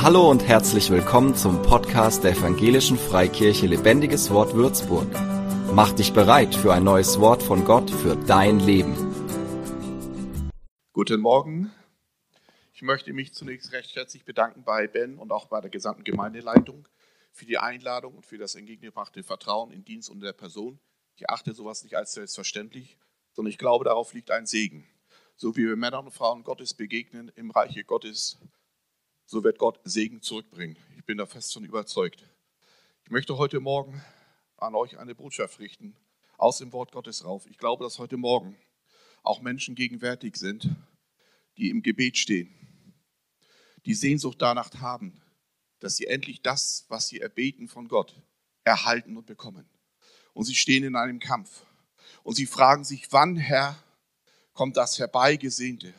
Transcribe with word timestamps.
Hallo 0.00 0.30
und 0.30 0.46
herzlich 0.46 0.90
willkommen 0.90 1.34
zum 1.34 1.60
Podcast 1.62 2.22
der 2.22 2.30
Evangelischen 2.30 2.96
Freikirche 2.96 3.66
Lebendiges 3.66 4.30
Wort 4.30 4.54
Würzburg. 4.54 5.08
Mach 5.72 5.90
dich 5.90 6.12
bereit 6.12 6.54
für 6.54 6.72
ein 6.72 6.84
neues 6.84 7.18
Wort 7.18 7.42
von 7.42 7.64
Gott 7.64 7.90
für 7.90 8.14
dein 8.14 8.60
Leben. 8.60 8.94
Guten 10.92 11.20
Morgen. 11.20 11.72
Ich 12.72 12.82
möchte 12.82 13.12
mich 13.12 13.34
zunächst 13.34 13.72
recht 13.72 13.96
herzlich 13.96 14.24
bedanken 14.24 14.62
bei 14.62 14.86
Ben 14.86 15.18
und 15.18 15.32
auch 15.32 15.46
bei 15.46 15.60
der 15.60 15.68
gesamten 15.68 16.04
Gemeindeleitung 16.04 16.86
für 17.32 17.46
die 17.46 17.58
Einladung 17.58 18.14
und 18.14 18.24
für 18.24 18.38
das 18.38 18.54
entgegengebrachte 18.54 19.24
Vertrauen 19.24 19.72
in 19.72 19.84
Dienst 19.84 20.10
und 20.10 20.20
der 20.20 20.32
Person. 20.32 20.78
Ich 21.16 21.28
achte 21.28 21.54
sowas 21.54 21.82
nicht 21.82 21.96
als 21.96 22.12
selbstverständlich, 22.12 22.98
sondern 23.32 23.50
ich 23.50 23.58
glaube, 23.58 23.84
darauf 23.84 24.14
liegt 24.14 24.30
ein 24.30 24.46
Segen. 24.46 24.86
So 25.34 25.56
wie 25.56 25.66
wir 25.66 25.74
Männern 25.74 26.06
und 26.06 26.12
Frauen 26.12 26.44
Gottes 26.44 26.72
begegnen 26.72 27.32
im 27.34 27.50
Reiche 27.50 27.82
Gottes, 27.82 28.38
so 29.28 29.44
wird 29.44 29.58
Gott 29.58 29.78
Segen 29.84 30.22
zurückbringen. 30.22 30.78
Ich 30.96 31.04
bin 31.04 31.18
da 31.18 31.26
fest 31.26 31.52
von 31.52 31.62
überzeugt. 31.62 32.24
Ich 33.04 33.10
möchte 33.10 33.36
heute 33.36 33.60
Morgen 33.60 34.02
an 34.56 34.74
euch 34.74 34.98
eine 34.98 35.14
Botschaft 35.14 35.58
richten, 35.58 35.94
aus 36.38 36.58
dem 36.58 36.72
Wort 36.72 36.92
Gottes 36.92 37.26
rauf. 37.26 37.44
Ich 37.46 37.58
glaube, 37.58 37.84
dass 37.84 37.98
heute 37.98 38.16
Morgen 38.16 38.56
auch 39.22 39.42
Menschen 39.42 39.74
gegenwärtig 39.74 40.36
sind, 40.36 40.74
die 41.58 41.68
im 41.68 41.82
Gebet 41.82 42.16
stehen, 42.16 42.54
die 43.84 43.92
Sehnsucht 43.92 44.40
danach 44.40 44.72
haben, 44.80 45.20
dass 45.78 45.96
sie 45.96 46.06
endlich 46.06 46.40
das, 46.40 46.86
was 46.88 47.08
sie 47.08 47.20
erbeten 47.20 47.68
von 47.68 47.86
Gott, 47.86 48.18
erhalten 48.64 49.14
und 49.14 49.26
bekommen. 49.26 49.68
Und 50.32 50.44
sie 50.44 50.54
stehen 50.54 50.84
in 50.84 50.96
einem 50.96 51.20
Kampf. 51.20 51.66
Und 52.22 52.36
sie 52.36 52.46
fragen 52.46 52.82
sich, 52.82 53.12
wann, 53.12 53.36
Herr, 53.36 53.78
kommt 54.54 54.78
das 54.78 54.98
Herbeigesehnte? 54.98 55.92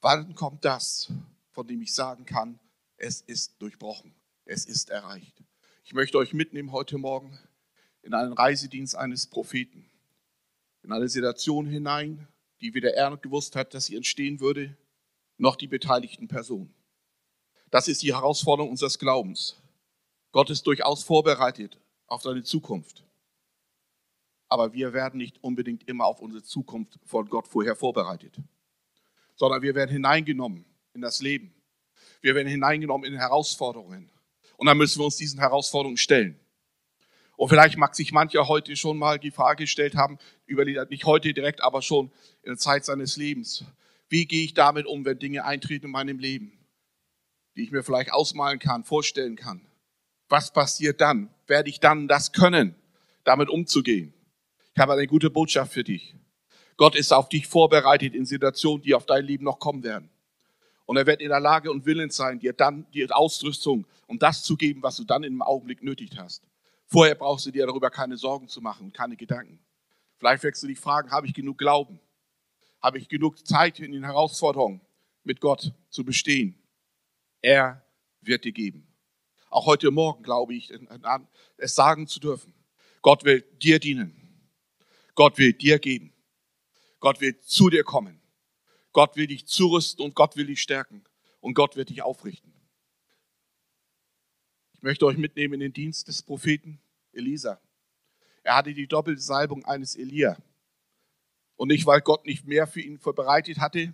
Wann 0.00 0.34
kommt 0.34 0.64
das, 0.64 1.12
von 1.58 1.66
dem 1.66 1.82
ich 1.82 1.92
sagen 1.92 2.24
kann, 2.24 2.60
es 2.98 3.20
ist 3.20 3.60
durchbrochen, 3.60 4.14
es 4.44 4.64
ist 4.64 4.90
erreicht. 4.90 5.42
Ich 5.82 5.92
möchte 5.92 6.16
euch 6.16 6.32
mitnehmen 6.32 6.70
heute 6.70 6.98
Morgen 6.98 7.36
in 8.02 8.14
einen 8.14 8.32
Reisedienst 8.32 8.94
eines 8.94 9.26
Propheten, 9.26 9.90
in 10.84 10.92
eine 10.92 11.08
Situation 11.08 11.66
hinein, 11.66 12.28
die 12.60 12.74
weder 12.74 12.94
er 12.94 13.16
gewusst 13.16 13.56
hat, 13.56 13.74
dass 13.74 13.86
sie 13.86 13.96
entstehen 13.96 14.38
würde, 14.38 14.76
noch 15.36 15.56
die 15.56 15.66
beteiligten 15.66 16.28
Personen. 16.28 16.72
Das 17.72 17.88
ist 17.88 18.04
die 18.04 18.14
Herausforderung 18.14 18.70
unseres 18.70 19.00
Glaubens. 19.00 19.56
Gott 20.30 20.50
ist 20.50 20.64
durchaus 20.64 21.02
vorbereitet 21.02 21.76
auf 22.06 22.22
seine 22.22 22.44
Zukunft. 22.44 23.02
Aber 24.46 24.74
wir 24.74 24.92
werden 24.92 25.18
nicht 25.18 25.42
unbedingt 25.42 25.88
immer 25.88 26.06
auf 26.06 26.20
unsere 26.20 26.44
Zukunft 26.44 27.00
von 27.04 27.28
Gott 27.28 27.48
vorher 27.48 27.74
vorbereitet, 27.74 28.36
sondern 29.34 29.62
wir 29.62 29.74
werden 29.74 29.90
hineingenommen 29.90 30.64
in 30.98 31.02
das 31.02 31.20
Leben. 31.20 31.54
Wir 32.20 32.34
werden 32.34 32.48
hineingenommen 32.48 33.10
in 33.10 33.18
Herausforderungen. 33.18 34.10
Und 34.56 34.66
dann 34.66 34.76
müssen 34.76 34.98
wir 34.98 35.04
uns 35.04 35.16
diesen 35.16 35.38
Herausforderungen 35.38 35.96
stellen. 35.96 36.38
Und 37.36 37.48
vielleicht 37.48 37.78
mag 37.78 37.94
sich 37.94 38.10
mancher 38.10 38.48
heute 38.48 38.74
schon 38.74 38.98
mal 38.98 39.20
die 39.20 39.30
Frage 39.30 39.62
gestellt 39.62 39.94
haben, 39.94 40.18
nicht 40.90 41.04
heute 41.04 41.32
direkt, 41.32 41.62
aber 41.62 41.82
schon 41.82 42.10
in 42.42 42.50
der 42.50 42.58
Zeit 42.58 42.84
seines 42.84 43.16
Lebens. 43.16 43.64
Wie 44.08 44.26
gehe 44.26 44.44
ich 44.44 44.54
damit 44.54 44.86
um, 44.86 45.04
wenn 45.04 45.20
Dinge 45.20 45.44
eintreten 45.44 45.86
in 45.86 45.92
meinem 45.92 46.18
Leben, 46.18 46.58
die 47.54 47.62
ich 47.62 47.70
mir 47.70 47.84
vielleicht 47.84 48.12
ausmalen 48.12 48.58
kann, 48.58 48.82
vorstellen 48.82 49.36
kann? 49.36 49.64
Was 50.28 50.52
passiert 50.52 51.00
dann? 51.00 51.32
Werde 51.46 51.70
ich 51.70 51.78
dann 51.78 52.08
das 52.08 52.32
können, 52.32 52.74
damit 53.22 53.48
umzugehen? 53.48 54.12
Ich 54.74 54.80
habe 54.80 54.94
eine 54.94 55.06
gute 55.06 55.30
Botschaft 55.30 55.72
für 55.72 55.84
dich. 55.84 56.16
Gott 56.76 56.96
ist 56.96 57.12
auf 57.12 57.28
dich 57.28 57.46
vorbereitet 57.46 58.16
in 58.16 58.26
Situationen, 58.26 58.82
die 58.82 58.94
auf 58.94 59.06
dein 59.06 59.24
Leben 59.24 59.44
noch 59.44 59.60
kommen 59.60 59.84
werden. 59.84 60.10
Und 60.88 60.96
er 60.96 61.04
wird 61.04 61.20
in 61.20 61.28
der 61.28 61.38
Lage 61.38 61.70
und 61.70 61.84
willens 61.84 62.16
sein, 62.16 62.38
dir 62.38 62.54
dann 62.54 62.90
die 62.92 63.10
Ausrüstung 63.10 63.86
und 64.06 64.22
das 64.22 64.42
zu 64.42 64.56
geben, 64.56 64.82
was 64.82 64.96
du 64.96 65.04
dann 65.04 65.22
im 65.22 65.42
Augenblick 65.42 65.82
nötig 65.82 66.12
hast. 66.16 66.48
Vorher 66.86 67.14
brauchst 67.14 67.44
du 67.44 67.50
dir 67.50 67.66
darüber 67.66 67.90
keine 67.90 68.16
Sorgen 68.16 68.48
zu 68.48 68.62
machen, 68.62 68.90
keine 68.90 69.14
Gedanken. 69.14 69.60
Vielleicht 70.16 70.42
wirst 70.44 70.62
du 70.62 70.66
dich 70.66 70.80
fragen, 70.80 71.10
habe 71.10 71.26
ich 71.26 71.34
genug 71.34 71.58
Glauben? 71.58 72.00
Habe 72.82 72.96
ich 72.96 73.10
genug 73.10 73.46
Zeit 73.46 73.78
in 73.80 73.92
den 73.92 74.02
Herausforderungen 74.02 74.80
mit 75.24 75.42
Gott 75.42 75.74
zu 75.90 76.06
bestehen? 76.06 76.58
Er 77.42 77.84
wird 78.22 78.46
dir 78.46 78.52
geben. 78.52 78.88
Auch 79.50 79.66
heute 79.66 79.90
Morgen 79.90 80.22
glaube 80.22 80.54
ich, 80.54 80.72
es 81.58 81.74
sagen 81.74 82.06
zu 82.06 82.18
dürfen. 82.18 82.54
Gott 83.02 83.24
will 83.24 83.42
dir 83.62 83.78
dienen. 83.78 84.14
Gott 85.14 85.36
will 85.36 85.52
dir 85.52 85.78
geben. 85.78 86.14
Gott 86.98 87.20
will 87.20 87.38
zu 87.40 87.68
dir 87.68 87.84
kommen. 87.84 88.17
Gott 88.92 89.16
will 89.16 89.26
dich 89.26 89.46
zurüsten 89.46 90.04
und 90.04 90.14
Gott 90.14 90.36
will 90.36 90.46
dich 90.46 90.60
stärken 90.60 91.04
und 91.40 91.54
Gott 91.54 91.76
wird 91.76 91.90
dich 91.90 92.02
aufrichten. 92.02 92.52
Ich 94.72 94.82
möchte 94.82 95.06
euch 95.06 95.16
mitnehmen 95.16 95.54
in 95.54 95.60
den 95.60 95.72
Dienst 95.72 96.08
des 96.08 96.22
Propheten 96.22 96.80
Elisa. 97.12 97.60
Er 98.42 98.56
hatte 98.56 98.72
die 98.72 98.86
doppelte 98.86 99.20
Salbung 99.20 99.64
eines 99.64 99.96
Elia. 99.96 100.36
Und 101.56 101.68
nicht, 101.68 101.84
weil 101.86 102.00
Gott 102.00 102.24
nicht 102.24 102.46
mehr 102.46 102.66
für 102.66 102.80
ihn 102.80 102.98
vorbereitet 102.98 103.58
hatte, 103.58 103.92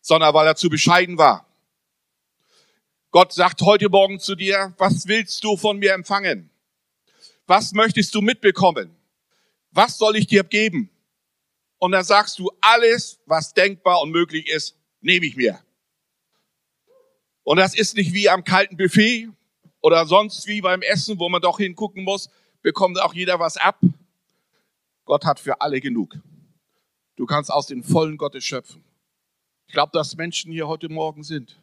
sondern 0.00 0.32
weil 0.32 0.46
er 0.46 0.54
zu 0.54 0.70
bescheiden 0.70 1.18
war. 1.18 1.46
Gott 3.10 3.32
sagt 3.32 3.62
heute 3.62 3.88
Morgen 3.88 4.20
zu 4.20 4.36
dir, 4.36 4.74
was 4.78 5.08
willst 5.08 5.42
du 5.42 5.56
von 5.56 5.78
mir 5.78 5.92
empfangen? 5.94 6.50
Was 7.46 7.72
möchtest 7.72 8.14
du 8.14 8.20
mitbekommen? 8.20 8.94
Was 9.72 9.98
soll 9.98 10.16
ich 10.16 10.26
dir 10.26 10.44
geben? 10.44 10.90
Und 11.78 11.92
dann 11.92 12.04
sagst 12.04 12.38
du, 12.38 12.50
alles, 12.60 13.20
was 13.26 13.52
denkbar 13.52 14.00
und 14.00 14.10
möglich 14.10 14.48
ist, 14.48 14.76
nehme 15.00 15.26
ich 15.26 15.36
mir. 15.36 15.60
Und 17.42 17.58
das 17.58 17.76
ist 17.76 17.96
nicht 17.96 18.12
wie 18.12 18.28
am 18.28 18.44
kalten 18.44 18.76
Buffet 18.76 19.28
oder 19.80 20.06
sonst 20.06 20.46
wie 20.46 20.60
beim 20.60 20.82
Essen, 20.82 21.18
wo 21.18 21.28
man 21.28 21.40
doch 21.40 21.58
hingucken 21.58 22.02
muss, 22.02 22.28
bekommt 22.62 23.00
auch 23.00 23.14
jeder 23.14 23.38
was 23.38 23.56
ab. 23.56 23.78
Gott 25.04 25.24
hat 25.24 25.38
für 25.38 25.60
alle 25.60 25.80
genug. 25.80 26.16
Du 27.14 27.24
kannst 27.26 27.52
aus 27.52 27.66
den 27.66 27.84
vollen 27.84 28.16
Gottes 28.16 28.44
schöpfen. 28.44 28.82
Ich 29.68 29.72
glaube, 29.72 29.92
dass 29.92 30.16
Menschen 30.16 30.50
hier 30.50 30.66
heute 30.66 30.88
Morgen 30.88 31.22
sind, 31.22 31.60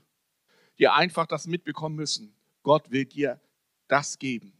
die 0.80 0.88
einfach 0.88 1.26
das 1.26 1.48
mitbekommen 1.48 1.96
müssen. 1.96 2.34
Gott 2.62 2.90
will 2.92 3.06
dir 3.06 3.42
das 3.88 4.18
geben, 4.18 4.54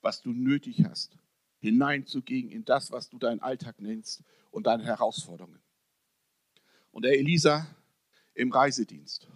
was 0.00 0.20
du 0.20 0.32
nötig 0.32 0.84
hast, 0.84 1.16
hineinzugehen 1.60 2.50
in 2.50 2.64
das, 2.64 2.90
was 2.90 3.08
du 3.08 3.18
deinen 3.18 3.40
Alltag 3.40 3.80
nennst 3.80 4.24
und 4.56 4.66
deine 4.66 4.84
Herausforderungen. 4.84 5.60
Und 6.90 7.04
der 7.04 7.18
Elisa 7.18 7.66
im 8.32 8.50
Reisedienst. 8.50 9.28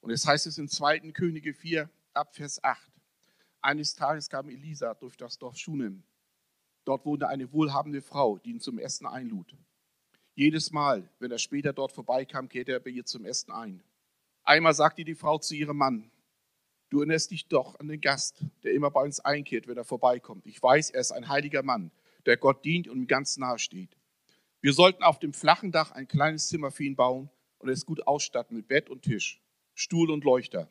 Und 0.00 0.12
es 0.12 0.24
heißt 0.24 0.46
es 0.46 0.58
in 0.58 0.68
2. 0.68 1.10
Könige 1.10 1.52
4, 1.52 1.90
ab 2.12 2.36
Vers 2.36 2.62
8. 2.62 2.80
Eines 3.62 3.96
Tages 3.96 4.30
kam 4.30 4.48
Elisa 4.48 4.94
durch 4.94 5.16
das 5.16 5.38
Dorf 5.38 5.56
Schunem. 5.56 6.04
Dort 6.84 7.04
wohnte 7.04 7.26
eine 7.26 7.52
wohlhabende 7.52 8.00
Frau, 8.00 8.38
die 8.38 8.50
ihn 8.50 8.60
zum 8.60 8.78
Essen 8.78 9.06
einlud. 9.06 9.56
Jedes 10.36 10.70
Mal, 10.70 11.10
wenn 11.18 11.32
er 11.32 11.38
später 11.38 11.72
dort 11.72 11.90
vorbeikam, 11.90 12.48
kehrte 12.48 12.74
er 12.74 12.80
bei 12.80 12.90
ihr 12.90 13.04
zum 13.04 13.24
Essen 13.24 13.50
ein. 13.50 13.82
Einmal 14.44 14.74
sagte 14.74 15.04
die 15.04 15.16
Frau 15.16 15.38
zu 15.38 15.56
ihrem 15.56 15.78
Mann, 15.78 16.12
du 16.90 16.98
erinnerst 17.00 17.32
dich 17.32 17.48
doch 17.48 17.80
an 17.80 17.88
den 17.88 18.00
Gast, 18.00 18.44
der 18.62 18.72
immer 18.72 18.92
bei 18.92 19.02
uns 19.02 19.18
einkehrt, 19.18 19.66
wenn 19.66 19.78
er 19.78 19.84
vorbeikommt. 19.84 20.46
Ich 20.46 20.62
weiß, 20.62 20.90
er 20.90 21.00
ist 21.00 21.10
ein 21.10 21.28
heiliger 21.28 21.64
Mann, 21.64 21.90
der 22.24 22.36
Gott 22.36 22.64
dient 22.64 22.86
und 22.86 22.98
ihm 22.98 23.06
ganz 23.08 23.36
nahe 23.36 23.58
steht. 23.58 23.96
Wir 24.64 24.72
sollten 24.72 25.02
auf 25.02 25.18
dem 25.18 25.34
flachen 25.34 25.72
Dach 25.72 25.90
ein 25.90 26.08
kleines 26.08 26.48
Zimmer 26.48 26.70
für 26.70 26.84
ihn 26.84 26.96
bauen 26.96 27.28
und 27.58 27.68
es 27.68 27.84
gut 27.84 28.06
ausstatten 28.06 28.56
mit 28.56 28.66
Bett 28.66 28.88
und 28.88 29.02
Tisch, 29.02 29.42
Stuhl 29.74 30.10
und 30.10 30.24
Leuchter. 30.24 30.70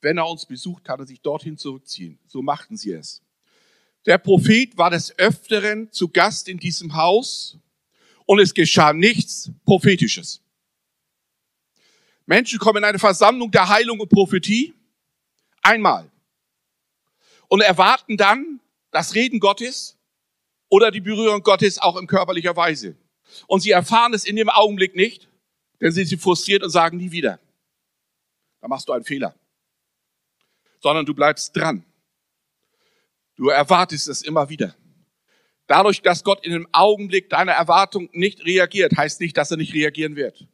Wenn 0.00 0.16
er 0.16 0.26
uns 0.26 0.46
besucht, 0.46 0.82
kann 0.82 0.98
er 0.98 1.06
sich 1.06 1.20
dorthin 1.20 1.58
zurückziehen. 1.58 2.18
So 2.26 2.40
machten 2.40 2.78
sie 2.78 2.92
es. 2.92 3.20
Der 4.06 4.16
Prophet 4.16 4.78
war 4.78 4.88
des 4.88 5.18
Öfteren 5.18 5.92
zu 5.92 6.08
Gast 6.08 6.48
in 6.48 6.56
diesem 6.56 6.94
Haus 6.94 7.58
und 8.24 8.40
es 8.40 8.54
geschah 8.54 8.94
nichts 8.94 9.52
Prophetisches. 9.66 10.40
Menschen 12.24 12.58
kommen 12.58 12.78
in 12.78 12.84
eine 12.84 12.98
Versammlung 12.98 13.50
der 13.50 13.68
Heilung 13.68 14.00
und 14.00 14.08
Prophetie 14.08 14.72
einmal 15.60 16.10
und 17.48 17.60
erwarten 17.60 18.16
dann 18.16 18.60
das 18.90 19.14
Reden 19.14 19.38
Gottes 19.38 19.98
oder 20.70 20.90
die 20.90 21.02
Berührung 21.02 21.42
Gottes 21.42 21.78
auch 21.78 21.98
in 21.98 22.06
körperlicher 22.06 22.56
Weise. 22.56 22.96
Und 23.46 23.60
sie 23.60 23.70
erfahren 23.70 24.14
es 24.14 24.24
in 24.24 24.36
dem 24.36 24.48
Augenblick 24.48 24.94
nicht, 24.94 25.28
denn 25.80 25.92
sie 25.92 26.04
sind 26.04 26.20
frustriert 26.20 26.62
und 26.62 26.70
sagen 26.70 26.96
nie 26.96 27.10
wieder. 27.10 27.40
Da 28.60 28.68
machst 28.68 28.88
du 28.88 28.92
einen 28.92 29.04
Fehler. 29.04 29.34
Sondern 30.80 31.06
du 31.06 31.14
bleibst 31.14 31.56
dran. 31.56 31.84
Du 33.36 33.48
erwartest 33.48 34.08
es 34.08 34.22
immer 34.22 34.48
wieder. 34.48 34.74
Dadurch, 35.66 36.02
dass 36.02 36.24
Gott 36.24 36.44
in 36.44 36.52
dem 36.52 36.68
Augenblick 36.72 37.30
deiner 37.30 37.52
Erwartung 37.52 38.08
nicht 38.12 38.44
reagiert, 38.44 38.96
heißt 38.96 39.20
nicht, 39.20 39.36
dass 39.36 39.50
er 39.50 39.56
nicht 39.56 39.74
reagieren 39.74 40.14
wird. 40.14 40.46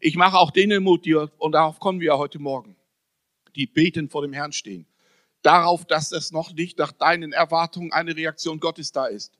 Ich 0.00 0.16
mache 0.16 0.38
auch 0.38 0.50
denen 0.50 0.82
Mut, 0.82 1.04
die, 1.04 1.14
und 1.14 1.52
darauf 1.52 1.78
kommen 1.78 2.00
wir 2.00 2.18
heute 2.18 2.38
Morgen, 2.38 2.76
die 3.54 3.66
beten 3.66 4.08
vor 4.08 4.22
dem 4.22 4.32
Herrn 4.32 4.52
stehen. 4.52 4.86
Darauf, 5.42 5.84
dass 5.84 6.10
es 6.12 6.32
noch 6.32 6.52
nicht 6.52 6.78
nach 6.78 6.92
deinen 6.92 7.32
Erwartungen 7.32 7.92
eine 7.92 8.16
Reaktion 8.16 8.60
Gottes 8.60 8.92
da 8.92 9.06
ist, 9.06 9.38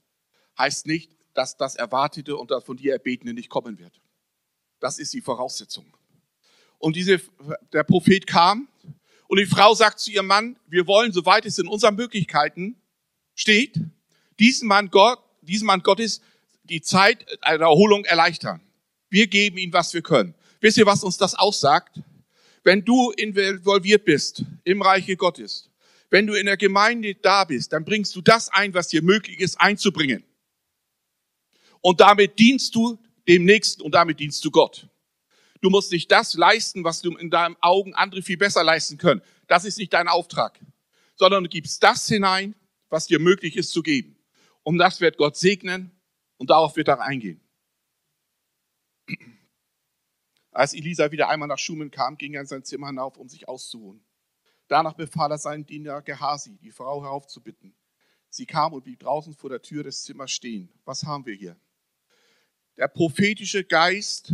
heißt 0.58 0.86
nicht, 0.86 1.16
dass 1.34 1.56
das 1.56 1.76
Erwartete 1.76 2.36
und 2.36 2.50
das 2.50 2.64
von 2.64 2.76
dir 2.76 2.92
Erbetene 2.92 3.34
nicht 3.34 3.50
kommen 3.50 3.78
wird. 3.78 4.00
Das 4.80 4.98
ist 4.98 5.12
die 5.12 5.20
Voraussetzung. 5.20 5.84
Und 6.78 6.96
diese, 6.96 7.20
der 7.72 7.84
Prophet 7.84 8.26
kam 8.26 8.68
und 9.28 9.38
die 9.38 9.46
Frau 9.46 9.74
sagt 9.74 10.00
zu 10.00 10.10
ihrem 10.10 10.26
Mann, 10.26 10.56
wir 10.66 10.86
wollen, 10.86 11.12
soweit 11.12 11.46
es 11.46 11.58
in 11.58 11.68
unseren 11.68 11.96
Möglichkeiten 11.96 12.76
steht, 13.34 13.80
diesen 14.38 14.68
Mann, 14.68 14.90
Gott, 14.90 15.18
diesen 15.42 15.66
Mann 15.66 15.82
Gottes 15.82 16.20
die 16.64 16.80
Zeit 16.80 17.26
einer 17.42 17.64
Erholung 17.64 18.04
erleichtern. 18.04 18.60
Wir 19.10 19.26
geben 19.26 19.58
ihm, 19.58 19.72
was 19.72 19.92
wir 19.94 20.02
können. 20.02 20.34
Wisst 20.60 20.78
ihr, 20.78 20.86
was 20.86 21.04
uns 21.04 21.16
das 21.16 21.34
aussagt? 21.34 22.00
Wenn 22.62 22.84
du 22.84 23.10
involviert 23.10 24.04
bist 24.04 24.44
im 24.64 24.80
Reiche 24.80 25.16
Gottes, 25.16 25.70
wenn 26.10 26.26
du 26.26 26.34
in 26.34 26.46
der 26.46 26.56
Gemeinde 26.56 27.14
da 27.14 27.44
bist, 27.44 27.72
dann 27.72 27.84
bringst 27.84 28.16
du 28.16 28.22
das 28.22 28.48
ein, 28.48 28.72
was 28.72 28.88
dir 28.88 29.02
möglich 29.02 29.40
ist, 29.40 29.60
einzubringen. 29.60 30.24
Und 31.86 32.00
damit 32.00 32.38
dienst 32.38 32.74
du 32.74 32.98
dem 33.28 33.44
Nächsten 33.44 33.82
und 33.82 33.94
damit 33.94 34.18
dienst 34.18 34.42
du 34.42 34.50
Gott. 34.50 34.88
Du 35.60 35.68
musst 35.68 35.92
nicht 35.92 36.10
das 36.10 36.32
leisten, 36.32 36.82
was 36.82 37.02
du 37.02 37.14
in 37.14 37.28
deinen 37.28 37.56
Augen 37.60 37.92
andere 37.92 38.22
viel 38.22 38.38
besser 38.38 38.64
leisten 38.64 38.96
können. 38.96 39.20
Das 39.48 39.66
ist 39.66 39.76
nicht 39.76 39.92
dein 39.92 40.08
Auftrag, 40.08 40.58
sondern 41.14 41.44
du 41.44 41.50
gibst 41.50 41.82
das 41.82 42.08
hinein, 42.08 42.54
was 42.88 43.06
dir 43.06 43.18
möglich 43.18 43.56
ist 43.56 43.70
zu 43.70 43.82
geben. 43.82 44.16
Und 44.62 44.78
das 44.78 45.02
wird 45.02 45.18
Gott 45.18 45.36
segnen 45.36 45.90
und 46.38 46.48
darauf 46.48 46.74
wird 46.76 46.88
er 46.88 47.02
eingehen. 47.02 47.42
Als 50.52 50.72
Elisa 50.72 51.12
wieder 51.12 51.28
einmal 51.28 51.48
nach 51.48 51.58
Schumen 51.58 51.90
kam, 51.90 52.16
ging 52.16 52.32
er 52.32 52.40
in 52.40 52.46
sein 52.46 52.64
Zimmer 52.64 52.86
hinauf, 52.86 53.18
um 53.18 53.28
sich 53.28 53.46
auszuruhen. 53.46 54.02
Danach 54.68 54.94
befahl 54.94 55.30
er 55.30 55.38
seinen 55.38 55.66
Diener 55.66 56.00
Gehasi, 56.00 56.56
die 56.62 56.70
Frau 56.70 57.02
heraufzubitten. 57.02 57.76
Sie 58.30 58.46
kam 58.46 58.72
und 58.72 58.84
blieb 58.84 59.00
draußen 59.00 59.34
vor 59.34 59.50
der 59.50 59.60
Tür 59.60 59.82
des 59.82 60.02
Zimmers 60.02 60.32
stehen. 60.32 60.72
Was 60.86 61.04
haben 61.04 61.26
wir 61.26 61.34
hier? 61.34 61.58
Der 62.76 62.88
prophetische 62.88 63.62
Geist 63.62 64.32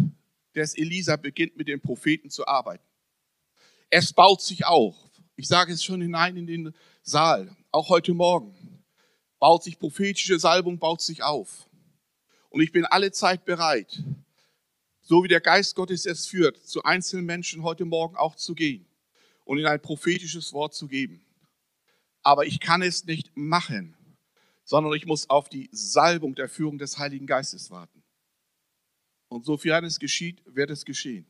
des 0.55 0.77
Elisa 0.77 1.17
beginnt 1.17 1.57
mit 1.57 1.69
den 1.69 1.81
Propheten 1.81 2.31
zu 2.31 2.47
arbeiten. 2.47 2.85
Es 3.91 4.13
baut 4.13 4.41
sich 4.41 4.65
auf. 4.65 4.97
Ich 5.37 5.47
sage 5.49 5.73
es 5.73 5.85
schon 5.85 6.01
hinein 6.01 6.37
in 6.37 6.47
den 6.47 6.75
Saal, 7.03 7.55
auch 7.71 7.89
heute 7.89 8.15
Morgen. 8.15 8.55
Baut 9.39 9.65
sich 9.65 9.79
prophetische 9.79 10.39
Salbung, 10.39 10.79
baut 10.79 11.01
sich 11.01 11.23
auf. 11.23 11.69
Und 12.49 12.63
ich 12.63 12.73
bin 12.73 12.85
alle 12.85 13.13
Zeit 13.13 13.45
bereit, 13.45 14.03
so 15.01 15.23
wie 15.23 15.29
der 15.29 15.41
Geist 15.41 15.75
Gottes 15.75 16.07
es 16.07 16.27
führt, 16.27 16.57
zu 16.67 16.83
einzelnen 16.83 17.27
Menschen 17.27 17.63
heute 17.63 17.85
Morgen 17.85 18.17
auch 18.17 18.37
zu 18.37 18.55
gehen 18.55 18.87
und 19.45 19.59
ihnen 19.59 19.67
ein 19.67 19.81
prophetisches 19.81 20.53
Wort 20.53 20.75
zu 20.75 20.89
geben. 20.89 21.25
Aber 22.23 22.47
ich 22.47 22.61
kann 22.61 22.83
es 22.83 23.05
nicht 23.05 23.31
machen, 23.35 23.97
sondern 24.65 24.93
ich 24.95 25.07
muss 25.07 25.29
auf 25.31 25.49
die 25.49 25.69
Salbung 25.73 26.35
der 26.35 26.49
Führung 26.49 26.79
des 26.79 26.99
Heiligen 26.99 27.27
Geistes 27.27 27.71
warten. 27.71 28.00
Und 29.31 29.45
sofern 29.45 29.85
es 29.85 30.01
geschieht, 30.01 30.43
wird 30.45 30.71
es 30.71 30.85
geschehen. 30.85 31.25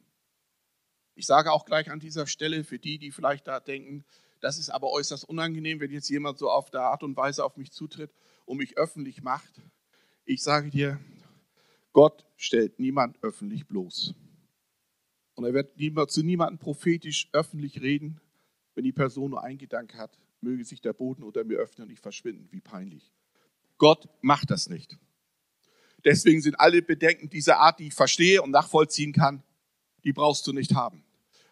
Ich 1.14 1.26
sage 1.26 1.52
auch 1.52 1.66
gleich 1.66 1.90
an 1.90 2.00
dieser 2.00 2.26
Stelle 2.26 2.64
für 2.64 2.78
die, 2.78 2.98
die 2.98 3.12
vielleicht 3.12 3.46
da 3.46 3.60
denken, 3.60 4.04
das 4.40 4.58
ist 4.58 4.70
aber 4.70 4.90
äußerst 4.90 5.28
unangenehm, 5.28 5.80
wenn 5.80 5.90
jetzt 5.90 6.08
jemand 6.08 6.38
so 6.38 6.50
auf 6.50 6.70
der 6.70 6.80
Art 6.80 7.02
und 7.02 7.14
Weise 7.18 7.44
auf 7.44 7.58
mich 7.58 7.72
zutritt 7.72 8.10
und 8.46 8.56
mich 8.56 8.78
öffentlich 8.78 9.22
macht. 9.22 9.60
Ich 10.24 10.42
sage 10.42 10.70
dir, 10.70 10.98
Gott 11.92 12.24
stellt 12.36 12.80
niemand 12.80 13.22
öffentlich 13.22 13.66
bloß. 13.66 14.14
Und 15.34 15.44
er 15.44 15.52
wird 15.52 16.10
zu 16.10 16.22
niemandem 16.22 16.58
prophetisch 16.58 17.28
öffentlich 17.32 17.82
reden, 17.82 18.18
wenn 18.74 18.84
die 18.84 18.92
Person 18.92 19.32
nur 19.32 19.44
einen 19.44 19.58
Gedanke 19.58 19.98
hat, 19.98 20.18
möge 20.40 20.64
sich 20.64 20.80
der 20.80 20.94
Boden 20.94 21.22
unter 21.22 21.44
mir 21.44 21.58
öffnen 21.58 21.88
und 21.88 21.92
ich 21.92 22.00
verschwinden. 22.00 22.48
Wie 22.50 22.62
peinlich. 22.62 23.12
Gott 23.76 24.08
macht 24.22 24.50
das 24.50 24.70
nicht. 24.70 24.98
Deswegen 26.04 26.40
sind 26.40 26.58
alle 26.58 26.82
Bedenken 26.82 27.28
dieser 27.28 27.58
Art, 27.58 27.78
die 27.78 27.88
ich 27.88 27.94
verstehe 27.94 28.42
und 28.42 28.50
nachvollziehen 28.50 29.12
kann, 29.12 29.42
die 30.04 30.12
brauchst 30.12 30.46
du 30.46 30.52
nicht 30.52 30.74
haben. 30.74 31.04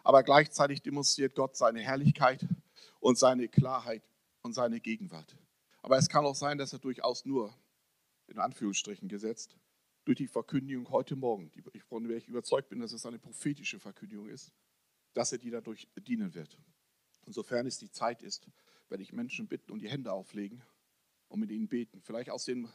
Aber 0.03 0.23
gleichzeitig 0.23 0.83
demonstriert 0.83 1.35
Gott 1.35 1.57
seine 1.57 1.81
Herrlichkeit 1.81 2.47
und 3.01 3.19
seine 3.19 3.49
Klarheit 3.49 4.03
und 4.43 4.55
seine 4.55 4.81
Gegenwart. 4.81 5.37
Aber 5.83 5.99
es 5.99 6.09
kann 6.09 6.25
auch 6.25 6.35
sein, 6.35 6.59
dass 6.59 6.73
er 6.73 6.79
durchaus 6.79 7.25
nur, 7.25 7.55
in 8.27 8.39
Anführungsstrichen 8.39 9.09
gesetzt, 9.09 9.57
durch 10.05 10.17
die 10.17 10.29
Verkündigung 10.29 10.89
heute 10.91 11.17
Morgen, 11.17 11.51
von 11.87 12.09
der 12.09 12.17
ich 12.17 12.29
überzeugt 12.29 12.71
bin, 12.71 12.81
dass 12.81 12.93
es 12.93 13.05
eine 13.05 13.19
prophetische 13.19 13.79
Verkündigung 13.79 14.29
ist, 14.29 14.53
dass 15.13 15.33
er 15.33 15.39
dir 15.39 15.53
dadurch 15.53 15.89
dienen 16.07 16.35
wird. 16.35 16.57
Insofern 17.27 17.67
es 17.67 17.79
die 17.79 17.91
Zeit 17.91 18.23
ist, 18.23 18.49
werde 18.89 19.03
ich 19.03 19.13
Menschen 19.13 19.49
bitten 19.49 19.71
und 19.71 19.81
die 19.81 19.91
Hände 19.91 20.13
auflegen 20.13 20.63
und 21.29 21.41
mit 21.41 21.51
ihnen 21.51 21.69
beten. 21.69 22.01
Vielleicht 22.01 22.31
aus 22.31 22.47
dem 22.47 22.71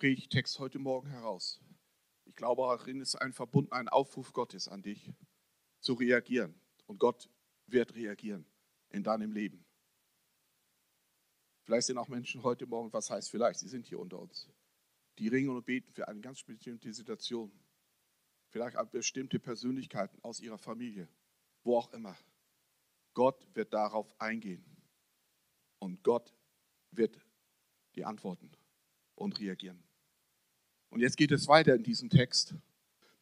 Predigtext 0.00 0.58
heute 0.58 0.78
Morgen 0.78 1.10
heraus. 1.10 1.60
Ich 2.24 2.34
glaube, 2.34 2.62
darin 2.62 3.02
ist 3.02 3.16
ein 3.16 3.34
Verbund, 3.34 3.70
ein 3.70 3.86
Aufruf 3.90 4.32
Gottes 4.32 4.66
an 4.66 4.82
dich, 4.82 5.12
zu 5.80 5.92
reagieren. 5.92 6.58
Und 6.86 6.98
Gott 6.98 7.28
wird 7.66 7.94
reagieren 7.94 8.46
in 8.88 9.02
deinem 9.02 9.30
Leben. 9.30 9.62
Vielleicht 11.64 11.88
sind 11.88 11.98
auch 11.98 12.08
Menschen 12.08 12.42
heute 12.42 12.64
Morgen, 12.64 12.90
was 12.94 13.10
heißt 13.10 13.30
vielleicht, 13.30 13.60
sie 13.60 13.68
sind 13.68 13.86
hier 13.86 13.98
unter 13.98 14.18
uns, 14.18 14.48
die 15.18 15.28
ringen 15.28 15.50
und 15.50 15.66
beten 15.66 15.92
für 15.92 16.08
eine 16.08 16.22
ganz 16.22 16.42
bestimmte 16.42 16.90
Situation. 16.94 17.52
Vielleicht 18.48 18.78
bestimmte 18.92 19.38
Persönlichkeiten 19.38 20.18
aus 20.24 20.40
ihrer 20.40 20.56
Familie, 20.56 21.10
wo 21.62 21.76
auch 21.76 21.92
immer. 21.92 22.16
Gott 23.12 23.46
wird 23.54 23.74
darauf 23.74 24.18
eingehen. 24.18 24.64
Und 25.78 26.02
Gott 26.02 26.34
wird 26.90 27.20
die 27.96 28.06
antworten 28.06 28.50
und 29.14 29.38
reagieren. 29.38 29.89
Und 30.90 31.00
jetzt 31.00 31.16
geht 31.16 31.30
es 31.30 31.48
weiter 31.48 31.74
in 31.74 31.82
diesem 31.82 32.10
Text. 32.10 32.54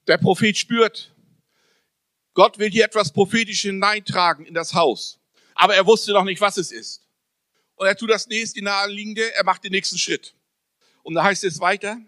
Der 0.06 0.19
Prophet 0.19 0.56
spürt, 0.56 1.15
Gott 2.35 2.59
will 2.59 2.70
hier 2.70 2.85
etwas 2.85 3.12
prophetisch 3.12 3.62
hineintragen 3.62 4.47
in 4.47 4.55
das 4.55 4.75
Haus. 4.75 5.20
Aber 5.55 5.75
er 5.75 5.87
wusste 5.87 6.12
noch 6.12 6.25
nicht, 6.25 6.41
was 6.41 6.56
es 6.56 6.73
ist. 6.73 7.06
Und 7.75 7.87
er 7.87 7.97
tut 7.97 8.11
das 8.11 8.26
nächste, 8.26 8.62
naheliegende, 8.62 9.32
er 9.35 9.44
macht 9.44 9.65
den 9.65 9.73
nächsten 9.73 9.99
Schritt. 9.99 10.35
Und 11.03 11.15
da 11.15 11.25
heißt 11.25 11.44
es 11.44 11.61
weiter, 11.61 12.00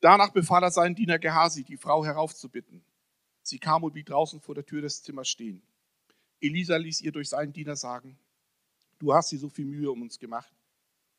danach 0.00 0.30
befahl 0.30 0.62
er 0.62 0.70
seinen 0.70 0.94
Diener 0.94 1.18
Gehasi, 1.18 1.64
die 1.64 1.76
Frau 1.76 2.04
heraufzubitten. 2.04 2.84
Sie 3.42 3.58
kam 3.58 3.84
und 3.84 3.92
blieb 3.92 4.06
draußen 4.06 4.40
vor 4.40 4.54
der 4.54 4.64
Tür 4.64 4.82
des 4.82 5.02
Zimmers 5.02 5.28
stehen. 5.28 5.62
Elisa 6.40 6.76
ließ 6.76 7.02
ihr 7.02 7.12
durch 7.12 7.28
seinen 7.28 7.52
Diener 7.52 7.76
sagen, 7.76 8.18
du 8.98 9.14
hast 9.14 9.30
dir 9.32 9.38
so 9.38 9.48
viel 9.48 9.64
Mühe 9.64 9.90
um 9.90 10.02
uns 10.02 10.18
gemacht. 10.18 10.52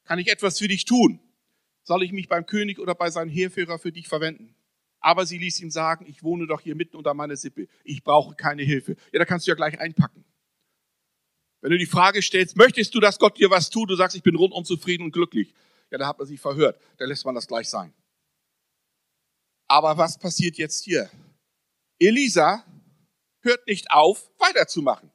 Kann 0.03 0.19
ich 0.19 0.27
etwas 0.27 0.59
für 0.59 0.67
dich 0.67 0.85
tun? 0.85 1.19
Soll 1.85 2.03
ich 2.03 2.11
mich 2.11 2.27
beim 2.27 2.45
König 2.45 2.79
oder 2.79 2.93
bei 2.93 3.09
seinem 3.09 3.29
Heerführer 3.29 3.79
für 3.79 3.93
dich 3.93 4.09
verwenden? 4.09 4.53
Aber 4.99 5.25
sie 5.25 5.37
ließ 5.37 5.61
ihm 5.61 5.71
sagen, 5.71 6.05
ich 6.09 6.23
wohne 6.23 6.47
doch 6.47 6.59
hier 6.59 6.75
mitten 6.75 6.97
unter 6.97 7.13
meiner 7.13 7.37
Sippe. 7.37 7.67
Ich 7.85 8.03
brauche 8.03 8.35
keine 8.35 8.63
Hilfe. 8.63 8.97
Ja, 9.13 9.19
da 9.19 9.25
kannst 9.25 9.47
du 9.47 9.51
ja 9.51 9.55
gleich 9.55 9.79
einpacken. 9.79 10.25
Wenn 11.61 11.71
du 11.71 11.77
die 11.77 11.85
Frage 11.85 12.21
stellst, 12.21 12.57
möchtest 12.57 12.93
du, 12.93 12.99
dass 12.99 13.17
Gott 13.17 13.37
dir 13.37 13.49
was 13.49 13.69
tut? 13.69 13.89
Du 13.89 13.95
sagst, 13.95 14.17
ich 14.17 14.23
bin 14.23 14.35
rundum 14.35 14.65
zufrieden 14.65 15.03
und 15.03 15.11
glücklich 15.11 15.53
ja, 15.91 15.97
da 15.97 16.07
hat 16.07 16.17
man 16.17 16.27
sich 16.27 16.39
verhört. 16.39 16.79
Da 16.97 17.05
lässt 17.05 17.25
man 17.25 17.35
das 17.35 17.47
gleich 17.47 17.69
sein. 17.69 17.93
Aber 19.67 19.97
was 19.97 20.17
passiert 20.17 20.57
jetzt 20.57 20.83
hier? 20.83 21.09
Elisa 21.99 22.65
hört 23.41 23.65
nicht 23.67 23.89
auf, 23.91 24.29
weiterzumachen. 24.37 25.11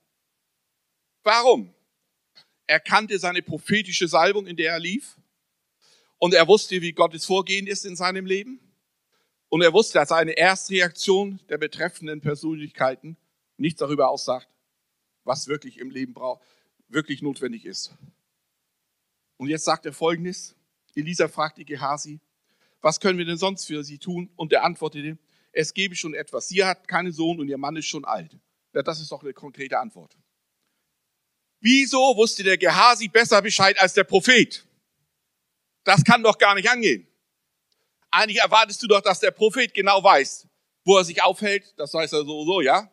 Warum? 1.23 1.75
Er 2.67 2.81
kannte 2.81 3.19
seine 3.19 3.43
prophetische 3.43 4.09
Salbung, 4.09 4.47
in 4.47 4.57
der 4.57 4.73
er 4.73 4.79
lief. 4.81 5.20
Und 6.21 6.35
er 6.35 6.47
wusste, 6.47 6.83
wie 6.83 6.93
Gottes 6.93 7.25
Vorgehen 7.25 7.67
ist 7.67 7.87
in 7.87 7.97
seinem 7.97 8.27
Leben. 8.27 8.61
Und 9.49 9.63
er 9.63 9.73
wusste, 9.73 9.95
dass 9.95 10.11
seine 10.11 10.37
Erstreaktion 10.37 11.41
der 11.49 11.57
betreffenden 11.57 12.21
Persönlichkeiten 12.21 13.17
nichts 13.57 13.81
darüber 13.81 14.11
aussagt, 14.11 14.49
was 15.25 15.49
wirklich 15.49 15.79
im 15.79 15.91
Leben 15.91 16.13
braucht, 16.13 16.43
wirklich 16.89 17.23
notwendig 17.23 17.65
ist. 17.65 17.97
Und 19.39 19.49
jetzt 19.49 19.65
sagt 19.65 19.87
er 19.87 19.95
Folgendes. 19.95 20.55
Elisa 20.95 21.27
fragte 21.27 21.65
Gehasi, 21.65 22.21
was 22.83 23.01
können 23.01 23.19
wir 23.19 23.25
denn 23.25 23.39
sonst 23.39 23.65
für 23.65 23.83
sie 23.83 23.99
tun? 23.99 24.31
Und 24.37 24.53
er 24.53 24.65
antwortete, 24.65 25.19
es 25.53 25.73
gebe 25.73 25.97
schon 25.97 26.13
etwas. 26.13 26.49
Sie 26.49 26.63
hat 26.63 26.87
keinen 26.87 27.13
Sohn 27.13 27.41
und 27.41 27.49
ihr 27.49 27.59
Mann 27.59 27.77
ist 27.77 27.87
schon 27.87 28.05
alt. 28.05 28.37
Ja, 28.75 28.83
das 28.83 29.01
ist 29.01 29.11
doch 29.11 29.23
eine 29.23 29.33
konkrete 29.33 29.79
Antwort. 29.79 30.19
Wieso 31.61 32.15
wusste 32.17 32.43
der 32.43 32.59
Gehasi 32.59 33.09
besser 33.09 33.41
Bescheid 33.41 33.81
als 33.81 33.95
der 33.95 34.05
Prophet? 34.05 34.67
Das 35.85 36.05
kann 36.05 36.23
doch 36.23 36.39
gar 36.39 36.55
nicht 36.55 36.69
angehen. 36.69 37.07
Eigentlich 38.11 38.41
erwartest 38.41 38.83
du 38.83 38.87
doch, 38.87 39.01
dass 39.01 39.21
der 39.21 39.31
Prophet 39.31 39.73
genau 39.73 40.03
weiß, 40.03 40.49
wo 40.85 40.99
er 40.99 41.05
sich 41.05 41.23
aufhält. 41.23 41.75
Das 41.77 41.95
weiß 41.95 42.13
er 42.13 42.25
so, 42.25 42.61
ja? 42.61 42.91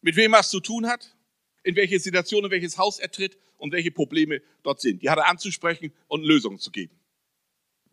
Mit 0.00 0.16
wem 0.16 0.34
er 0.34 0.40
es 0.40 0.50
zu 0.50 0.60
tun 0.60 0.86
hat, 0.86 1.16
in 1.62 1.76
welche 1.76 1.98
Situation, 1.98 2.44
in 2.44 2.50
welches 2.50 2.76
Haus 2.76 2.98
er 2.98 3.10
tritt 3.10 3.38
und 3.56 3.72
welche 3.72 3.90
Probleme 3.90 4.42
dort 4.62 4.80
sind. 4.80 5.02
Die 5.02 5.08
hat 5.08 5.18
er 5.18 5.28
anzusprechen 5.28 5.92
und 6.08 6.22
Lösungen 6.22 6.58
zu 6.58 6.70
geben. 6.70 6.98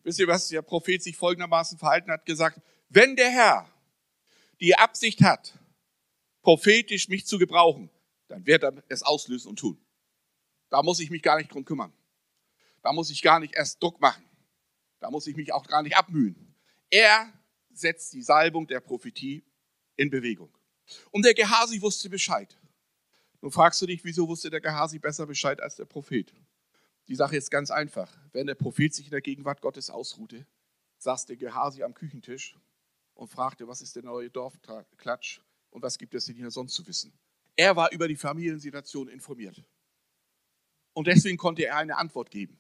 Wisst 0.03 0.19
ihr, 0.19 0.27
was 0.27 0.49
der 0.49 0.61
Prophet 0.61 1.01
sich 1.01 1.15
folgendermaßen 1.15 1.77
verhalten 1.77 2.11
hat? 2.11 2.25
Gesagt, 2.25 2.59
wenn 2.89 3.15
der 3.15 3.29
Herr 3.29 3.69
die 4.59 4.75
Absicht 4.75 5.21
hat, 5.21 5.57
prophetisch 6.41 7.07
mich 7.07 7.25
zu 7.25 7.37
gebrauchen, 7.37 7.89
dann 8.27 8.45
wird 8.45 8.63
er 8.63 8.73
es 8.89 9.03
auslösen 9.03 9.49
und 9.49 9.59
tun. 9.59 9.79
Da 10.69 10.83
muss 10.83 10.99
ich 10.99 11.09
mich 11.09 11.21
gar 11.21 11.37
nicht 11.37 11.53
drum 11.53 11.65
kümmern. 11.65 11.93
Da 12.81 12.93
muss 12.93 13.09
ich 13.09 13.21
gar 13.21 13.39
nicht 13.39 13.55
erst 13.55 13.81
Druck 13.81 14.00
machen. 14.01 14.25
Da 15.00 15.09
muss 15.09 15.27
ich 15.27 15.35
mich 15.35 15.53
auch 15.53 15.65
gar 15.67 15.81
nicht 15.83 15.95
abmühen. 15.95 16.55
Er 16.89 17.31
setzt 17.73 18.13
die 18.13 18.21
Salbung 18.21 18.67
der 18.67 18.79
Prophetie 18.79 19.43
in 19.95 20.09
Bewegung. 20.09 20.55
Und 21.11 21.25
der 21.25 21.33
Gehasi 21.33 21.81
wusste 21.81 22.09
Bescheid. 22.09 22.57
Nun 23.41 23.51
fragst 23.51 23.81
du 23.81 23.88
dich, 23.88 24.03
wieso 24.03 24.27
wusste 24.27 24.50
der 24.50 24.61
Gehasi 24.61 25.00
besser 25.00 25.25
Bescheid 25.25 25.61
als 25.61 25.75
der 25.75 25.85
Prophet? 25.85 26.33
Die 27.07 27.15
Sache 27.15 27.35
ist 27.35 27.50
ganz 27.50 27.71
einfach. 27.71 28.15
Wenn 28.31 28.47
der 28.47 28.55
Prophet 28.55 28.93
sich 28.93 29.05
in 29.05 29.11
der 29.11 29.21
Gegenwart 29.21 29.61
Gottes 29.61 29.89
ausruhte, 29.89 30.45
saß 31.00 31.25
der 31.25 31.38
Gehasi 31.38 31.83
am 31.83 31.93
Küchentisch 31.93 32.55
und 33.15 33.27
fragte, 33.27 33.67
was 33.67 33.81
ist 33.81 33.95
der 33.95 34.03
neue 34.03 34.29
Dorfklatsch 34.29 35.41
und 35.71 35.81
was 35.81 35.97
gibt 35.97 36.13
es 36.13 36.25
denn 36.25 36.35
hier 36.35 36.51
sonst 36.51 36.73
zu 36.73 36.85
wissen. 36.85 37.11
Er 37.55 37.75
war 37.75 37.91
über 37.91 38.07
die 38.07 38.15
Familiensituation 38.15 39.07
informiert. 39.07 39.63
Und 40.93 41.07
deswegen 41.07 41.38
konnte 41.38 41.65
er 41.65 41.77
eine 41.77 41.97
Antwort 41.97 42.29
geben. 42.29 42.59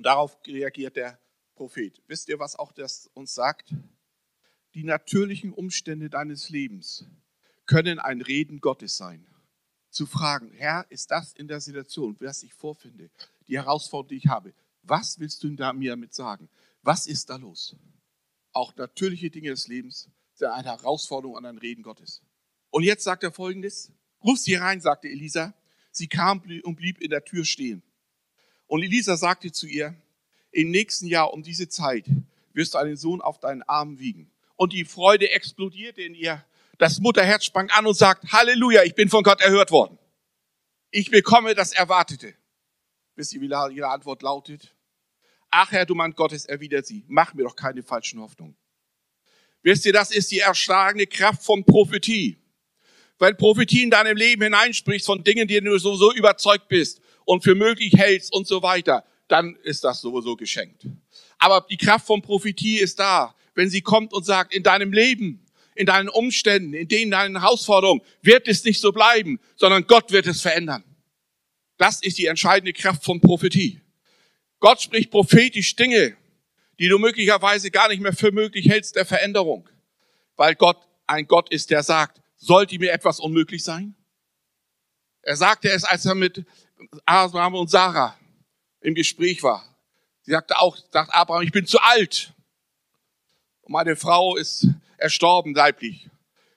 Und 0.00 0.04
darauf 0.04 0.38
reagiert 0.46 0.96
der 0.96 1.20
Prophet. 1.54 2.00
Wisst 2.06 2.30
ihr, 2.30 2.38
was 2.38 2.56
auch 2.56 2.72
das 2.72 3.10
uns 3.12 3.34
sagt? 3.34 3.74
Die 4.72 4.82
natürlichen 4.82 5.52
Umstände 5.52 6.08
deines 6.08 6.48
Lebens 6.48 7.04
können 7.66 7.98
ein 7.98 8.22
Reden 8.22 8.62
Gottes 8.62 8.96
sein. 8.96 9.26
Zu 9.90 10.06
fragen, 10.06 10.52
Herr, 10.54 10.86
ist 10.88 11.10
das 11.10 11.34
in 11.34 11.48
der 11.48 11.60
Situation, 11.60 12.16
was 12.18 12.42
ich 12.42 12.54
vorfinde, 12.54 13.10
die 13.46 13.58
Herausforderung, 13.58 14.08
die 14.08 14.16
ich 14.16 14.26
habe, 14.28 14.54
was 14.84 15.18
willst 15.18 15.44
du 15.44 15.50
da 15.50 15.74
mir 15.74 15.90
damit 15.90 16.14
sagen? 16.14 16.48
Was 16.80 17.06
ist 17.06 17.28
da 17.28 17.36
los? 17.36 17.76
Auch 18.52 18.74
natürliche 18.76 19.28
Dinge 19.28 19.50
des 19.50 19.68
Lebens 19.68 20.08
sind 20.32 20.48
eine 20.48 20.70
Herausforderung 20.70 21.36
an 21.36 21.44
ein 21.44 21.58
Reden 21.58 21.82
Gottes. 21.82 22.22
Und 22.70 22.84
jetzt 22.84 23.04
sagt 23.04 23.22
er 23.22 23.32
folgendes: 23.32 23.92
Ruf 24.24 24.38
sie 24.38 24.54
rein, 24.54 24.80
sagte 24.80 25.08
Elisa. 25.08 25.52
Sie 25.90 26.08
kam 26.08 26.42
und 26.64 26.76
blieb 26.76 27.02
in 27.02 27.10
der 27.10 27.22
Tür 27.22 27.44
stehen. 27.44 27.82
Und 28.70 28.84
Elisa 28.84 29.16
sagte 29.16 29.50
zu 29.50 29.66
ihr: 29.66 29.96
Im 30.52 30.70
nächsten 30.70 31.08
Jahr 31.08 31.32
um 31.32 31.42
diese 31.42 31.68
Zeit 31.68 32.06
wirst 32.52 32.74
du 32.74 32.78
einen 32.78 32.96
Sohn 32.96 33.20
auf 33.20 33.40
deinen 33.40 33.62
Arm 33.64 33.98
wiegen. 33.98 34.30
Und 34.54 34.72
die 34.72 34.84
Freude 34.84 35.28
explodierte 35.32 36.02
in 36.02 36.14
ihr. 36.14 36.44
Das 36.78 37.00
Mutterherz 37.00 37.44
sprang 37.44 37.68
an 37.70 37.84
und 37.84 37.94
sagt: 37.94 38.30
Halleluja, 38.30 38.84
ich 38.84 38.94
bin 38.94 39.08
von 39.08 39.24
Gott 39.24 39.40
erhört 39.40 39.72
worden. 39.72 39.98
Ich 40.92 41.10
bekomme 41.10 41.56
das 41.56 41.72
Erwartete. 41.72 42.32
Wisst 43.16 43.34
ihr, 43.34 43.40
wie 43.40 43.46
ihre 43.74 43.88
Antwort 43.88 44.22
lautet? 44.22 44.72
Ach 45.50 45.72
Herr, 45.72 45.84
du 45.84 45.96
Mann 45.96 46.12
Gottes, 46.12 46.46
erwidert 46.46 46.86
sie, 46.86 47.04
mach 47.08 47.34
mir 47.34 47.42
doch 47.42 47.56
keine 47.56 47.82
falschen 47.82 48.20
Hoffnungen. 48.20 48.56
Wisst 49.62 49.84
ihr, 49.84 49.92
das 49.92 50.12
ist 50.12 50.30
die 50.30 50.38
erschlagene 50.38 51.08
Kraft 51.08 51.42
von 51.42 51.64
Prophetie. 51.64 52.38
Wenn 53.18 53.36
Prophetie 53.36 53.82
in 53.82 53.90
deinem 53.90 54.16
Leben 54.16 54.44
hineinspricht 54.44 55.04
von 55.04 55.24
Dingen, 55.24 55.48
die 55.48 55.60
du 55.60 55.76
sowieso 55.76 56.12
überzeugt 56.14 56.68
bist 56.68 56.99
und 57.24 57.44
für 57.44 57.54
möglich 57.54 57.94
hältst 57.96 58.32
und 58.32 58.46
so 58.46 58.62
weiter, 58.62 59.04
dann 59.28 59.56
ist 59.62 59.84
das 59.84 60.00
sowieso 60.00 60.36
geschenkt. 60.36 60.86
Aber 61.38 61.66
die 61.70 61.76
Kraft 61.76 62.06
von 62.06 62.22
Prophetie 62.22 62.78
ist 62.78 62.98
da, 62.98 63.34
wenn 63.54 63.70
sie 63.70 63.80
kommt 63.80 64.12
und 64.12 64.24
sagt, 64.24 64.54
in 64.54 64.62
deinem 64.62 64.92
Leben, 64.92 65.46
in 65.74 65.86
deinen 65.86 66.08
Umständen, 66.08 66.74
in 66.74 66.88
denen 66.88 67.10
deinen 67.10 67.40
Herausforderungen 67.40 68.02
wird 68.22 68.48
es 68.48 68.64
nicht 68.64 68.80
so 68.80 68.92
bleiben, 68.92 69.40
sondern 69.56 69.86
Gott 69.86 70.10
wird 70.10 70.26
es 70.26 70.40
verändern. 70.40 70.84
Das 71.78 72.02
ist 72.02 72.18
die 72.18 72.26
entscheidende 72.26 72.72
Kraft 72.72 73.04
von 73.04 73.20
Prophetie. 73.20 73.80
Gott 74.58 74.82
spricht 74.82 75.10
prophetisch 75.10 75.74
Dinge, 75.74 76.16
die 76.78 76.88
du 76.88 76.98
möglicherweise 76.98 77.70
gar 77.70 77.88
nicht 77.88 78.02
mehr 78.02 78.12
für 78.12 78.32
möglich 78.32 78.68
hältst 78.68 78.96
der 78.96 79.06
Veränderung, 79.06 79.68
weil 80.36 80.54
Gott 80.54 80.78
ein 81.06 81.26
Gott 81.26 81.50
ist, 81.50 81.70
der 81.70 81.82
sagt, 81.82 82.20
sollte 82.36 82.78
mir 82.78 82.92
etwas 82.92 83.20
unmöglich 83.20 83.64
sein? 83.64 83.94
Er 85.22 85.36
sagte 85.36 85.70
es, 85.70 85.84
als 85.84 86.06
er 86.06 86.14
mit 86.14 86.44
Abraham 87.04 87.54
und 87.54 87.70
Sarah 87.70 88.16
im 88.80 88.94
Gespräch 88.94 89.42
war. 89.42 89.64
Sie 90.22 90.32
sagte 90.32 90.58
auch, 90.58 90.76
sagt 90.90 91.12
Abraham, 91.12 91.42
ich 91.42 91.52
bin 91.52 91.66
zu 91.66 91.78
alt. 91.80 92.32
Und 93.62 93.72
meine 93.72 93.96
Frau 93.96 94.36
ist 94.36 94.68
erstorben 94.96 95.54
leiblich. 95.54 96.08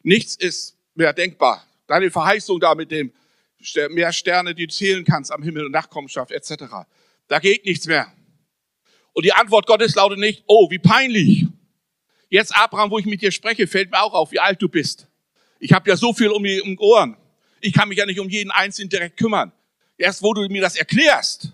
Nichts 0.02 0.36
ist 0.36 0.78
mehr 0.96 1.14
denkbar. 1.14 1.66
Deine 1.88 2.12
Verheißung 2.12 2.60
da 2.60 2.76
mit 2.76 2.92
dem 2.92 3.14
mehr 3.90 4.12
Sterne, 4.12 4.54
die 4.54 4.68
du 4.68 4.74
zählen 4.74 5.06
kannst 5.06 5.32
am 5.32 5.42
Himmel 5.42 5.66
und 5.66 5.72
Nachkommenschaft 5.72 6.32
etc. 6.32 6.66
Da 7.28 7.40
geht 7.40 7.66
nichts 7.66 7.88
mehr. 7.88 8.12
Und 9.14 9.26
die 9.26 9.34
Antwort 9.34 9.68
Gottes 9.68 9.96
lautet 9.96 10.20
nicht, 10.20 10.44
oh, 10.48 10.70
wie 10.70 10.80
peinlich. 10.80 11.48
Jetzt, 12.30 12.56
Abraham, 12.56 12.90
wo 12.90 13.00
ich 13.00 13.06
mit 13.06 13.22
dir 13.22 13.32
spreche, 13.32 13.68
fällt 13.68 13.92
mir 13.92 14.02
auch 14.02 14.14
auf, 14.14 14.32
wie 14.32 14.40
alt 14.40 14.62
du 14.62 14.68
bist. 14.68 15.08
Ich 15.60 15.72
habe 15.72 15.90
ja 15.90 15.96
so 15.96 16.14
viel 16.14 16.30
um 16.30 16.44
die 16.44 16.60
um 16.62 16.78
Ohren. 16.80 17.16
Ich 17.62 17.74
kann 17.74 17.88
mich 17.88 17.98
ja 17.98 18.06
nicht 18.06 18.20
um 18.20 18.28
jeden 18.28 18.52
Einzelnen 18.52 18.90
direkt 18.90 19.18
kümmern. 19.18 19.52
Erst 19.98 20.22
wo 20.22 20.34
du 20.34 20.48
mir 20.48 20.62
das 20.62 20.76
erklärst, 20.76 21.52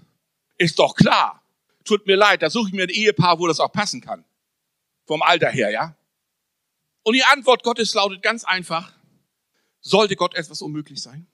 ist 0.58 0.80
doch 0.80 0.96
klar. 0.96 1.44
Tut 1.84 2.06
mir 2.06 2.16
leid, 2.16 2.42
da 2.42 2.50
suche 2.50 2.70
ich 2.70 2.74
mir 2.74 2.84
ein 2.84 2.90
Ehepaar, 2.90 3.40
wo 3.40 3.48
das 3.48 3.60
auch 3.60 3.72
passen 3.72 4.02
kann. 4.02 4.24
Vom 5.06 5.22
Alter 5.22 5.50
her, 5.50 5.72
ja? 5.72 5.96
Und 7.04 7.14
die 7.14 7.24
Antwort 7.24 7.64
Gottes 7.64 7.94
lautet 7.94 8.22
ganz 8.22 8.44
einfach, 8.44 8.94
sollte 9.82 10.16
Gott 10.16 10.36
etwas 10.36 10.62
unmöglich 10.62 11.02
sein? 11.02 11.28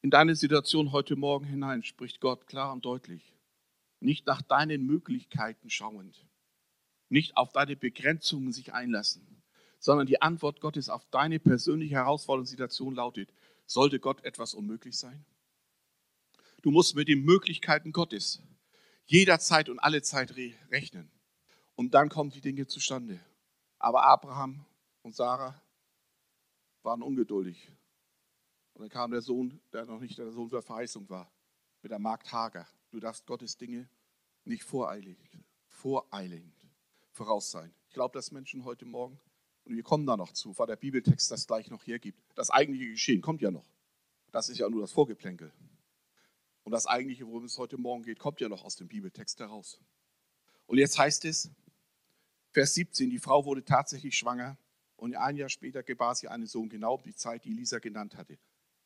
In 0.00 0.10
deine 0.10 0.34
Situation 0.36 0.92
heute 0.92 1.16
Morgen 1.16 1.46
hinein 1.46 1.82
spricht 1.82 2.20
Gott 2.20 2.46
klar 2.46 2.72
und 2.72 2.84
deutlich. 2.84 3.34
Nicht 4.00 4.26
nach 4.26 4.42
deinen 4.42 4.86
Möglichkeiten 4.86 5.70
schauend, 5.70 6.26
nicht 7.08 7.36
auf 7.36 7.52
deine 7.52 7.74
Begrenzungen 7.74 8.52
sich 8.52 8.74
einlassen, 8.74 9.42
sondern 9.78 10.06
die 10.06 10.20
Antwort 10.20 10.60
Gottes 10.60 10.88
auf 10.90 11.06
deine 11.10 11.38
persönliche 11.38 11.94
herausfordernde 11.94 12.50
Situation 12.50 12.94
lautet, 12.94 13.30
sollte 13.66 14.00
Gott 14.00 14.24
etwas 14.24 14.54
unmöglich 14.54 14.96
sein? 14.98 15.24
Du 16.62 16.70
musst 16.70 16.94
mit 16.94 17.08
den 17.08 17.22
Möglichkeiten 17.24 17.92
Gottes 17.92 18.42
jederzeit 19.06 19.68
und 19.68 19.78
alle 19.78 20.02
Zeit 20.02 20.34
rechnen. 20.70 21.10
Und 21.76 21.92
dann 21.94 22.08
kommen 22.08 22.30
die 22.30 22.40
Dinge 22.40 22.66
zustande. 22.66 23.20
Aber 23.78 24.04
Abraham 24.04 24.64
und 25.02 25.14
Sarah 25.14 25.60
waren 26.82 27.02
ungeduldig. 27.02 27.70
Und 28.72 28.82
dann 28.82 28.88
kam 28.88 29.10
der 29.10 29.20
Sohn, 29.20 29.60
der 29.72 29.84
noch 29.84 30.00
nicht 30.00 30.18
der 30.18 30.30
Sohn 30.32 30.48
der 30.48 30.62
Verheißung 30.62 31.08
war, 31.10 31.30
mit 31.82 31.92
der 31.92 31.98
Magd 31.98 32.32
Hager. 32.32 32.66
Du 32.90 33.00
darfst 33.00 33.26
Gottes 33.26 33.56
Dinge 33.56 33.88
nicht 34.44 34.64
voreilig, 34.64 35.18
voreilend 35.66 36.54
voraus 37.10 37.50
sein. 37.50 37.72
Ich 37.88 37.94
glaube, 37.94 38.12
dass 38.12 38.32
Menschen 38.32 38.64
heute 38.64 38.84
Morgen, 38.84 39.20
und 39.64 39.76
wir 39.76 39.82
kommen 39.82 40.06
da 40.06 40.16
noch 40.16 40.32
zu, 40.32 40.56
weil 40.58 40.66
der 40.66 40.76
Bibeltext 40.76 41.30
das 41.30 41.46
gleich 41.46 41.70
noch 41.70 41.86
hergibt, 41.86 42.20
das 42.34 42.50
eigentliche 42.50 42.90
Geschehen 42.90 43.22
kommt 43.22 43.40
ja 43.40 43.50
noch. 43.50 43.66
Das 44.30 44.48
ist 44.48 44.58
ja 44.58 44.68
nur 44.68 44.80
das 44.80 44.92
Vorgeplänkel. 44.92 45.52
Und 46.64 46.72
das 46.72 46.86
eigentliche, 46.86 47.26
worum 47.26 47.44
es 47.44 47.58
heute 47.58 47.78
Morgen 47.78 48.02
geht, 48.02 48.18
kommt 48.18 48.40
ja 48.40 48.48
noch 48.48 48.64
aus 48.64 48.76
dem 48.76 48.88
Bibeltext 48.88 49.38
heraus. 49.38 49.80
Und 50.66 50.78
jetzt 50.78 50.98
heißt 50.98 51.24
es, 51.26 51.50
Vers 52.52 52.74
17, 52.74 53.10
die 53.10 53.18
Frau 53.18 53.44
wurde 53.44 53.64
tatsächlich 53.64 54.16
schwanger 54.16 54.58
und 54.96 55.14
ein 55.14 55.36
Jahr 55.36 55.48
später 55.48 55.82
gebar 55.82 56.14
sie 56.14 56.28
einen 56.28 56.46
Sohn, 56.46 56.68
genau 56.68 56.94
um 56.94 57.02
die 57.02 57.14
Zeit, 57.14 57.44
die 57.44 57.50
Elisa 57.50 57.78
genannt 57.78 58.16
hatte. 58.16 58.38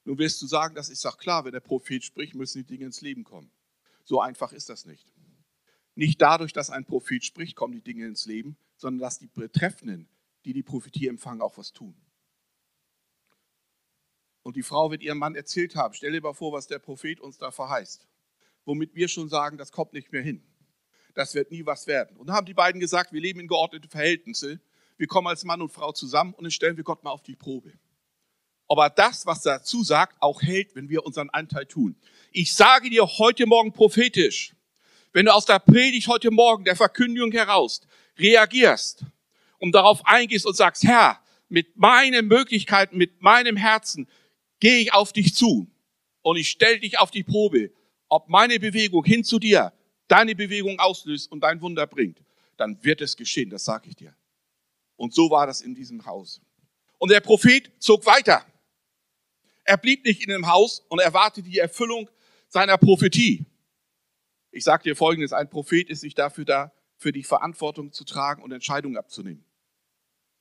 Nun 0.05 0.19
wirst 0.19 0.41
du 0.41 0.47
sagen, 0.47 0.75
das 0.75 0.89
ist 0.89 1.05
doch 1.05 1.19
klar, 1.19 1.45
wenn 1.45 1.53
der 1.53 1.61
Prophet 1.61 2.03
spricht, 2.03 2.35
müssen 2.35 2.59
die 2.59 2.67
Dinge 2.67 2.87
ins 2.87 3.03
Leben 3.03 3.25
kommen. 3.25 3.51
So 4.05 4.21
einfach 4.21 4.53
ist 4.53 4.71
das 4.71 4.87
nicht. 4.87 5.13
Nicht 5.95 6.23
dadurch, 6.23 6.53
dass 6.53 6.71
ein 6.71 6.85
Prophet 6.85 7.25
spricht, 7.25 7.57
kommen 7.57 7.75
die 7.75 7.83
Dinge 7.83 8.07
ins 8.07 8.25
Leben, 8.25 8.57
sondern 8.77 9.01
dass 9.01 9.19
die 9.19 9.27
Betreffenden, 9.27 10.09
die 10.45 10.53
die 10.53 10.63
Prophetie 10.63 11.09
empfangen, 11.09 11.43
auch 11.43 11.59
was 11.59 11.73
tun. 11.73 11.95
Und 14.43 14.57
die 14.57 14.63
Frau 14.63 14.91
wird 14.91 15.03
ihrem 15.03 15.19
Mann 15.19 15.35
erzählt 15.35 15.77
haben, 15.77 15.95
stell 15.95 16.13
dir 16.13 16.23
mal 16.23 16.33
vor, 16.33 16.53
was 16.53 16.67
der 16.67 16.79
Prophet 16.79 17.21
uns 17.21 17.39
da 17.39 17.51
verheißt. 17.51 18.09
Womit 18.65 18.95
wir 18.95 19.09
schon 19.09 19.29
sagen, 19.29 19.59
das 19.59 19.73
kommt 19.73 19.93
nicht 19.93 20.13
mehr 20.13 20.23
hin. 20.23 20.43
Das 21.15 21.35
wird 21.35 21.51
nie 21.51 21.67
was 21.67 21.87
werden. 21.87 22.17
Und 22.17 22.29
dann 22.29 22.37
haben 22.37 22.47
die 22.47 22.55
beiden 22.55 22.81
gesagt, 22.81 23.13
wir 23.13 23.21
leben 23.21 23.41
in 23.41 23.49
geordneten 23.49 23.89
Verhältnissen. 23.89 24.61
Wir 24.97 25.07
kommen 25.07 25.27
als 25.27 25.45
Mann 25.45 25.61
und 25.61 25.71
Frau 25.71 25.93
zusammen 25.93 26.35
und 26.35 26.45
dann 26.45 26.51
stellen 26.51 26.77
wir 26.77 26.85
Gott 26.85 27.05
mal 27.05 27.11
auf 27.11 27.23
die 27.23 27.37
Probe 27.37 27.73
ob 28.69 28.79
er 28.79 28.91
das, 28.91 29.27
was 29.27 29.43
dazu 29.43 29.83
sagt, 29.83 30.17
auch 30.21 30.43
hält, 30.43 30.77
wenn 30.77 30.91
wir 30.91 31.05
unseren 31.05 31.31
Anteil 31.31 31.67
tun. 31.67 31.97
Ich 32.31 32.53
sage 32.53 32.91
dir 32.91 33.07
heute 33.07 33.47
Morgen 33.47 33.73
prophetisch, 33.73 34.55
wenn 35.13 35.25
du 35.25 35.35
aus 35.35 35.47
der 35.47 35.59
Predigt 35.59 36.07
heute 36.07 36.31
Morgen, 36.31 36.65
der 36.65 36.77
Verkündigung 36.77 37.33
heraus, 37.33 37.81
reagierst 38.19 39.05
und 39.59 39.73
darauf 39.73 40.05
eingehst 40.07 40.47
und 40.47 40.57
sagst, 40.57 40.85
Herr, 40.85 41.21
mit 41.49 41.77
meinen 41.77 42.27
Möglichkeiten, 42.27 42.97
mit 42.97 43.23
meinem 43.23 43.57
Herzen 43.57 44.09
gehe 44.61 44.79
ich 44.79 44.93
auf 44.93 45.13
dich 45.13 45.35
zu 45.35 45.71
und 46.23 46.37
ich 46.37 46.49
stelle 46.49 46.81
dich 46.81 46.99
auf 46.99 47.11
die 47.11 47.23
Probe, 47.23 47.73
ob 48.09 48.29
meine 48.29 48.59
Bewegung 48.59 49.05
hin 49.05 49.25
zu 49.25 49.39
dir 49.39 49.73
deine 50.09 50.35
Bewegung 50.35 50.79
auslöst 50.81 51.31
und 51.31 51.41
dein 51.41 51.61
Wunder 51.61 51.87
bringt, 51.87 52.23
dann 52.57 52.83
wird 52.83 53.01
es 53.01 53.17
geschehen, 53.17 53.51
das 53.51 53.65
sage 53.65 53.89
ich 53.91 53.97
dir. 53.97 54.15
Und 54.97 55.15
so 55.15 55.31
war 55.31 55.47
das 55.47 55.61
in 55.61 55.75
diesem 55.75 56.05
Haus. 56.07 56.41
Und 56.99 57.11
der 57.11 57.21
Prophet 57.21 57.71
zog 57.79 58.05
weiter. 58.07 58.45
Er 59.65 59.77
blieb 59.77 60.05
nicht 60.05 60.23
in 60.23 60.31
dem 60.31 60.49
Haus 60.49 60.81
und 60.89 60.99
erwartete 60.99 61.49
die 61.49 61.59
Erfüllung 61.59 62.11
seiner 62.49 62.79
Prophetie. 62.79 63.45
Ich 64.51 64.65
sage 64.65 64.83
dir 64.83 64.97
Folgendes, 64.97 65.33
ein 65.33 65.49
Prophet 65.49 65.89
ist 65.89 66.03
nicht 66.03 66.19
dafür 66.19 66.45
da, 66.45 66.73
für 66.97 67.13
die 67.13 67.23
Verantwortung 67.23 67.93
zu 67.93 68.05
tragen 68.05 68.43
und 68.43 68.51
Entscheidungen 68.51 68.97
abzunehmen. 68.97 69.45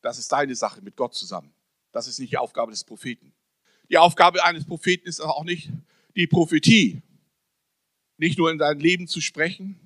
Das 0.02 0.18
ist 0.18 0.32
deine 0.32 0.56
Sache 0.56 0.82
mit 0.82 0.96
Gott 0.96 1.16
zusammen. 1.16 1.54
Das 1.92 2.08
ist 2.08 2.20
nicht 2.20 2.32
die 2.32 2.38
Aufgabe 2.38 2.72
des 2.72 2.84
Propheten. 2.84 3.34
Die 3.90 3.98
Aufgabe 3.98 4.44
eines 4.44 4.66
Propheten 4.66 5.08
ist 5.08 5.20
auch 5.20 5.44
nicht 5.44 5.70
die 6.16 6.28
Prophetie. 6.28 7.02
Nicht 8.18 8.38
nur 8.38 8.52
in 8.52 8.58
dein 8.58 8.80
Leben 8.80 9.08
zu 9.08 9.22
sprechen 9.22 9.80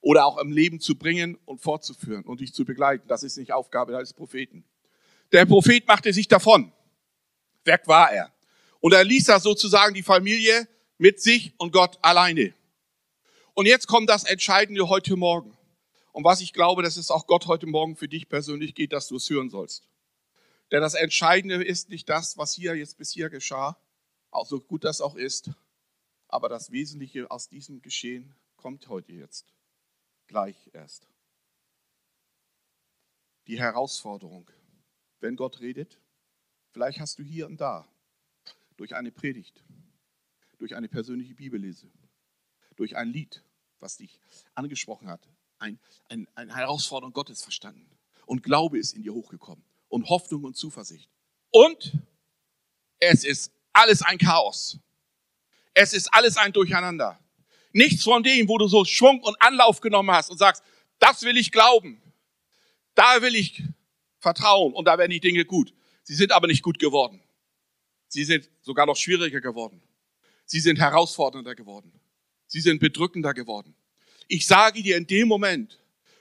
oder 0.00 0.26
auch 0.26 0.38
im 0.38 0.52
Leben 0.52 0.80
zu 0.80 0.96
bringen 0.96 1.38
und 1.44 1.60
fortzuführen 1.60 2.24
und 2.24 2.40
dich 2.40 2.52
zu 2.52 2.64
begleiten. 2.64 3.06
Das 3.08 3.22
ist 3.22 3.36
nicht 3.36 3.52
Aufgabe 3.52 3.96
eines 3.96 4.12
Propheten. 4.12 4.64
Der 5.32 5.46
Prophet 5.46 5.86
machte 5.86 6.12
sich 6.12 6.28
davon. 6.28 6.72
Weg 7.64 7.86
war 7.86 8.12
er. 8.12 8.32
Und 8.80 8.92
er 8.92 9.04
ließ 9.04 9.24
da 9.24 9.40
sozusagen 9.40 9.94
die 9.94 10.02
Familie 10.02 10.68
mit 10.98 11.20
sich 11.20 11.54
und 11.58 11.72
Gott 11.72 11.98
alleine. 12.02 12.54
Und 13.54 13.66
jetzt 13.66 13.86
kommt 13.86 14.10
das 14.10 14.24
Entscheidende 14.24 14.88
heute 14.88 15.16
Morgen. 15.16 15.56
Und 16.14 16.22
was 16.22 16.40
ich 16.40 16.52
glaube, 16.52 16.84
dass 16.84 16.96
es 16.96 17.10
auch 17.10 17.26
Gott 17.26 17.48
heute 17.48 17.66
Morgen 17.66 17.96
für 17.96 18.06
dich 18.06 18.28
persönlich 18.28 18.76
geht, 18.76 18.92
dass 18.92 19.08
du 19.08 19.16
es 19.16 19.28
hören 19.28 19.50
sollst. 19.50 19.88
Denn 20.70 20.80
das 20.80 20.94
Entscheidende 20.94 21.56
ist 21.64 21.88
nicht 21.88 22.08
das, 22.08 22.38
was 22.38 22.54
hier 22.54 22.76
jetzt 22.76 22.98
bis 22.98 23.10
hier 23.10 23.30
geschah, 23.30 23.76
auch 24.30 24.46
so 24.46 24.60
gut 24.60 24.84
das 24.84 25.00
auch 25.00 25.16
ist, 25.16 25.50
aber 26.28 26.48
das 26.48 26.70
Wesentliche 26.70 27.28
aus 27.32 27.48
diesem 27.48 27.82
Geschehen 27.82 28.32
kommt 28.54 28.86
heute 28.86 29.12
jetzt, 29.12 29.52
gleich 30.28 30.70
erst. 30.72 31.08
Die 33.48 33.58
Herausforderung, 33.58 34.48
wenn 35.18 35.34
Gott 35.34 35.58
redet, 35.58 35.98
vielleicht 36.70 37.00
hast 37.00 37.18
du 37.18 37.24
hier 37.24 37.46
und 37.46 37.60
da 37.60 37.88
durch 38.76 38.94
eine 38.94 39.10
Predigt, 39.10 39.64
durch 40.58 40.76
eine 40.76 40.88
persönliche 40.88 41.34
Bibellese, 41.34 41.90
durch 42.76 42.94
ein 42.94 43.08
Lied, 43.08 43.42
was 43.80 43.96
dich 43.96 44.20
angesprochen 44.54 45.08
hat, 45.08 45.28
ein, 45.58 45.78
ein, 46.08 46.28
eine 46.34 46.54
Herausforderung 46.54 47.12
Gottes 47.12 47.42
verstanden. 47.42 47.88
Und 48.26 48.42
Glaube 48.42 48.78
ist 48.78 48.94
in 48.94 49.02
dir 49.02 49.14
hochgekommen. 49.14 49.64
Und 49.88 50.08
Hoffnung 50.08 50.44
und 50.44 50.56
Zuversicht. 50.56 51.08
Und 51.50 51.92
es 52.98 53.24
ist 53.24 53.52
alles 53.72 54.02
ein 54.02 54.18
Chaos. 54.18 54.78
Es 55.74 55.92
ist 55.92 56.12
alles 56.12 56.36
ein 56.36 56.52
Durcheinander. 56.52 57.18
Nichts 57.72 58.04
von 58.04 58.22
dem, 58.22 58.48
wo 58.48 58.58
du 58.58 58.68
so 58.68 58.84
Schwung 58.84 59.20
und 59.22 59.40
Anlauf 59.40 59.80
genommen 59.80 60.10
hast 60.10 60.30
und 60.30 60.38
sagst, 60.38 60.62
das 60.98 61.22
will 61.22 61.36
ich 61.36 61.50
glauben. 61.50 62.00
Da 62.94 63.20
will 63.20 63.34
ich 63.34 63.62
vertrauen 64.20 64.72
und 64.72 64.86
da 64.86 64.96
werden 64.96 65.10
die 65.10 65.20
Dinge 65.20 65.44
gut. 65.44 65.74
Sie 66.02 66.14
sind 66.14 66.32
aber 66.32 66.46
nicht 66.46 66.62
gut 66.62 66.78
geworden. 66.78 67.20
Sie 68.08 68.24
sind 68.24 68.48
sogar 68.62 68.86
noch 68.86 68.96
schwieriger 68.96 69.40
geworden. 69.40 69.82
Sie 70.44 70.60
sind 70.60 70.78
herausfordernder 70.78 71.54
geworden. 71.54 71.92
Sie 72.46 72.60
sind 72.60 72.78
bedrückender 72.78 73.34
geworden. 73.34 73.74
Ich 74.28 74.46
sage 74.46 74.82
dir 74.82 74.96
in 74.96 75.06
dem 75.06 75.28
Moment, 75.28 75.78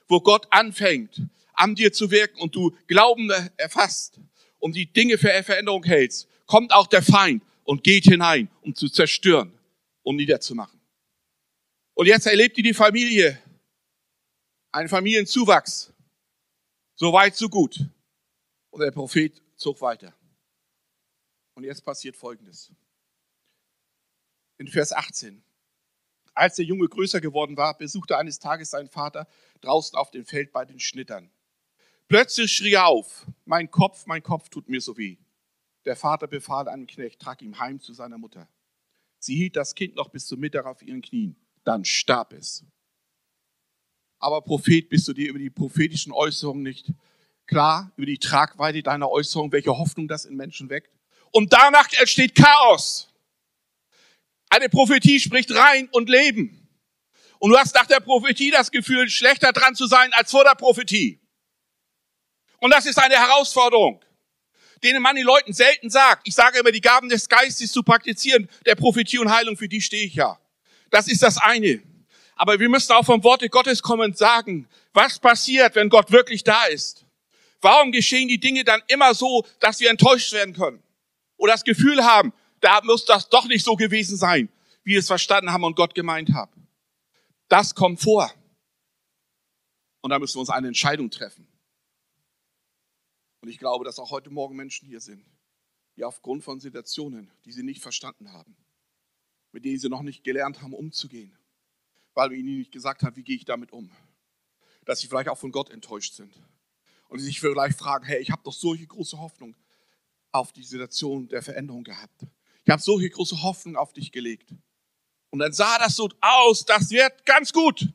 wo 0.07 0.19
Gott 0.19 0.48
anfängt, 0.51 1.22
an 1.53 1.75
dir 1.75 1.93
zu 1.93 2.12
wirken 2.12 2.41
und 2.41 2.55
du 2.55 2.75
Glauben 2.88 3.29
erfasst 3.57 4.19
und 4.60 4.75
die 4.75 4.86
Dinge 4.86 5.17
für 5.17 5.29
Veränderung 5.43 5.83
hältst, 5.83 6.27
kommt 6.45 6.74
auch 6.74 6.88
der 6.88 7.01
Feind 7.01 7.43
und 7.63 7.83
geht 7.83 8.05
hinein, 8.05 8.50
um 8.62 8.75
zu 8.75 8.89
zerstören, 8.89 9.53
um 10.03 10.15
niederzumachen. 10.15 10.79
Und 11.93 12.07
jetzt 12.07 12.25
erlebt 12.25 12.57
ihr 12.57 12.63
die 12.63 12.74
Familie, 12.74 13.39
einen 14.72 14.89
Familienzuwachs. 14.89 15.93
So 16.95 17.13
weit, 17.13 17.36
so 17.36 17.50
gut. 17.50 17.79
Und 18.72 18.81
der 18.81 18.91
Prophet 18.91 19.41
zog 19.55 19.79
weiter. 19.81 20.13
Und 21.55 21.63
jetzt 21.63 21.83
passiert 21.83 22.15
Folgendes. 22.15 22.72
In 24.57 24.67
Vers 24.67 24.91
18. 24.91 25.43
Als 26.34 26.56
der 26.56 26.66
Junge 26.66 26.88
größer 26.88 27.22
geworden 27.22 27.58
war, 27.58 27.78
besuchte 27.78 28.18
eines 28.18 28.40
Tages 28.40 28.72
sein 28.72 28.90
Vater 28.90 29.28
draußen 29.62 29.98
auf 29.98 30.12
dem 30.12 30.25
Feld 30.25 30.52
bei 30.52 30.66
den 30.66 30.80
Schnittern. 30.80 31.30
Plötzlich 32.08 32.52
schrie 32.52 32.74
er 32.74 32.88
auf, 32.88 33.25
mein 33.46 33.70
Kopf, 33.70 34.06
mein 34.06 34.24
Kopf 34.24 34.50
tut 34.50 34.68
mir 34.68 34.82
so 34.82 34.98
weh. 34.98 35.18
Der 35.86 35.96
Vater 35.96 36.28
befahl 36.28 36.68
einem 36.68 36.88
Knecht, 36.88 37.20
trag 37.20 37.42
ihm 37.42 37.60
heim 37.60 37.80
zu 37.80 37.94
seiner 37.94 38.18
Mutter. 38.18 38.48
Sie 39.20 39.36
hielt 39.36 39.56
das 39.56 39.75
Kind 39.75 39.96
noch 39.96 40.10
bis 40.10 40.25
zum 40.25 40.40
Mittag 40.40 40.66
auf 40.66 40.82
ihren 40.82 41.02
Knien, 41.02 41.36
dann 41.63 41.86
starb 41.86 42.34
es. 42.34 42.66
Aber 44.20 44.42
Prophet, 44.42 44.90
bist 44.90 45.08
du 45.08 45.13
dir 45.13 45.30
über 45.30 45.40
die 45.40 45.50
prophetischen 45.50 46.13
Äußerungen 46.13 46.63
nicht 46.63 46.92
klar, 47.46 47.92
über 47.98 48.06
die 48.06 48.18
Tragweite 48.18 48.82
deiner 48.82 49.10
Äußerung, 49.10 49.52
welche 49.52 49.78
Hoffnung 49.78 50.08
das 50.08 50.25
in 50.25 50.36
Menschen 50.36 50.70
weckt? 50.70 50.92
Und 51.32 51.52
danach 51.52 51.92
entsteht 52.00 52.36
Chaos. 52.36 53.12
Eine 54.53 54.69
Prophetie 54.69 55.19
spricht 55.19 55.51
rein 55.55 55.89
und 55.93 56.10
Leben. 56.10 56.69
Und 57.39 57.50
du 57.50 57.57
hast 57.57 57.74
nach 57.74 57.87
der 57.87 58.01
Prophetie 58.01 58.51
das 58.51 58.70
Gefühl, 58.70 59.09
schlechter 59.09 59.51
dran 59.51 59.74
zu 59.74 59.87
sein 59.87 60.13
als 60.13 60.29
vor 60.29 60.44
der 60.44 60.53
Prophetie. 60.53 61.20
Und 62.59 62.72
das 62.72 62.85
ist 62.85 63.00
eine 63.00 63.16
Herausforderung, 63.16 64.00
denen 64.83 65.01
man 65.01 65.16
den 65.16 65.25
Leuten 65.25 65.53
selten 65.53 65.89
sagt. 65.89 66.27
Ich 66.27 66.35
sage 66.35 66.59
immer, 66.59 66.72
die 66.72 66.81
Gaben 66.81 67.09
des 67.09 67.27
Geistes 67.27 67.72
zu 67.72 67.81
praktizieren, 67.81 68.48
der 68.68 68.75
Prophetie 68.75 69.18
und 69.18 69.31
Heilung, 69.31 69.57
für 69.57 69.68
die 69.68 69.81
stehe 69.81 70.05
ich 70.05 70.13
ja. 70.13 70.39
Das 70.92 71.07
ist 71.07 71.24
das 71.24 71.39
eine. 71.39 71.81
Aber 72.35 72.59
wir 72.59 72.70
müssen 72.70 72.92
auch 72.92 73.05
vom 73.05 73.24
Worte 73.24 73.50
Gottes 73.50 73.81
kommen 73.81 74.11
und 74.11 74.18
sagen, 74.20 74.70
was 74.94 75.18
passiert, 75.18 75.74
wenn 75.74 75.89
Gott 75.89 76.11
wirklich 76.11 76.44
da 76.44 76.66
ist? 76.66 77.07
Warum 77.59 77.92
geschehen 77.92 78.27
die 78.27 78.39
Dinge 78.39 78.63
dann 78.63 78.83
immer 78.85 79.16
so, 79.16 79.48
dass 79.59 79.79
wir 79.79 79.89
enttäuscht 79.89 80.31
werden 80.31 80.53
können? 80.53 80.83
Oder 81.37 81.53
das 81.53 81.63
Gefühl 81.63 82.05
haben, 82.05 82.33
da 82.64 82.82
muss 82.84 83.06
das 83.06 83.30
doch 83.30 83.46
nicht 83.46 83.66
so 83.66 83.76
gewesen 83.76 84.18
sein, 84.18 84.50
wie 84.84 84.92
wir 84.92 85.00
es 85.00 85.08
verstanden 85.08 85.52
haben 85.52 85.64
und 85.64 85.76
Gott 85.76 85.94
gemeint 85.94 86.34
haben. 86.34 86.68
Das 87.50 87.76
kommt 87.76 88.02
vor. 88.02 88.34
Und 90.02 90.10
da 90.10 90.20
müssen 90.20 90.36
wir 90.36 90.42
uns 90.42 90.50
eine 90.50 90.68
Entscheidung 90.68 91.10
treffen. 91.10 91.48
Und 93.42 93.50
ich 93.50 93.58
glaube, 93.58 93.84
dass 93.84 94.00
auch 94.00 94.12
heute 94.12 94.30
Morgen 94.30 94.56
Menschen 94.56 94.88
hier 94.88 95.02
sind, 95.02 95.26
die 95.98 96.06
aufgrund 96.06 96.44
von 96.44 96.60
Situationen, 96.62 97.30
die 97.46 97.52
sie 97.52 97.64
nicht 97.64 97.82
verstanden 97.82 98.32
haben, 98.32 98.56
mit 99.52 99.66
denen 99.66 99.80
sie 99.80 99.90
noch 99.90 100.02
nicht 100.02 100.24
gelernt 100.24 100.62
haben, 100.62 100.74
umzugehen, 100.74 101.38
weil 102.14 102.32
wir 102.32 102.38
ihnen 102.38 102.58
nicht 102.58 102.72
gesagt 102.72 103.04
haben, 103.04 103.16
wie 103.18 103.24
gehe 103.24 103.36
ich 103.36 103.46
damit 103.46 103.74
um, 103.74 103.92
dass 104.86 105.02
sie 105.02 105.08
vielleicht 105.08 105.28
auch 105.28 105.38
von 105.38 105.52
Gott 105.52 105.70
enttäuscht 105.70 106.14
sind 106.14 106.34
und 107.10 107.20
sich 107.20 107.42
vielleicht 107.42 107.78
fragen, 107.78 108.06
hey, 108.06 108.22
ich 108.22 108.32
habe 108.32 108.42
doch 108.44 108.54
solche 108.54 108.88
große 108.88 109.20
Hoffnung 109.20 109.56
auf 110.32 110.54
die 110.54 110.64
Situation 110.64 111.28
der 111.28 111.44
Veränderung 111.44 111.84
gehabt. 111.84 112.26
Ich 112.66 112.72
habe 112.72 112.82
solche 112.82 113.10
große 113.10 113.42
Hoffnung 113.44 113.76
auf 113.76 113.94
dich 113.94 114.12
gelegt. 114.12 114.54
Und 115.30 115.40
dann 115.40 115.52
sah 115.52 115.78
das 115.80 115.96
so 115.96 116.10
aus, 116.22 116.64
das 116.66 116.90
wird 116.92 117.26
ganz 117.26 117.52
gut. 117.52 117.90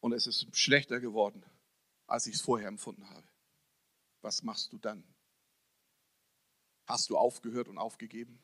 Und 0.00 0.12
es 0.12 0.26
ist 0.26 0.46
schlechter 0.56 1.00
geworden, 1.00 1.44
als 2.06 2.26
ich 2.26 2.36
es 2.36 2.40
vorher 2.40 2.68
empfunden 2.68 3.08
habe. 3.10 3.26
Was 4.22 4.42
machst 4.42 4.72
du 4.72 4.78
dann? 4.78 5.04
Hast 6.86 7.10
du 7.10 7.16
aufgehört 7.16 7.68
und 7.68 7.78
aufgegeben? 7.78 8.38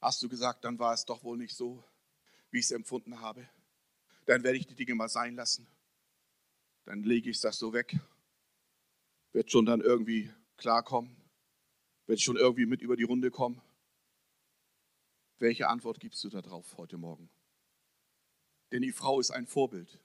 Hast 0.00 0.22
du 0.22 0.28
gesagt, 0.28 0.64
dann 0.64 0.78
war 0.78 0.94
es 0.94 1.04
doch 1.04 1.22
wohl 1.24 1.36
nicht 1.36 1.54
so, 1.54 1.82
wie 2.50 2.58
ich 2.58 2.66
es 2.66 2.70
empfunden 2.70 3.20
habe? 3.20 3.48
Dann 4.26 4.42
werde 4.42 4.58
ich 4.58 4.66
die 4.66 4.74
Dinge 4.74 4.94
mal 4.94 5.08
sein 5.08 5.34
lassen. 5.36 5.66
Dann 6.84 7.02
lege 7.02 7.30
ich 7.30 7.40
das 7.40 7.58
so 7.58 7.72
weg. 7.72 7.98
Wird 9.32 9.50
schon 9.50 9.66
dann 9.66 9.80
irgendwie 9.80 10.32
klarkommen. 10.56 11.16
Wird 12.06 12.20
schon 12.20 12.36
irgendwie 12.36 12.66
mit 12.66 12.80
über 12.80 12.96
die 12.96 13.02
Runde 13.02 13.30
kommen. 13.30 13.60
Welche 15.38 15.68
Antwort 15.68 16.00
gibst 16.00 16.24
du 16.24 16.30
darauf 16.30 16.76
heute 16.78 16.96
Morgen? 16.96 17.28
Denn 18.72 18.82
die 18.82 18.92
Frau 18.92 19.20
ist 19.20 19.30
ein 19.30 19.46
Vorbild. 19.46 20.00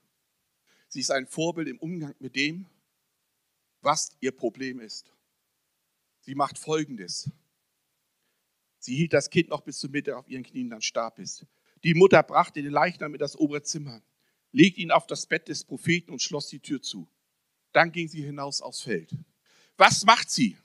Sie 0.89 0.99
ist 0.99 1.11
ein 1.11 1.25
Vorbild 1.25 1.69
im 1.69 1.79
Umgang 1.79 2.13
mit 2.19 2.35
dem, 2.35 2.67
was 3.81 4.11
ihr 4.19 4.33
Problem 4.33 4.79
ist. 4.81 5.13
Sie 6.19 6.35
macht 6.35 6.57
Folgendes. 6.57 7.31
Sie 8.77 8.95
hielt 8.95 9.13
das 9.13 9.29
Kind 9.29 9.49
noch 9.49 9.61
bis 9.61 9.79
zur 9.79 9.89
Mitte 9.89 10.17
auf 10.17 10.27
ihren 10.27 10.43
Knien, 10.43 10.69
dann 10.69 10.81
starb 10.81 11.17
es. 11.17 11.45
Die 11.83 11.93
Mutter 11.93 12.21
brachte 12.23 12.61
den 12.61 12.71
Leichnam 12.71 13.13
in 13.13 13.19
das 13.19 13.37
obere 13.37 13.63
Zimmer, 13.63 14.01
legte 14.51 14.81
ihn 14.81 14.91
auf 14.91 15.07
das 15.07 15.25
Bett 15.25 15.47
des 15.47 15.63
Propheten 15.63 16.11
und 16.11 16.21
schloss 16.21 16.49
die 16.49 16.59
Tür 16.59 16.81
zu. 16.81 17.07
Dann 17.71 17.91
ging 17.91 18.09
sie 18.09 18.21
hinaus 18.21 18.61
aufs 18.61 18.81
Feld. 18.81 19.15
Was 19.77 20.03
macht 20.03 20.29
sie? 20.29 20.57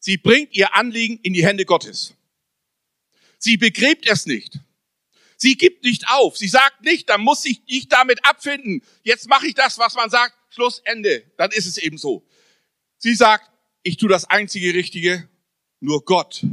Sie 0.00 0.16
bringt 0.16 0.52
ihr 0.52 0.74
Anliegen 0.74 1.18
in 1.22 1.32
die 1.32 1.46
Hände 1.46 1.64
Gottes. 1.64 2.14
Sie 3.42 3.56
begräbt 3.56 4.08
es 4.08 4.24
nicht. 4.24 4.60
Sie 5.36 5.56
gibt 5.56 5.82
nicht 5.82 6.08
auf. 6.08 6.36
Sie 6.38 6.46
sagt 6.46 6.82
nicht, 6.82 7.10
dann 7.10 7.22
muss 7.22 7.44
ich 7.44 7.60
nicht 7.66 7.92
damit 7.92 8.24
abfinden. 8.24 8.84
Jetzt 9.02 9.28
mache 9.28 9.48
ich 9.48 9.54
das, 9.54 9.78
was 9.78 9.94
man 9.94 10.08
sagt. 10.10 10.36
Schluss, 10.50 10.80
Ende. 10.84 11.24
Dann 11.36 11.50
ist 11.50 11.66
es 11.66 11.76
eben 11.76 11.98
so. 11.98 12.24
Sie 12.98 13.16
sagt, 13.16 13.50
ich 13.82 13.96
tue 13.96 14.08
das 14.08 14.26
einzige 14.26 14.72
Richtige. 14.74 15.28
Nur 15.80 16.04
Gott 16.04 16.44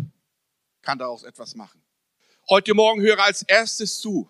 kann 0.82 0.98
daraus 0.98 1.22
etwas 1.22 1.54
machen. 1.54 1.80
Heute 2.50 2.74
Morgen 2.74 3.02
höre 3.02 3.20
als 3.24 3.44
erstes 3.44 4.00
zu, 4.00 4.28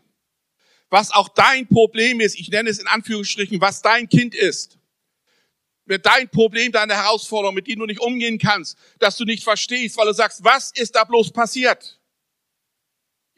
was 0.89 1.11
auch 1.11 1.29
dein 1.29 1.65
Problem 1.65 2.19
ist. 2.19 2.37
Ich 2.37 2.49
nenne 2.49 2.69
es 2.69 2.79
in 2.79 2.87
Anführungsstrichen, 2.87 3.61
was 3.61 3.81
dein 3.81 4.09
Kind 4.09 4.35
ist. 4.35 4.77
Mit 5.85 6.05
dein 6.05 6.27
Problem, 6.27 6.73
deine 6.73 6.95
Herausforderung, 6.95 7.55
mit 7.55 7.67
denen 7.67 7.79
du 7.79 7.85
nicht 7.85 8.01
umgehen 8.01 8.37
kannst, 8.37 8.77
dass 8.99 9.15
du 9.15 9.23
nicht 9.23 9.45
verstehst, 9.45 9.95
weil 9.95 10.07
du 10.07 10.13
sagst, 10.13 10.43
was 10.43 10.71
ist 10.71 10.95
da 10.95 11.05
bloß 11.05 11.31
passiert? 11.31 11.98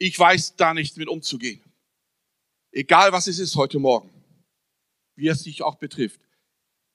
Ich 0.02 0.18
weiß 0.18 0.56
da 0.56 0.74
nicht 0.74 0.96
mit 0.96 1.08
umzugehen. 1.08 1.62
Egal 2.72 3.12
was 3.12 3.26
es 3.26 3.38
ist 3.38 3.54
heute 3.54 3.78
Morgen, 3.78 4.10
wie 5.14 5.28
es 5.28 5.44
dich 5.44 5.62
auch 5.62 5.76
betrifft, 5.76 6.20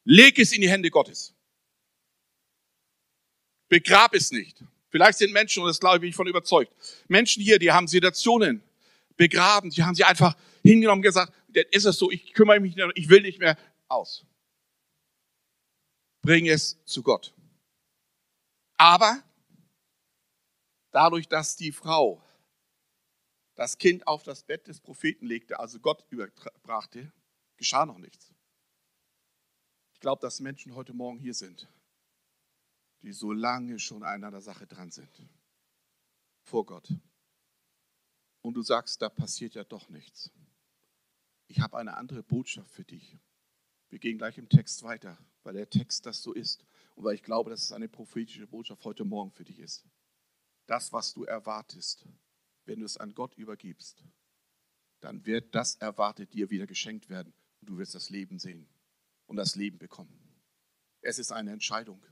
leg 0.04 0.38
es 0.40 0.52
in 0.52 0.62
die 0.62 0.70
Hände 0.70 0.90
Gottes. 0.90 1.34
Begrab 3.70 4.14
es 4.14 4.32
nicht. 4.32 4.64
Vielleicht 4.90 5.20
sind 5.20 5.32
Menschen, 5.32 5.64
und 5.64 5.70
das 5.70 5.80
glaube 5.80 5.98
ich, 5.98 6.02
bin 6.02 6.10
ich 6.10 6.16
von 6.16 6.28
überzeugt, 6.28 6.74
Menschen 7.08 7.44
hier, 7.44 7.60
die 7.60 7.72
haben 7.72 7.88
Situationen 7.88 8.62
begraben, 9.16 9.70
die 9.70 9.84
haben 9.84 9.96
sie 9.96 10.04
einfach 10.04 10.36
hingenommen 10.62 11.00
und 11.00 11.04
gesagt, 11.04 11.34
ist 11.72 11.86
es 11.86 11.98
so, 11.98 12.12
ich 12.12 12.34
kümmere 12.34 12.60
mich 12.60 12.76
nicht, 12.76 12.88
ich 12.96 13.10
will 13.10 13.22
nicht 13.22 13.40
mehr 13.40 13.58
aus. 13.88 14.26
Bring 16.22 16.48
es 16.48 16.84
zu 16.86 17.04
Gott. 17.04 17.34
Aber 18.78 19.24
Dadurch, 20.92 21.28
dass 21.28 21.56
die 21.56 21.72
Frau 21.72 22.24
das 23.58 23.80
Kind 23.80 24.06
auf 24.06 24.22
das 24.22 24.44
Bett 24.44 24.68
des 24.68 24.80
Propheten 24.80 25.26
legte, 25.26 25.60
also 25.60 25.80
Gott 25.80 26.06
überbrachte, 26.12 27.12
geschah 27.58 27.88
noch 27.88 27.98
nichts. 27.98 28.32
Ich 29.94 30.00
glaube, 30.00 30.22
dass 30.22 30.40
Menschen 30.40 30.76
heute 30.76 30.94
Morgen 30.94 31.18
hier 31.18 31.34
sind, 31.34 31.68
die 33.02 33.12
so 33.12 33.32
lange 33.32 33.80
schon 33.80 34.04
an 34.04 34.24
einer 34.24 34.42
Sache 34.42 34.68
dran 34.68 34.92
sind. 34.92 35.10
Vor 36.44 36.68
Gott. 36.68 36.94
Und 38.44 38.54
du 38.54 38.62
sagst, 38.62 39.02
da 39.02 39.10
passiert 39.10 39.56
ja 39.56 39.64
doch 39.64 39.90
nichts. 39.90 40.32
Ich 41.48 41.60
habe 41.60 41.80
eine 41.80 41.98
andere 41.98 42.22
Botschaft 42.22 42.70
für 42.70 42.86
dich. 42.86 43.18
Wir 43.90 43.98
gehen 43.98 44.20
gleich 44.20 44.38
im 44.38 44.50
Text 44.50 44.84
weiter, 44.84 45.18
weil 45.42 45.56
der 45.56 45.70
Text 45.70 46.06
das 46.06 46.22
so 46.22 46.32
ist 46.32 46.64
und 46.94 47.06
weil 47.06 47.16
ich 47.16 47.24
glaube, 47.24 47.50
dass 47.50 47.64
es 47.64 47.72
eine 47.72 47.90
prophetische 47.90 48.46
Botschaft 48.46 48.86
heute 48.86 49.04
Morgen 49.04 49.32
für 49.32 49.46
dich 49.46 49.58
ist. 49.58 49.84
Das, 50.68 50.94
was 50.94 51.14
du 51.14 51.24
erwartest, 51.24 52.06
wenn 52.68 52.80
du 52.80 52.86
es 52.86 52.98
an 52.98 53.14
Gott 53.14 53.36
übergibst, 53.36 54.04
dann 55.00 55.26
wird 55.26 55.56
das 55.56 55.76
erwartet 55.76 56.34
dir 56.34 56.50
wieder 56.50 56.68
geschenkt 56.68 57.10
werden 57.10 57.34
und 57.62 57.70
du 57.70 57.78
wirst 57.78 57.96
das 57.96 58.10
Leben 58.10 58.40
sehen 58.40 58.68
und 59.26 59.38
das 59.38 59.56
Leben 59.56 59.78
bekommen. 59.78 60.20
Es 61.02 61.20
ist 61.20 61.32
eine 61.32 61.52
Entscheidung. 61.52 62.04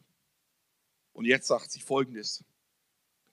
Und 1.14 1.26
jetzt 1.26 1.48
sagt 1.48 1.72
sie 1.72 1.80
folgendes. 1.80 2.44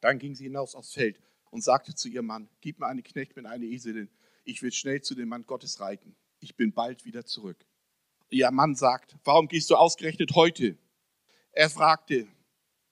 Dann 0.00 0.18
ging 0.18 0.34
sie 0.34 0.44
hinaus 0.44 0.74
aufs 0.74 0.92
Feld 0.92 1.20
und 1.50 1.62
sagte 1.62 1.94
zu 1.94 2.08
ihrem 2.08 2.26
Mann, 2.26 2.48
gib 2.60 2.78
mir 2.80 2.86
einen 2.86 3.02
Knecht 3.02 3.36
mit 3.36 3.46
einer 3.46 3.64
Eselin, 3.64 4.10
ich 4.44 4.62
will 4.62 4.72
schnell 4.72 5.02
zu 5.02 5.14
dem 5.14 5.28
Mann 5.28 5.44
Gottes 5.44 5.80
reiten. 5.80 6.16
Ich 6.40 6.56
bin 6.56 6.72
bald 6.72 7.04
wieder 7.04 7.24
zurück. 7.24 7.64
Ihr 8.30 8.50
Mann 8.50 8.74
sagt, 8.74 9.16
warum 9.24 9.46
gehst 9.46 9.70
du 9.70 9.76
ausgerechnet 9.76 10.34
heute? 10.34 10.78
Er 11.52 11.70
fragte, 11.70 12.26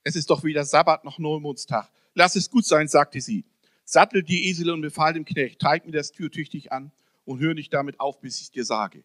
es 0.04 0.14
ist 0.14 0.30
doch 0.30 0.44
weder 0.44 0.64
Sabbat 0.64 1.04
noch 1.04 1.18
Neumondstag. 1.18 1.90
Lass 2.14 2.36
es 2.36 2.50
gut 2.50 2.66
sein, 2.66 2.88
sagte 2.88 3.20
sie. 3.20 3.44
Sattel 3.90 4.22
die 4.22 4.48
Esel 4.48 4.70
und 4.70 4.82
befahl 4.82 5.14
dem 5.14 5.24
Knecht, 5.24 5.58
treib 5.58 5.84
mir 5.84 5.90
das 5.90 6.12
Tür 6.12 6.30
tüchtig 6.30 6.70
an 6.70 6.92
und 7.24 7.40
hör 7.40 7.54
nicht 7.54 7.74
damit 7.74 7.98
auf, 7.98 8.20
bis 8.20 8.40
ich 8.40 8.52
dir 8.52 8.64
sage. 8.64 9.02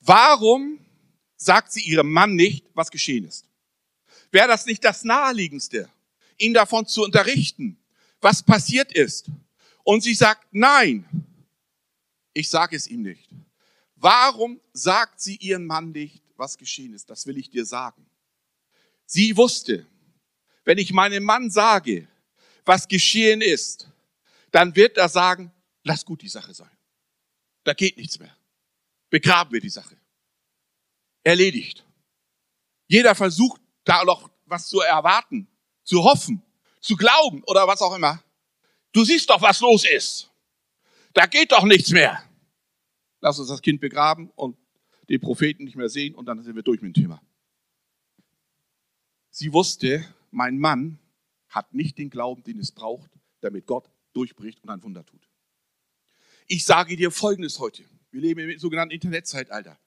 Warum 0.00 0.84
sagt 1.36 1.72
sie 1.72 1.80
ihrem 1.80 2.12
Mann 2.12 2.34
nicht, 2.34 2.66
was 2.74 2.90
geschehen 2.90 3.24
ist? 3.24 3.48
Wäre 4.30 4.48
das 4.48 4.66
nicht 4.66 4.84
das 4.84 5.02
Naheliegendste, 5.02 5.88
ihn 6.36 6.52
davon 6.52 6.86
zu 6.86 7.02
unterrichten, 7.04 7.78
was 8.20 8.42
passiert 8.42 8.92
ist? 8.92 9.30
Und 9.82 10.02
sie 10.02 10.14
sagt, 10.14 10.46
nein, 10.50 11.06
ich 12.34 12.50
sage 12.50 12.76
es 12.76 12.86
ihm 12.88 13.00
nicht. 13.00 13.30
Warum 13.94 14.60
sagt 14.74 15.22
sie 15.22 15.36
ihren 15.36 15.64
Mann 15.64 15.92
nicht, 15.92 16.22
was 16.36 16.58
geschehen 16.58 16.92
ist? 16.92 17.08
Das 17.08 17.26
will 17.26 17.38
ich 17.38 17.48
dir 17.48 17.64
sagen. 17.64 18.04
Sie 19.06 19.38
wusste, 19.38 19.86
wenn 20.64 20.76
ich 20.76 20.92
meinem 20.92 21.24
Mann 21.24 21.50
sage, 21.50 22.08
was 22.66 22.88
geschehen 22.88 23.40
ist, 23.40 23.88
dann 24.50 24.74
wird 24.74 24.98
er 24.98 25.08
sagen, 25.08 25.52
lass 25.84 26.04
gut 26.04 26.22
die 26.22 26.28
Sache 26.28 26.52
sein. 26.52 26.70
Da 27.64 27.72
geht 27.72 27.96
nichts 27.96 28.18
mehr. 28.18 28.36
Begraben 29.08 29.52
wir 29.52 29.60
die 29.60 29.70
Sache. 29.70 29.96
Erledigt. 31.22 31.84
Jeder 32.88 33.14
versucht 33.14 33.60
da 33.84 34.04
noch 34.04 34.30
was 34.44 34.68
zu 34.68 34.80
erwarten, 34.80 35.48
zu 35.82 36.02
hoffen, 36.02 36.42
zu 36.80 36.96
glauben 36.96 37.42
oder 37.44 37.66
was 37.66 37.82
auch 37.82 37.94
immer. 37.94 38.22
Du 38.92 39.04
siehst 39.04 39.28
doch, 39.30 39.42
was 39.42 39.60
los 39.60 39.84
ist. 39.84 40.30
Da 41.12 41.26
geht 41.26 41.52
doch 41.52 41.64
nichts 41.64 41.90
mehr. 41.90 42.22
Lass 43.20 43.38
uns 43.38 43.48
das 43.48 43.62
Kind 43.62 43.80
begraben 43.80 44.30
und 44.36 44.56
den 45.08 45.20
Propheten 45.20 45.64
nicht 45.64 45.76
mehr 45.76 45.88
sehen 45.88 46.14
und 46.14 46.26
dann 46.26 46.42
sind 46.42 46.56
wir 46.56 46.62
durch 46.62 46.80
mit 46.80 46.96
dem 46.96 47.02
Thema. 47.02 47.22
Sie 49.30 49.52
wusste, 49.52 50.06
mein 50.30 50.58
Mann 50.58 50.98
hat 51.56 51.72
nicht 51.72 51.96
den 51.96 52.10
Glauben, 52.10 52.44
den 52.44 52.58
es 52.58 52.70
braucht, 52.70 53.10
damit 53.40 53.66
Gott 53.66 53.90
durchbricht 54.12 54.62
und 54.62 54.68
ein 54.68 54.82
Wunder 54.82 55.06
tut. 55.06 55.26
Ich 56.46 56.66
sage 56.66 56.96
dir 56.96 57.10
Folgendes 57.10 57.58
heute. 57.58 57.82
Wir 58.10 58.20
leben 58.20 58.40
im 58.40 58.58
sogenannten 58.58 58.92
Internetzeitalter. 58.92 59.80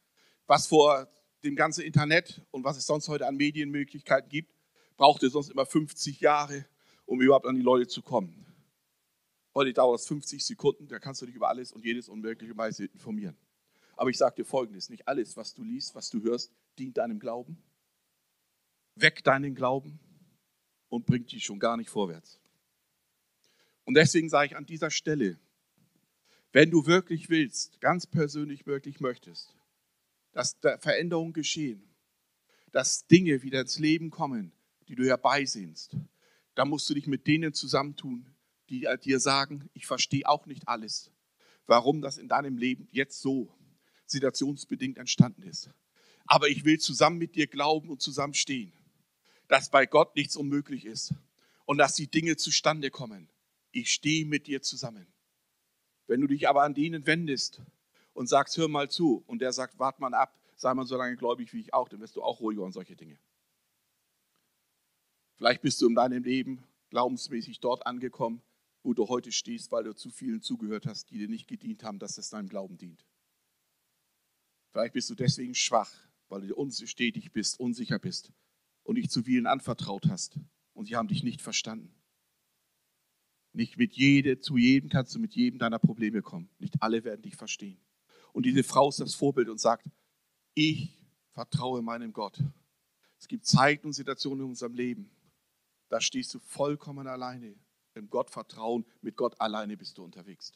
Was 0.47 0.65
vor 0.65 1.07
dem 1.43 1.55
ganzen 1.55 1.81
Internet 1.81 2.41
und 2.49 2.63
was 2.63 2.75
es 2.75 2.87
sonst 2.87 3.07
heute 3.07 3.27
an 3.27 3.35
Medienmöglichkeiten 3.35 4.29
gibt, 4.29 4.51
brauchte 4.97 5.29
sonst 5.29 5.51
immer 5.51 5.65
50 5.65 6.19
Jahre, 6.19 6.65
um 7.05 7.21
überhaupt 7.21 7.45
an 7.45 7.55
die 7.55 7.61
Leute 7.61 7.87
zu 7.87 8.01
kommen. 8.01 8.47
Heute 9.53 9.71
dauert 9.71 9.99
es 9.99 10.07
50 10.07 10.43
Sekunden, 10.43 10.87
da 10.87 10.97
kannst 10.97 11.21
du 11.21 11.27
dich 11.27 11.35
über 11.35 11.49
alles 11.49 11.71
und 11.71 11.85
jedes 11.85 12.09
unmögliche 12.09 12.57
Weise 12.57 12.85
informieren. 12.85 13.37
Aber 13.95 14.09
ich 14.09 14.17
sage 14.17 14.37
dir 14.37 14.45
Folgendes, 14.45 14.89
nicht 14.89 15.07
alles, 15.07 15.37
was 15.37 15.53
du 15.53 15.63
liest, 15.63 15.93
was 15.93 16.09
du 16.09 16.23
hörst, 16.23 16.51
dient 16.79 16.97
deinem 16.97 17.19
Glauben. 17.19 17.61
Weck 18.95 19.23
deinen 19.23 19.53
Glauben 19.53 19.99
und 20.89 21.05
bringt 21.05 21.31
dich 21.31 21.45
schon 21.45 21.59
gar 21.59 21.77
nicht 21.77 21.89
vorwärts. 21.89 22.39
Und 23.85 23.93
deswegen 23.95 24.29
sage 24.29 24.47
ich 24.47 24.55
an 24.55 24.65
dieser 24.65 24.91
Stelle, 24.91 25.39
wenn 26.51 26.71
du 26.71 26.85
wirklich 26.85 27.29
willst, 27.29 27.79
ganz 27.79 28.07
persönlich 28.07 28.65
wirklich 28.65 28.99
möchtest, 28.99 29.55
dass 30.31 30.57
Veränderungen 30.79 31.33
geschehen, 31.33 31.83
dass 32.71 33.07
Dinge 33.07 33.41
wieder 33.43 33.61
ins 33.61 33.79
Leben 33.79 34.09
kommen, 34.09 34.51
die 34.87 34.95
du 34.95 35.05
herbeisehnst, 35.05 35.95
dann 36.55 36.69
musst 36.69 36.89
du 36.89 36.93
dich 36.93 37.07
mit 37.07 37.27
denen 37.27 37.53
zusammentun, 37.53 38.27
die 38.69 38.87
dir 39.03 39.19
sagen, 39.19 39.69
ich 39.73 39.85
verstehe 39.85 40.27
auch 40.27 40.45
nicht 40.45 40.67
alles, 40.67 41.11
warum 41.65 42.01
das 42.01 42.17
in 42.17 42.27
deinem 42.27 42.57
Leben 42.57 42.87
jetzt 42.91 43.21
so 43.21 43.53
situationsbedingt 44.05 44.97
entstanden 44.97 45.43
ist. 45.43 45.69
Aber 46.25 46.47
ich 46.47 46.65
will 46.65 46.79
zusammen 46.79 47.17
mit 47.17 47.35
dir 47.35 47.47
glauben 47.47 47.89
und 47.89 48.01
zusammenstehen 48.01 48.73
dass 49.49 49.69
bei 49.69 49.85
Gott 49.87 50.15
nichts 50.15 50.37
unmöglich 50.37 50.85
ist 50.85 51.13
und 51.65 51.79
dass 51.79 51.95
die 51.95 52.07
Dinge 52.07 52.37
zustande 52.37 52.91
kommen. 52.91 53.29
Ich 53.71 53.91
stehe 53.91 54.25
mit 54.25 54.47
dir 54.47 54.61
zusammen. 54.61 55.07
Wenn 56.07 56.21
du 56.21 56.27
dich 56.27 56.47
aber 56.47 56.63
an 56.63 56.75
denen 56.75 57.05
wendest 57.05 57.61
und 58.13 58.27
sagst, 58.27 58.57
hör 58.57 58.67
mal 58.67 58.89
zu, 58.89 59.23
und 59.27 59.39
der 59.39 59.51
sagt, 59.51 59.77
wart 59.77 59.99
mal 59.99 60.13
ab, 60.13 60.39
sei 60.55 60.73
mal 60.73 60.85
so 60.85 60.97
lange 60.97 61.17
gläubig 61.17 61.51
wie 61.51 61.59
ich 61.59 61.73
auch, 61.73 61.89
dann 61.89 61.99
wirst 61.99 62.15
du 62.15 62.23
auch 62.23 62.39
ruhiger 62.39 62.61
und 62.61 62.73
solche 62.73 62.95
Dinge. 62.95 63.19
Vielleicht 65.37 65.61
bist 65.61 65.81
du 65.81 65.87
in 65.87 65.95
deinem 65.95 66.23
Leben 66.23 66.63
glaubensmäßig 66.91 67.59
dort 67.59 67.85
angekommen, 67.87 68.41
wo 68.83 68.93
du 68.93 69.07
heute 69.07 69.31
stehst, 69.31 69.71
weil 69.71 69.83
du 69.83 69.95
zu 69.95 70.11
vielen 70.11 70.41
zugehört 70.41 70.85
hast, 70.85 71.09
die 71.09 71.17
dir 71.17 71.27
nicht 71.27 71.47
gedient 71.47 71.83
haben, 71.83 71.97
dass 71.97 72.17
es 72.17 72.29
deinem 72.29 72.49
Glauben 72.49 72.77
dient. 72.77 73.05
Vielleicht 74.71 74.93
bist 74.93 75.09
du 75.09 75.15
deswegen 75.15 75.55
schwach, 75.55 75.91
weil 76.27 76.41
du 76.41 76.55
unstetig 76.55 77.31
bist, 77.31 77.59
unsicher 77.59 77.97
bist 77.97 78.31
und 78.89 78.95
dich 78.95 79.11
zu 79.11 79.21
vielen 79.21 79.45
anvertraut 79.45 80.07
hast 80.09 80.39
und 80.73 80.87
sie 80.87 80.95
haben 80.95 81.07
dich 81.07 81.21
nicht 81.21 81.43
verstanden. 81.43 81.93
Nicht 83.53 83.77
mit 83.77 83.93
jede, 83.93 84.39
zu 84.39 84.57
jedem 84.57 84.89
kannst 84.89 85.13
du 85.13 85.19
mit 85.19 85.35
jedem 85.35 85.59
deiner 85.59 85.77
Probleme 85.77 86.23
kommen. 86.23 86.49
Nicht 86.57 86.81
alle 86.81 87.03
werden 87.03 87.21
dich 87.21 87.35
verstehen. 87.35 87.79
Und 88.33 88.47
diese 88.47 88.63
Frau 88.63 88.89
ist 88.89 88.99
das 88.99 89.13
Vorbild 89.13 89.47
und 89.47 89.59
sagt, 89.59 89.87
ich 90.55 90.97
vertraue 91.33 91.83
meinem 91.83 92.13
Gott. 92.13 92.43
Es 93.19 93.27
gibt 93.27 93.45
Zeiten 93.45 93.85
und 93.85 93.93
Situationen 93.93 94.45
in 94.45 94.49
unserem 94.49 94.73
Leben, 94.73 95.11
da 95.89 96.01
stehst 96.01 96.33
du 96.33 96.39
vollkommen 96.39 97.05
alleine. 97.05 97.53
Im 97.93 98.09
Gott 98.09 98.31
vertrauen, 98.31 98.87
mit 99.01 99.15
Gott 99.15 99.39
alleine 99.39 99.77
bist 99.77 99.99
du 99.99 100.03
unterwegs. 100.03 100.51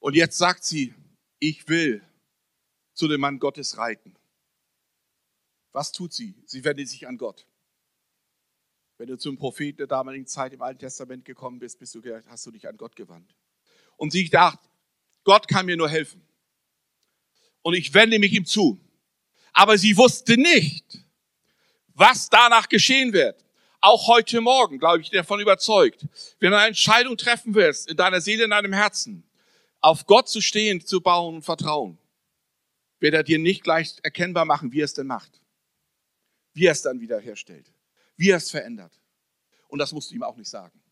Und 0.00 0.16
jetzt 0.16 0.36
sagt 0.36 0.64
sie, 0.64 0.96
ich 1.38 1.68
will 1.68 2.02
zu 2.92 3.06
dem 3.06 3.20
Mann 3.20 3.38
Gottes 3.38 3.78
reiten. 3.78 4.17
Was 5.78 5.92
tut 5.92 6.12
sie? 6.12 6.34
Sie 6.44 6.64
wendet 6.64 6.88
sich 6.88 7.06
an 7.06 7.16
Gott. 7.16 7.46
Wenn 8.96 9.06
du 9.06 9.16
zum 9.16 9.38
Propheten 9.38 9.76
der 9.76 9.86
damaligen 9.86 10.26
Zeit 10.26 10.52
im 10.52 10.60
Alten 10.60 10.80
Testament 10.80 11.24
gekommen 11.24 11.60
bist, 11.60 11.78
bist 11.78 11.94
du, 11.94 12.02
hast 12.26 12.44
du 12.44 12.50
dich 12.50 12.66
an 12.66 12.76
Gott 12.76 12.96
gewandt. 12.96 13.32
Und 13.96 14.10
sie 14.10 14.28
dachte, 14.28 14.58
Gott 15.22 15.46
kann 15.46 15.66
mir 15.66 15.76
nur 15.76 15.88
helfen. 15.88 16.20
Und 17.62 17.74
ich 17.74 17.94
wende 17.94 18.18
mich 18.18 18.32
ihm 18.32 18.44
zu. 18.44 18.76
Aber 19.52 19.78
sie 19.78 19.96
wusste 19.96 20.36
nicht, 20.36 20.98
was 21.94 22.28
danach 22.28 22.68
geschehen 22.68 23.12
wird. 23.12 23.44
Auch 23.80 24.08
heute 24.08 24.40
Morgen, 24.40 24.80
glaube 24.80 25.02
ich, 25.02 25.10
davon 25.10 25.38
überzeugt. 25.38 26.04
Wenn 26.40 26.50
du 26.50 26.58
eine 26.58 26.66
Entscheidung 26.66 27.16
treffen 27.16 27.54
wirst, 27.54 27.88
in 27.88 27.96
deiner 27.96 28.20
Seele, 28.20 28.42
in 28.42 28.50
deinem 28.50 28.72
Herzen, 28.72 29.22
auf 29.80 30.06
Gott 30.06 30.28
zu 30.28 30.40
stehen, 30.40 30.84
zu 30.84 31.00
bauen 31.00 31.36
und 31.36 31.42
vertrauen, 31.42 31.98
wird 32.98 33.14
er 33.14 33.22
dir 33.22 33.38
nicht 33.38 33.62
gleich 33.62 33.94
erkennbar 34.02 34.44
machen, 34.44 34.72
wie 34.72 34.80
er 34.80 34.86
es 34.86 34.94
denn 34.94 35.06
macht 35.06 35.37
wie 36.58 36.66
er 36.66 36.72
es 36.72 36.82
dann 36.82 37.00
wieder 37.00 37.20
herstellt, 37.20 37.72
wie 38.16 38.30
er 38.30 38.38
es 38.38 38.50
verändert. 38.50 39.00
Und 39.68 39.78
das 39.78 39.92
musst 39.92 40.10
du 40.10 40.16
ihm 40.16 40.24
auch 40.24 40.36
nicht 40.36 40.50
sagen. 40.50 40.82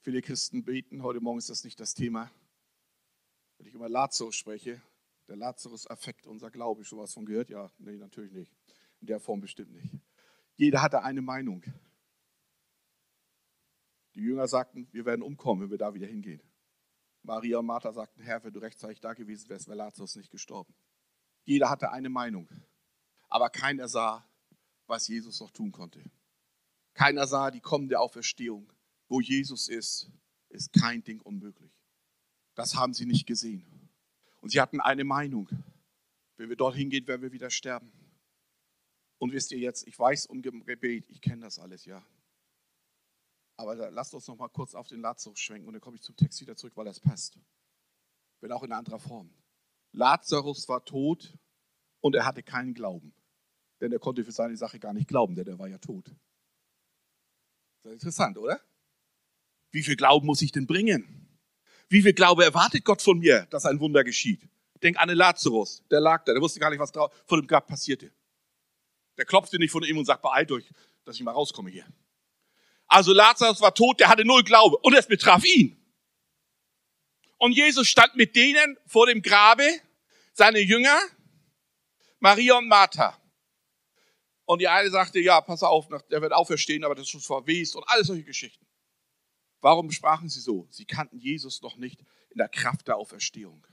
Viele 0.00 0.20
Christen 0.20 0.64
beten, 0.64 1.04
heute 1.04 1.20
Morgen 1.20 1.38
ist 1.38 1.48
das 1.48 1.62
nicht 1.62 1.78
das 1.78 1.94
Thema. 1.94 2.28
Wenn 3.56 3.68
ich 3.68 3.74
über 3.74 3.88
Lazarus 3.88 4.34
spreche, 4.34 4.82
der 5.28 5.36
Lazarus-Affekt, 5.36 6.26
unser 6.26 6.50
Glaube, 6.50 6.84
schon 6.84 6.98
was 6.98 7.12
von 7.12 7.24
gehört? 7.24 7.50
Ja, 7.50 7.70
nee, 7.78 7.96
natürlich 7.96 8.32
nicht. 8.32 8.52
In 9.00 9.06
der 9.06 9.20
Form 9.20 9.40
bestimmt 9.40 9.70
nicht. 9.70 9.94
Jeder 10.56 10.82
hatte 10.82 11.04
eine 11.04 11.22
Meinung. 11.22 11.62
Die 14.16 14.22
Jünger 14.22 14.48
sagten, 14.48 14.88
wir 14.90 15.04
werden 15.04 15.22
umkommen, 15.22 15.62
wenn 15.62 15.70
wir 15.70 15.78
da 15.78 15.94
wieder 15.94 16.08
hingehen. 16.08 16.42
Maria 17.22 17.58
und 17.58 17.66
Martha 17.66 17.92
sagten, 17.92 18.22
Herr, 18.22 18.42
wenn 18.42 18.52
du 18.52 18.58
rechtzeitig 18.58 19.00
da 19.00 19.14
gewesen 19.14 19.48
wärst, 19.48 19.68
wäre 19.68 19.78
Lazarus 19.78 20.16
nicht 20.16 20.32
gestorben. 20.32 20.74
Jeder 21.44 21.70
hatte 21.70 21.92
eine 21.92 22.08
Meinung 22.08 22.48
aber 23.28 23.50
keiner 23.50 23.88
sah, 23.88 24.26
was 24.86 25.08
Jesus 25.08 25.40
noch 25.40 25.50
tun 25.50 25.72
konnte. 25.72 26.02
Keiner 26.94 27.26
sah 27.26 27.50
die 27.50 27.60
kommende 27.60 28.00
Auferstehung. 28.00 28.72
Wo 29.08 29.20
Jesus 29.20 29.68
ist, 29.68 30.10
ist 30.48 30.72
kein 30.72 31.02
Ding 31.02 31.20
unmöglich. 31.20 31.72
Das 32.54 32.74
haben 32.74 32.92
sie 32.92 33.06
nicht 33.06 33.26
gesehen. 33.26 33.90
Und 34.40 34.50
sie 34.50 34.60
hatten 34.60 34.80
eine 34.80 35.04
Meinung. 35.04 35.48
Wenn 36.36 36.48
wir 36.48 36.56
dorthin 36.56 36.90
gehen, 36.90 37.06
werden 37.06 37.22
wir 37.22 37.32
wieder 37.32 37.50
sterben. 37.50 37.92
Und 39.18 39.32
wisst 39.32 39.50
ihr 39.52 39.58
jetzt, 39.58 39.86
ich 39.86 39.98
weiß 39.98 40.26
um 40.26 40.42
Gebet, 40.42 41.08
ich 41.08 41.20
kenne 41.20 41.42
das 41.42 41.58
alles, 41.58 41.84
ja. 41.84 42.04
Aber 43.56 43.74
lasst 43.90 44.14
uns 44.14 44.28
noch 44.28 44.36
mal 44.36 44.48
kurz 44.48 44.74
auf 44.74 44.86
den 44.86 45.00
Lazarus 45.00 45.40
schwenken 45.40 45.66
und 45.66 45.74
dann 45.74 45.80
komme 45.80 45.96
ich 45.96 46.02
zum 46.02 46.16
Text 46.16 46.40
wieder 46.40 46.54
zurück, 46.54 46.76
weil 46.76 46.84
das 46.84 47.00
passt. 47.00 47.38
Wenn 48.40 48.52
auch 48.52 48.62
in 48.62 48.72
anderer 48.72 49.00
Form. 49.00 49.34
Lazarus 49.92 50.68
war 50.68 50.84
tot 50.84 51.36
und 52.00 52.14
er 52.14 52.24
hatte 52.24 52.44
keinen 52.44 52.74
Glauben. 52.74 53.12
Denn 53.80 53.92
er 53.92 53.98
konnte 53.98 54.24
für 54.24 54.32
seine 54.32 54.56
Sache 54.56 54.78
gar 54.78 54.92
nicht 54.92 55.08
glauben, 55.08 55.34
denn 55.34 55.46
er 55.46 55.58
war 55.58 55.68
ja 55.68 55.78
tot. 55.78 56.06
Das 57.82 57.92
ist 57.92 58.02
interessant, 58.02 58.36
oder? 58.38 58.60
Wie 59.70 59.82
viel 59.82 59.96
Glauben 59.96 60.26
muss 60.26 60.42
ich 60.42 60.52
denn 60.52 60.66
bringen? 60.66 61.28
Wie 61.88 62.02
viel 62.02 62.12
Glaube 62.12 62.44
erwartet 62.44 62.84
Gott 62.84 63.02
von 63.02 63.18
mir, 63.18 63.46
dass 63.50 63.64
ein 63.64 63.80
Wunder 63.80 64.04
geschieht? 64.04 64.40
Denk 64.82 64.98
an 64.98 65.08
den 65.08 65.16
Lazarus, 65.16 65.82
der 65.90 66.00
lag 66.00 66.24
da, 66.24 66.32
der 66.32 66.42
wusste 66.42 66.60
gar 66.60 66.70
nicht, 66.70 66.78
was 66.78 66.92
vor 66.92 67.38
dem 67.40 67.46
Grab 67.46 67.66
passierte. 67.66 68.12
Der 69.16 69.24
klopfte 69.24 69.58
nicht 69.58 69.72
von 69.72 69.82
ihm 69.82 69.98
und 69.98 70.04
sagt, 70.04 70.22
beeilt 70.22 70.52
euch, 70.52 70.64
dass 71.04 71.16
ich 71.16 71.22
mal 71.22 71.32
rauskomme 71.32 71.70
hier. 71.70 71.86
Also 72.86 73.12
Lazarus 73.12 73.60
war 73.60 73.74
tot, 73.74 74.00
der 74.00 74.08
hatte 74.08 74.24
null 74.24 74.44
Glaube 74.44 74.78
und 74.78 74.94
es 74.94 75.06
betraf 75.06 75.44
ihn. 75.44 75.76
Und 77.36 77.52
Jesus 77.52 77.88
stand 77.88 78.16
mit 78.16 78.34
denen 78.34 78.76
vor 78.86 79.06
dem 79.06 79.22
Grabe, 79.22 79.68
seine 80.32 80.60
Jünger, 80.60 80.98
Maria 82.20 82.58
und 82.58 82.68
Martha. 82.68 83.16
Und 84.48 84.62
die 84.62 84.68
eine 84.68 84.88
sagte, 84.88 85.20
ja, 85.20 85.42
pass 85.42 85.62
auf, 85.62 85.88
der 86.10 86.22
wird 86.22 86.32
auferstehen, 86.32 86.82
aber 86.82 86.94
das 86.94 87.02
ist 87.02 87.10
schon 87.10 87.20
verwest 87.20 87.76
und 87.76 87.84
alles 87.86 88.06
solche 88.06 88.24
Geschichten. 88.24 88.66
Warum 89.60 89.90
sprachen 89.90 90.30
sie 90.30 90.40
so? 90.40 90.66
Sie 90.70 90.86
kannten 90.86 91.18
Jesus 91.18 91.60
noch 91.60 91.76
nicht 91.76 92.00
in 92.30 92.38
der 92.38 92.48
Kraft 92.48 92.88
der 92.88 92.96
Auferstehung. 92.96 93.66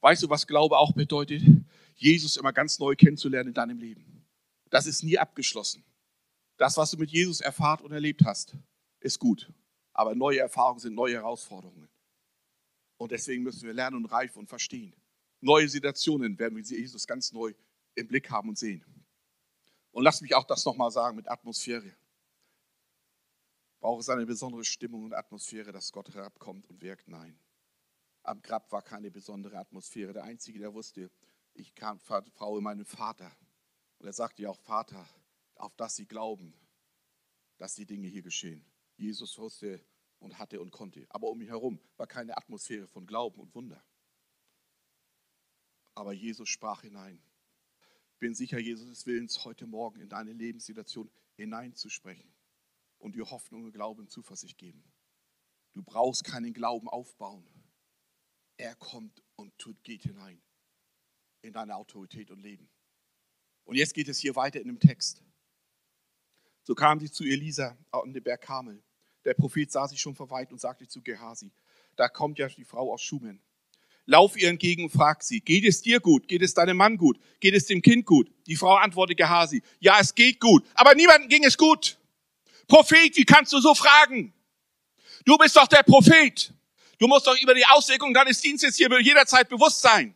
Weißt 0.00 0.24
du, 0.24 0.28
was 0.28 0.48
Glaube 0.48 0.78
auch 0.78 0.94
bedeutet? 0.94 1.44
Jesus 1.94 2.36
immer 2.36 2.52
ganz 2.52 2.80
neu 2.80 2.96
kennenzulernen 2.96 3.50
in 3.50 3.54
deinem 3.54 3.78
Leben. 3.78 4.26
Das 4.68 4.88
ist 4.88 5.04
nie 5.04 5.16
abgeschlossen. 5.16 5.84
Das, 6.56 6.76
was 6.76 6.90
du 6.90 6.96
mit 6.96 7.12
Jesus 7.12 7.40
erfahrt 7.40 7.80
und 7.80 7.92
erlebt 7.92 8.22
hast, 8.24 8.56
ist 8.98 9.20
gut. 9.20 9.52
Aber 9.92 10.16
neue 10.16 10.40
Erfahrungen 10.40 10.80
sind 10.80 10.96
neue 10.96 11.14
Herausforderungen. 11.14 11.88
Und 12.96 13.12
deswegen 13.12 13.44
müssen 13.44 13.64
wir 13.64 13.74
lernen 13.74 13.98
und 13.98 14.06
reifen 14.06 14.40
und 14.40 14.48
verstehen. 14.48 14.92
Neue 15.40 15.68
Situationen 15.68 16.36
werden 16.36 16.56
wir 16.56 16.64
Jesus 16.64 17.06
ganz 17.06 17.30
neu 17.30 17.54
im 17.94 18.08
Blick 18.08 18.28
haben 18.28 18.48
und 18.48 18.58
sehen. 18.58 18.84
Und 19.92 20.04
lass 20.04 20.20
mich 20.20 20.34
auch 20.34 20.44
das 20.44 20.64
nochmal 20.64 20.90
sagen 20.90 21.16
mit 21.16 21.28
Atmosphäre 21.28 21.94
braucht 23.80 24.02
es 24.02 24.08
eine 24.10 24.26
besondere 24.26 24.64
Stimmung 24.64 25.04
und 25.04 25.14
Atmosphäre, 25.14 25.72
dass 25.72 25.90
Gott 25.90 26.14
herabkommt 26.14 26.68
und 26.68 26.80
wirkt? 26.82 27.08
Nein. 27.08 27.38
Am 28.22 28.42
Grab 28.42 28.70
war 28.70 28.82
keine 28.82 29.10
besondere 29.10 29.58
Atmosphäre. 29.58 30.12
Der 30.12 30.24
Einzige, 30.24 30.58
der 30.58 30.74
wusste, 30.74 31.10
ich 31.54 31.72
vertraue 31.74 32.60
meinem 32.60 32.84
Vater. 32.84 33.34
Und 33.98 34.06
er 34.06 34.12
sagte 34.12 34.42
ja 34.42 34.50
auch, 34.50 34.58
Vater, 34.58 35.08
auf 35.54 35.74
das 35.76 35.96
sie 35.96 36.06
glauben, 36.06 36.54
dass 37.56 37.74
die 37.74 37.86
Dinge 37.86 38.06
hier 38.06 38.22
geschehen. 38.22 38.64
Jesus 38.96 39.38
wusste 39.38 39.82
und 40.18 40.38
hatte 40.38 40.60
und 40.60 40.70
konnte. 40.70 41.06
Aber 41.08 41.28
um 41.28 41.40
ihn 41.40 41.48
herum 41.48 41.80
war 41.96 42.06
keine 42.06 42.36
Atmosphäre 42.36 42.86
von 42.86 43.06
Glauben 43.06 43.40
und 43.40 43.54
Wunder. 43.54 43.82
Aber 45.94 46.12
Jesus 46.12 46.48
sprach 46.48 46.82
hinein. 46.82 47.22
Ich 48.20 48.22
bin 48.22 48.34
sicher, 48.34 48.58
Jesus 48.58 48.86
ist 48.90 49.06
willens, 49.06 49.46
heute 49.46 49.66
Morgen 49.66 49.98
in 49.98 50.10
deine 50.10 50.34
Lebenssituation 50.34 51.10
hineinzusprechen 51.36 52.30
und 52.98 53.14
dir 53.14 53.30
Hoffnung 53.30 53.64
und 53.64 53.72
Glauben 53.72 54.00
und 54.00 54.10
Zuversicht 54.10 54.58
geben. 54.58 54.84
Du 55.72 55.82
brauchst 55.82 56.22
keinen 56.22 56.52
Glauben 56.52 56.86
aufbauen. 56.86 57.48
Er 58.58 58.74
kommt 58.74 59.22
und 59.36 59.56
tut, 59.56 59.82
geht 59.84 60.02
hinein 60.02 60.38
in 61.40 61.54
deine 61.54 61.74
Autorität 61.74 62.30
und 62.30 62.40
Leben. 62.40 62.68
Und 63.64 63.76
jetzt 63.76 63.94
geht 63.94 64.08
es 64.08 64.18
hier 64.18 64.36
weiter 64.36 64.60
in 64.60 64.66
dem 64.66 64.80
Text. 64.80 65.24
So 66.62 66.74
kam 66.74 67.00
sie 67.00 67.10
zu 67.10 67.24
Elisa 67.24 67.78
an 67.90 68.12
den 68.12 68.22
Berg 68.22 68.42
Kamel. 68.42 68.84
Der 69.24 69.32
Prophet 69.32 69.72
sah 69.72 69.88
sie 69.88 69.96
schon 69.96 70.14
verweit 70.14 70.52
und 70.52 70.60
sagte 70.60 70.86
zu 70.86 71.00
Gehasi, 71.00 71.50
da 71.96 72.06
kommt 72.10 72.38
ja 72.38 72.48
die 72.48 72.66
Frau 72.66 72.92
aus 72.92 73.00
Schumen. 73.00 73.42
Lauf 74.10 74.36
ihr 74.36 74.48
entgegen 74.48 74.82
und 74.82 74.90
frag 74.90 75.22
sie, 75.22 75.40
geht 75.40 75.64
es 75.64 75.82
dir 75.82 76.00
gut? 76.00 76.26
Geht 76.26 76.42
es 76.42 76.52
deinem 76.52 76.76
Mann 76.76 76.96
gut? 76.96 77.16
Geht 77.38 77.54
es 77.54 77.66
dem 77.66 77.80
Kind 77.80 78.04
gut? 78.04 78.28
Die 78.48 78.56
Frau 78.56 78.74
antwortete 78.74 79.14
Gehasi, 79.14 79.62
ja, 79.78 80.00
es 80.00 80.12
geht 80.12 80.40
gut. 80.40 80.66
Aber 80.74 80.96
niemandem 80.96 81.28
ging 81.28 81.44
es 81.44 81.56
gut. 81.56 81.96
Prophet, 82.66 83.16
wie 83.16 83.24
kannst 83.24 83.52
du 83.52 83.60
so 83.60 83.72
fragen? 83.72 84.34
Du 85.24 85.38
bist 85.38 85.54
doch 85.54 85.68
der 85.68 85.84
Prophet. 85.84 86.52
Du 86.98 87.06
musst 87.06 87.24
doch 87.24 87.40
über 87.40 87.54
die 87.54 87.64
Auswirkungen 87.64 88.12
deines 88.12 88.40
Dienstes 88.40 88.76
hier 88.76 88.88
jederzeit 89.00 89.48
bewusst 89.48 89.80
sein. 89.80 90.12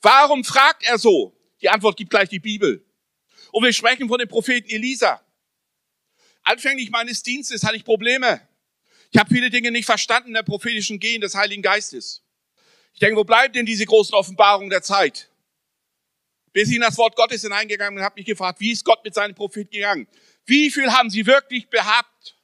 Warum 0.00 0.44
fragt 0.44 0.84
er 0.84 0.98
so? 0.98 1.36
Die 1.60 1.68
Antwort 1.68 1.96
gibt 1.96 2.10
gleich 2.10 2.28
die 2.28 2.38
Bibel. 2.38 2.86
Und 3.50 3.64
wir 3.64 3.72
sprechen 3.72 4.06
von 4.06 4.20
dem 4.20 4.28
Propheten 4.28 4.70
Elisa. 4.70 5.20
Anfänglich 6.44 6.90
meines 6.90 7.24
Dienstes 7.24 7.64
hatte 7.64 7.74
ich 7.74 7.84
Probleme. 7.84 8.40
Ich 9.12 9.18
habe 9.18 9.32
viele 9.32 9.50
Dinge 9.50 9.70
nicht 9.70 9.86
verstanden 9.86 10.32
der 10.32 10.42
prophetischen 10.42 11.00
Gehen 11.00 11.20
des 11.20 11.34
Heiligen 11.34 11.62
Geistes. 11.62 12.22
Ich 12.92 13.00
denke, 13.00 13.16
wo 13.16 13.24
bleibt 13.24 13.56
denn 13.56 13.66
diese 13.66 13.86
großen 13.86 14.14
Offenbarungen 14.14 14.70
der 14.70 14.82
Zeit? 14.82 15.28
Bis 16.52 16.68
ich 16.68 16.76
in 16.76 16.80
das 16.80 16.98
Wort 16.98 17.16
Gottes 17.16 17.42
hineingegangen 17.42 17.96
bin, 17.96 18.04
habe 18.04 18.16
mich 18.16 18.26
gefragt, 18.26 18.60
wie 18.60 18.72
ist 18.72 18.84
Gott 18.84 19.04
mit 19.04 19.14
seinem 19.14 19.34
Prophet 19.34 19.70
gegangen? 19.70 20.06
Wie 20.46 20.70
viel 20.70 20.90
haben 20.92 21.10
sie 21.10 21.26
wirklich 21.26 21.68
behabt? 21.68 22.36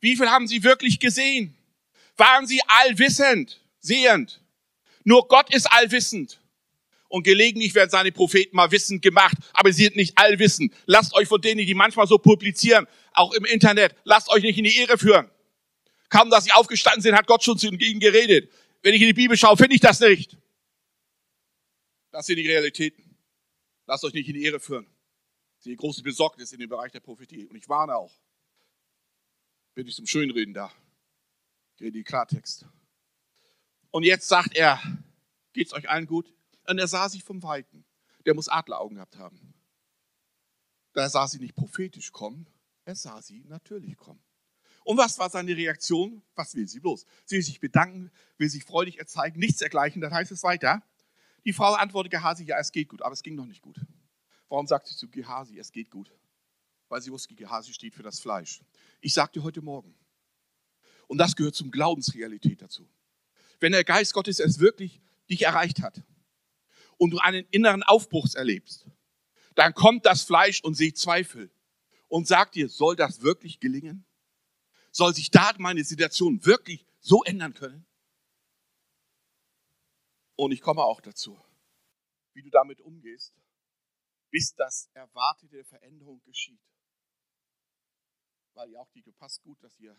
Wie 0.00 0.16
viel 0.16 0.28
haben 0.28 0.46
sie 0.46 0.62
wirklich 0.62 1.00
gesehen? 1.00 1.56
Waren 2.16 2.46
sie 2.46 2.60
allwissend, 2.66 3.60
sehend? 3.80 4.40
Nur 5.04 5.26
Gott 5.26 5.52
ist 5.54 5.66
allwissend. 5.66 6.40
Und 7.08 7.22
gelegentlich 7.22 7.74
werden 7.74 7.90
seine 7.90 8.12
Propheten 8.12 8.54
mal 8.54 8.70
wissend 8.70 9.02
gemacht, 9.02 9.36
aber 9.54 9.72
sie 9.72 9.84
sind 9.84 9.96
nicht 9.96 10.18
allwissend. 10.18 10.72
Lasst 10.86 11.14
euch 11.14 11.26
von 11.26 11.40
denen, 11.40 11.66
die 11.66 11.74
manchmal 11.74 12.06
so 12.06 12.18
publizieren, 12.18 12.86
auch 13.12 13.32
im 13.32 13.44
Internet, 13.46 13.94
lasst 14.04 14.28
euch 14.28 14.42
nicht 14.42 14.58
in 14.58 14.64
die 14.64 14.76
Ehre 14.76 14.98
führen. 14.98 15.30
Kaum, 16.08 16.30
dass 16.30 16.44
sie 16.44 16.52
aufgestanden 16.52 17.02
sind, 17.02 17.14
hat 17.14 17.26
Gott 17.26 17.42
schon 17.42 17.58
zu 17.58 17.68
ihnen 17.68 18.00
geredet. 18.00 18.50
Wenn 18.82 18.94
ich 18.94 19.02
in 19.02 19.08
die 19.08 19.14
Bibel 19.14 19.36
schaue, 19.36 19.56
finde 19.56 19.74
ich 19.74 19.80
das 19.80 20.00
nicht. 20.00 20.36
Das 22.10 22.26
sind 22.26 22.36
die 22.36 22.48
Realitäten. 22.48 23.16
Lasst 23.86 24.04
euch 24.04 24.14
nicht 24.14 24.28
in 24.28 24.34
die 24.34 24.44
Ehre 24.44 24.60
führen. 24.60 24.86
Die 25.64 25.76
große 25.76 26.02
Besorgnis 26.02 26.52
in 26.52 26.60
dem 26.60 26.68
Bereich 26.68 26.92
der 26.92 27.00
Prophetie. 27.00 27.46
Und 27.46 27.56
ich 27.56 27.68
warne 27.68 27.96
auch. 27.96 28.14
Bin 29.74 29.86
ich 29.86 29.94
zum 29.94 30.06
Schönreden 30.06 30.54
da. 30.54 30.72
Rede 31.80 31.92
die 31.92 32.04
Klartext. 32.04 32.66
Und 33.90 34.04
jetzt 34.04 34.28
sagt 34.28 34.56
er, 34.56 34.80
geht's 35.52 35.72
euch 35.72 35.88
allen 35.88 36.06
gut? 36.06 36.32
Und 36.66 36.78
er 36.78 36.88
sah 36.88 37.08
sie 37.08 37.20
vom 37.20 37.42
Weiten. 37.42 37.84
Der 38.26 38.34
muss 38.34 38.48
Adleraugen 38.48 38.96
gehabt 38.96 39.16
haben. 39.16 39.54
Da 40.92 41.08
sah 41.08 41.26
sie 41.26 41.38
nicht 41.38 41.54
prophetisch 41.54 42.12
kommen, 42.12 42.48
er 42.84 42.96
sah 42.96 43.22
sie 43.22 43.44
natürlich 43.44 43.96
kommen. 43.96 44.22
Und 44.88 44.96
was 44.96 45.18
war 45.18 45.28
seine 45.28 45.54
Reaktion? 45.54 46.22
Was 46.34 46.54
will 46.54 46.66
sie 46.66 46.80
bloß? 46.80 47.04
Sie 47.26 47.36
will 47.36 47.42
sich 47.42 47.60
bedanken, 47.60 48.10
will 48.38 48.48
sich 48.48 48.64
freudig 48.64 48.98
erzeigen, 48.98 49.38
nichts 49.38 49.58
dergleichen. 49.58 50.00
Dann 50.00 50.14
heißt 50.14 50.32
es 50.32 50.42
weiter. 50.42 50.82
Die 51.44 51.52
Frau 51.52 51.74
antwortete 51.74 52.16
Gehasi, 52.16 52.44
ja, 52.44 52.58
es 52.58 52.72
geht 52.72 52.88
gut, 52.88 53.02
aber 53.02 53.12
es 53.12 53.22
ging 53.22 53.34
noch 53.34 53.44
nicht 53.44 53.60
gut. 53.60 53.78
Warum 54.48 54.66
sagt 54.66 54.86
sie 54.86 54.96
zu 54.96 55.10
Gehasi, 55.10 55.58
es 55.58 55.72
geht 55.72 55.90
gut? 55.90 56.10
Weil 56.88 57.02
sie 57.02 57.12
wusste, 57.12 57.34
Gehasi 57.34 57.74
steht 57.74 57.94
für 57.94 58.02
das 58.02 58.18
Fleisch. 58.18 58.62
Ich 59.02 59.12
sagte 59.12 59.42
heute 59.42 59.60
Morgen, 59.60 59.94
und 61.06 61.18
das 61.18 61.36
gehört 61.36 61.54
zum 61.54 61.70
Glaubensrealität 61.70 62.62
dazu. 62.62 62.88
Wenn 63.60 63.72
der 63.72 63.84
Geist 63.84 64.14
Gottes 64.14 64.40
es 64.40 64.58
wirklich 64.58 65.02
dich 65.28 65.42
erreicht 65.42 65.82
hat 65.82 66.02
und 66.96 67.10
du 67.10 67.18
einen 67.18 67.44
inneren 67.50 67.82
Aufbruch 67.82 68.26
erlebst, 68.34 68.86
dann 69.54 69.74
kommt 69.74 70.06
das 70.06 70.22
Fleisch 70.22 70.64
und 70.64 70.76
sieht 70.76 70.96
Zweifel 70.96 71.50
und 72.08 72.26
sagt 72.26 72.54
dir, 72.54 72.70
soll 72.70 72.96
das 72.96 73.20
wirklich 73.20 73.60
gelingen? 73.60 74.06
Soll 74.90 75.14
sich 75.14 75.30
da 75.30 75.52
meine 75.58 75.84
Situation 75.84 76.44
wirklich 76.44 76.86
so 77.00 77.22
ändern 77.24 77.54
können? 77.54 77.86
Und 80.36 80.52
ich 80.52 80.60
komme 80.60 80.82
auch 80.82 81.00
dazu, 81.00 81.40
wie 82.32 82.42
du 82.42 82.50
damit 82.50 82.80
umgehst, 82.80 83.34
bis 84.30 84.54
das 84.54 84.88
erwartete 84.94 85.64
Veränderung 85.64 86.22
geschieht. 86.22 86.60
Weil 88.54 88.70
ja 88.70 88.78
auch 88.80 88.90
die 88.90 89.02
passt 89.02 89.42
gut, 89.42 89.62
dass 89.62 89.78
ihr, 89.78 89.96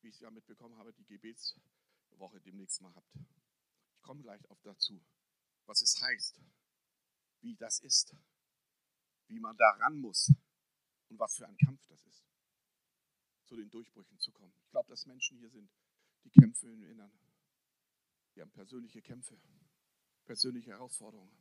wie 0.00 0.08
ich 0.08 0.14
es 0.14 0.20
ja 0.20 0.30
mitbekommen 0.30 0.78
habe, 0.78 0.92
die 0.94 1.04
Gebetswoche 1.04 2.40
demnächst 2.40 2.80
mal 2.80 2.94
habt. 2.94 3.14
Ich 3.96 4.02
komme 4.02 4.22
gleich 4.22 4.48
auf 4.50 4.60
dazu, 4.62 5.04
was 5.66 5.82
es 5.82 6.00
heißt, 6.00 6.40
wie 7.40 7.54
das 7.56 7.80
ist, 7.80 8.14
wie 9.28 9.40
man 9.40 9.56
da 9.56 9.70
ran 9.80 9.98
muss 9.98 10.32
und 11.08 11.18
was 11.18 11.36
für 11.36 11.46
ein 11.46 11.56
Kampf 11.58 11.84
das 11.86 12.04
ist, 12.06 12.24
zu 13.44 13.56
den 13.56 13.70
Durchbrüchen 13.70 14.18
zu 14.18 14.32
kommen. 14.32 14.54
Ich 14.64 14.70
glaube, 14.70 14.88
dass 14.88 15.06
Menschen 15.06 15.38
hier 15.38 15.50
sind, 15.50 15.70
die 16.24 16.30
kämpfen 16.30 16.70
im 16.70 16.82
Innern. 16.82 17.12
Die 18.34 18.40
haben 18.40 18.50
persönliche 18.50 19.02
Kämpfe, 19.02 19.38
persönliche 20.24 20.70
Herausforderungen. 20.70 21.36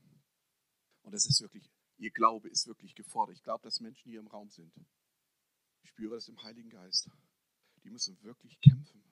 Und 1.02 1.14
es 1.14 1.26
ist 1.26 1.42
wirklich 1.42 1.70
Ihr 1.98 2.12
Glaube 2.12 2.50
ist 2.50 2.68
wirklich 2.68 2.96
gefordert. 2.96 3.36
Ich 3.36 3.44
glaube, 3.44 3.64
dass 3.64 3.80
Menschen 3.80 4.10
hier 4.10 4.20
im 4.20 4.28
Raum 4.28 4.50
sind, 4.50 4.74
Ich 5.84 5.90
spüre 5.90 6.16
das 6.16 6.28
im 6.28 6.42
Heiligen 6.42 6.70
Geist. 6.70 7.10
Die 7.84 7.90
müssen 7.90 8.22
wirklich 8.24 8.60
kämpfen. 8.62 9.04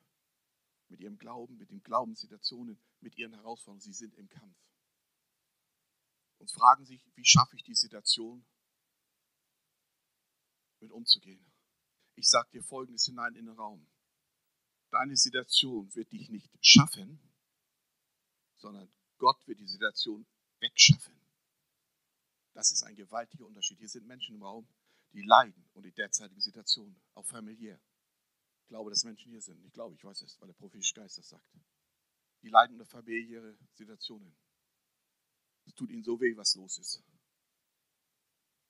Mit 0.88 1.00
ihrem 1.00 1.18
Glauben, 1.18 1.58
mit 1.58 1.70
den 1.70 1.84
Glaubenssituationen, 1.84 2.82
mit 3.00 3.18
ihren 3.18 3.34
Herausforderungen. 3.34 3.82
Sie 3.82 3.94
sind 3.94 4.16
im 4.16 4.30
Kampf. 4.30 4.58
Und 6.40 6.52
fragen 6.52 6.86
sich, 6.86 7.06
wie 7.16 7.26
schaffe 7.26 7.56
ich 7.56 7.64
die 7.64 7.76
Situation, 7.76 8.46
mit 10.80 10.92
umzugehen. 10.92 11.46
Ich 12.15 12.28
sage 12.28 12.50
dir 12.52 12.63
Folgendes 12.63 13.06
hinein 13.06 13.36
in 13.36 13.45
den 13.45 13.56
Raum. 13.56 13.88
Deine 14.91 15.15
Situation 15.15 15.93
wird 15.95 16.12
dich 16.12 16.30
nicht 16.30 16.52
schaffen, 16.62 17.19
sondern 18.58 18.91
Gott 19.17 19.47
wird 19.47 19.60
die 19.60 19.67
Situation 19.67 20.26
wegschaffen. 20.60 21.15
Das 22.54 22.71
ist 22.71 22.84
ein 22.84 22.95
gewaltiger 22.95 23.45
Unterschied. 23.45 23.80
Hier 23.80 23.88
sind 23.88 24.06
Menschen 24.06 24.36
im 24.36 24.43
Raum, 24.43 24.67
die 25.13 25.21
leiden 25.21 25.69
unter 25.74 25.88
die 25.88 25.95
derzeitigen 25.95 26.41
Situation, 26.41 26.95
auch 27.13 27.26
familiär. 27.26 27.80
Ich 28.63 28.67
glaube, 28.67 28.89
dass 28.89 29.04
Menschen 29.04 29.32
hier 29.32 29.41
sind. 29.41 29.63
Ich 29.65 29.74
glaube, 29.74 29.95
ich 29.95 30.04
weiß 30.04 30.21
es, 30.21 30.39
weil 30.39 30.47
der 30.47 30.54
prophetische 30.56 30.93
Geist 30.93 31.17
das 31.17 31.30
sagt. 31.30 31.45
Die 32.41 32.50
leiden 32.50 32.74
unter 32.74 32.86
familiäre 32.86 33.58
Situationen. 33.74 34.36
Es 35.65 35.74
tut 35.74 35.89
ihnen 35.89 36.04
so 36.04 36.19
weh, 36.19 36.36
was 36.36 36.56
los 36.56 36.78
ist. 36.78 37.04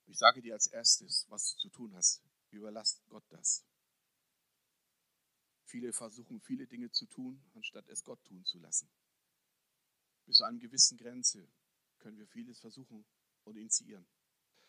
Ich 0.06 0.18
sage 0.18 0.42
dir 0.42 0.54
als 0.54 0.66
erstes, 0.66 1.26
was 1.28 1.54
du 1.54 1.62
zu 1.62 1.68
tun 1.70 1.94
hast. 1.94 2.22
Überlass 2.52 3.02
Gott 3.08 3.24
das. 3.30 3.64
Viele 5.64 5.92
versuchen, 5.92 6.40
viele 6.40 6.66
Dinge 6.66 6.90
zu 6.90 7.06
tun, 7.06 7.42
anstatt 7.54 7.88
es 7.88 8.04
Gott 8.04 8.22
tun 8.24 8.44
zu 8.44 8.58
lassen. 8.58 8.88
Bis 10.26 10.36
zu 10.36 10.44
einer 10.44 10.58
gewissen 10.58 10.98
Grenze 10.98 11.48
können 11.98 12.18
wir 12.18 12.26
vieles 12.28 12.60
versuchen 12.60 13.04
und 13.44 13.56
initiieren. 13.56 14.06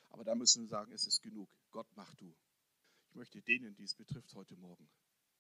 Aber 0.10 0.24
da 0.24 0.34
müssen 0.36 0.64
wir 0.64 0.70
sagen, 0.70 0.92
es 0.92 1.06
ist 1.06 1.22
genug. 1.22 1.50
Gott 1.72 1.88
mach 1.96 2.16
du. 2.16 2.34
Ich 3.10 3.16
möchte 3.16 3.42
denen, 3.42 3.76
die 3.76 3.84
es 3.84 3.96
betrifft, 3.96 4.34
heute 4.34 4.56
Morgen 4.56 4.90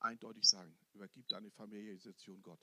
eindeutig 0.03 0.47
sagen, 0.47 0.75
übergib 0.93 1.27
deine 1.29 1.49
Familiensituation 1.51 2.41
Gott. 2.43 2.59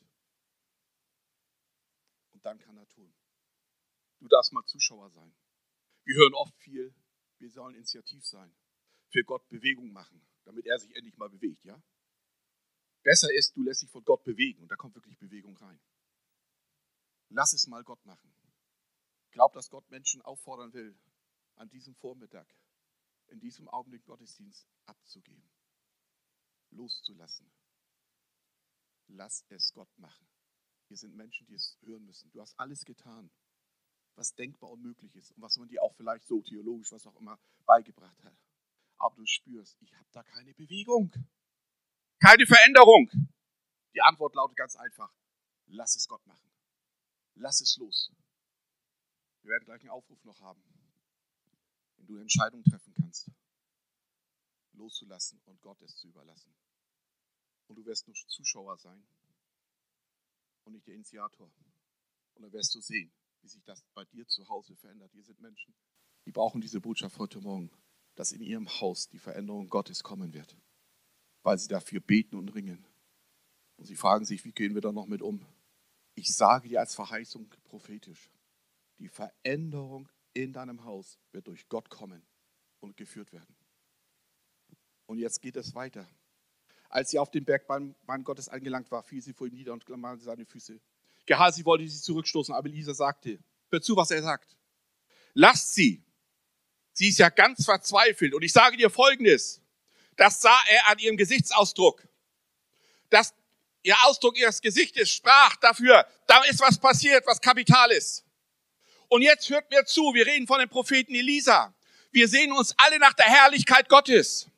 Und 2.32 2.44
dann 2.44 2.58
kann 2.58 2.76
er 2.76 2.88
tun. 2.88 3.12
Du 4.18 4.28
darfst 4.28 4.52
mal 4.52 4.64
Zuschauer 4.66 5.10
sein. 5.10 5.34
Wir 6.04 6.16
hören 6.16 6.34
oft 6.34 6.54
viel, 6.58 6.94
wir 7.38 7.50
sollen 7.50 7.74
initiativ 7.74 8.24
sein, 8.26 8.54
für 9.10 9.24
Gott 9.24 9.48
Bewegung 9.48 9.92
machen, 9.92 10.20
damit 10.44 10.66
er 10.66 10.78
sich 10.78 10.94
endlich 10.94 11.16
mal 11.16 11.28
bewegt, 11.28 11.64
ja? 11.64 11.80
Besser 13.02 13.32
ist, 13.32 13.56
du 13.56 13.62
lässt 13.62 13.82
dich 13.82 13.90
von 13.90 14.04
Gott 14.04 14.24
bewegen 14.24 14.62
und 14.62 14.68
da 14.68 14.76
kommt 14.76 14.94
wirklich 14.94 15.18
Bewegung 15.18 15.56
rein. 15.56 15.80
Lass 17.30 17.52
es 17.52 17.66
mal 17.66 17.82
Gott 17.82 18.04
machen. 18.04 18.32
Glaub, 19.30 19.52
dass 19.52 19.70
Gott 19.70 19.88
Menschen 19.90 20.20
auffordern 20.22 20.72
will, 20.72 20.98
an 21.54 21.68
diesem 21.70 21.94
Vormittag, 21.94 22.52
in 23.28 23.40
diesem 23.40 23.68
Augenblick 23.68 24.04
Gottesdienst 24.04 24.66
abzugeben, 24.86 25.50
loszulassen. 26.70 27.50
Lass 29.08 29.44
es 29.48 29.72
Gott 29.72 29.96
machen. 29.98 30.26
Hier 30.88 30.96
sind 30.96 31.14
Menschen, 31.14 31.46
die 31.46 31.54
es 31.54 31.78
hören 31.82 32.04
müssen. 32.04 32.30
Du 32.32 32.40
hast 32.40 32.58
alles 32.58 32.84
getan, 32.84 33.30
was 34.16 34.34
denkbar 34.34 34.70
und 34.70 34.82
möglich 34.82 35.14
ist 35.14 35.32
und 35.32 35.42
was 35.42 35.56
man 35.56 35.68
dir 35.68 35.82
auch 35.82 35.94
vielleicht 35.94 36.26
so 36.26 36.42
theologisch, 36.42 36.92
was 36.92 37.06
auch 37.06 37.16
immer, 37.16 37.38
beigebracht 37.64 38.22
hat. 38.24 38.36
Aber 39.00 39.16
du 39.16 39.26
spürst, 39.26 39.76
ich 39.80 39.92
habe 39.94 40.08
da 40.12 40.22
keine 40.22 40.54
Bewegung, 40.54 41.10
keine 42.20 42.46
Veränderung. 42.46 43.10
Die 43.94 44.02
Antwort 44.02 44.34
lautet 44.34 44.56
ganz 44.56 44.76
einfach, 44.76 45.12
lass 45.66 45.96
es 45.96 46.06
Gott 46.06 46.24
machen. 46.26 46.48
Lass 47.34 47.60
es 47.62 47.78
los. 47.78 48.12
Wir 49.42 49.52
werden 49.52 49.64
gleich 49.64 49.80
einen 49.80 49.90
Aufruf 49.90 50.22
noch 50.24 50.40
haben, 50.42 50.62
wenn 51.96 52.06
du 52.06 52.18
Entscheidungen 52.18 52.64
treffen 52.64 52.92
kannst, 52.92 53.30
loszulassen 54.74 55.40
und 55.46 55.60
Gott 55.62 55.80
es 55.80 55.96
zu 55.96 56.08
überlassen. 56.08 56.54
Und 57.66 57.76
du 57.76 57.86
wirst 57.86 58.06
nur 58.06 58.14
Zuschauer 58.14 58.76
sein 58.76 59.02
und 60.64 60.74
nicht 60.74 60.86
der 60.86 60.94
Initiator. 60.94 61.50
Und 62.34 62.42
dann 62.42 62.52
wirst 62.52 62.74
du 62.74 62.80
sehen, 62.80 63.10
wie 63.40 63.48
sich 63.48 63.64
das 63.64 63.82
bei 63.94 64.04
dir 64.04 64.26
zu 64.26 64.46
Hause 64.48 64.76
verändert. 64.76 65.12
Hier 65.12 65.24
sind 65.24 65.40
Menschen, 65.40 65.74
die 66.26 66.32
brauchen 66.32 66.60
diese 66.60 66.80
Botschaft 66.80 67.18
heute 67.18 67.40
Morgen, 67.40 67.70
dass 68.20 68.32
in 68.32 68.42
ihrem 68.42 68.68
Haus 68.82 69.08
die 69.08 69.18
Veränderung 69.18 69.70
Gottes 69.70 70.02
kommen 70.02 70.34
wird, 70.34 70.54
weil 71.42 71.56
sie 71.56 71.68
dafür 71.68 72.00
beten 72.00 72.36
und 72.36 72.50
ringen. 72.50 72.84
Und 73.76 73.86
sie 73.86 73.96
fragen 73.96 74.26
sich, 74.26 74.44
wie 74.44 74.52
gehen 74.52 74.74
wir 74.74 74.82
da 74.82 74.92
noch 74.92 75.06
mit 75.06 75.22
um? 75.22 75.46
Ich 76.14 76.34
sage 76.34 76.68
dir 76.68 76.80
als 76.80 76.94
Verheißung 76.94 77.48
prophetisch, 77.64 78.30
die 78.98 79.08
Veränderung 79.08 80.06
in 80.34 80.52
deinem 80.52 80.84
Haus 80.84 81.18
wird 81.32 81.46
durch 81.46 81.66
Gott 81.70 81.88
kommen 81.88 82.22
und 82.80 82.98
geführt 82.98 83.32
werden. 83.32 83.56
Und 85.06 85.16
jetzt 85.16 85.40
geht 85.40 85.56
es 85.56 85.74
weiter. 85.74 86.06
Als 86.90 87.12
sie 87.12 87.18
auf 87.18 87.30
den 87.30 87.46
Berg 87.46 87.66
beim 87.66 87.94
Mann 88.06 88.22
Gottes 88.22 88.50
angelangt 88.50 88.90
war, 88.90 89.02
fiel 89.02 89.22
sie 89.22 89.32
vor 89.32 89.46
ihm 89.46 89.54
nieder 89.54 89.72
und 89.72 89.86
klammerte 89.86 90.24
seine 90.24 90.44
Füße. 90.44 90.78
Gehasi 91.24 91.64
wollte 91.64 91.88
sie 91.88 92.02
zurückstoßen, 92.02 92.54
aber 92.54 92.68
Elisa 92.68 92.92
sagte, 92.92 93.38
hör 93.70 93.80
zu, 93.80 93.96
was 93.96 94.10
er 94.10 94.22
sagt. 94.22 94.58
Lasst 95.32 95.72
sie. 95.72 96.04
Sie 97.00 97.08
ist 97.08 97.18
ja 97.18 97.30
ganz 97.30 97.64
verzweifelt. 97.64 98.34
Und 98.34 98.42
ich 98.42 98.52
sage 98.52 98.76
dir 98.76 98.90
Folgendes. 98.90 99.62
Das 100.16 100.42
sah 100.42 100.60
er 100.68 100.90
an 100.90 100.98
ihrem 100.98 101.16
Gesichtsausdruck. 101.16 102.06
Das, 103.08 103.32
ihr 103.82 103.96
Ausdruck 104.02 104.36
ihres 104.36 104.60
Gesichtes 104.60 105.10
sprach 105.10 105.56
dafür, 105.56 106.06
da 106.26 106.42
ist 106.44 106.60
was 106.60 106.76
passiert, 106.76 107.26
was 107.26 107.40
kapital 107.40 107.90
ist. 107.90 108.26
Und 109.08 109.22
jetzt 109.22 109.48
hört 109.48 109.70
mir 109.70 109.86
zu, 109.86 110.12
wir 110.12 110.26
reden 110.26 110.46
von 110.46 110.58
dem 110.58 110.68
Propheten 110.68 111.14
Elisa. 111.14 111.72
Wir 112.12 112.28
sehen 112.28 112.52
uns 112.52 112.74
alle 112.76 112.98
nach 112.98 113.14
der 113.14 113.24
Herrlichkeit 113.24 113.88
Gottes. 113.88 114.48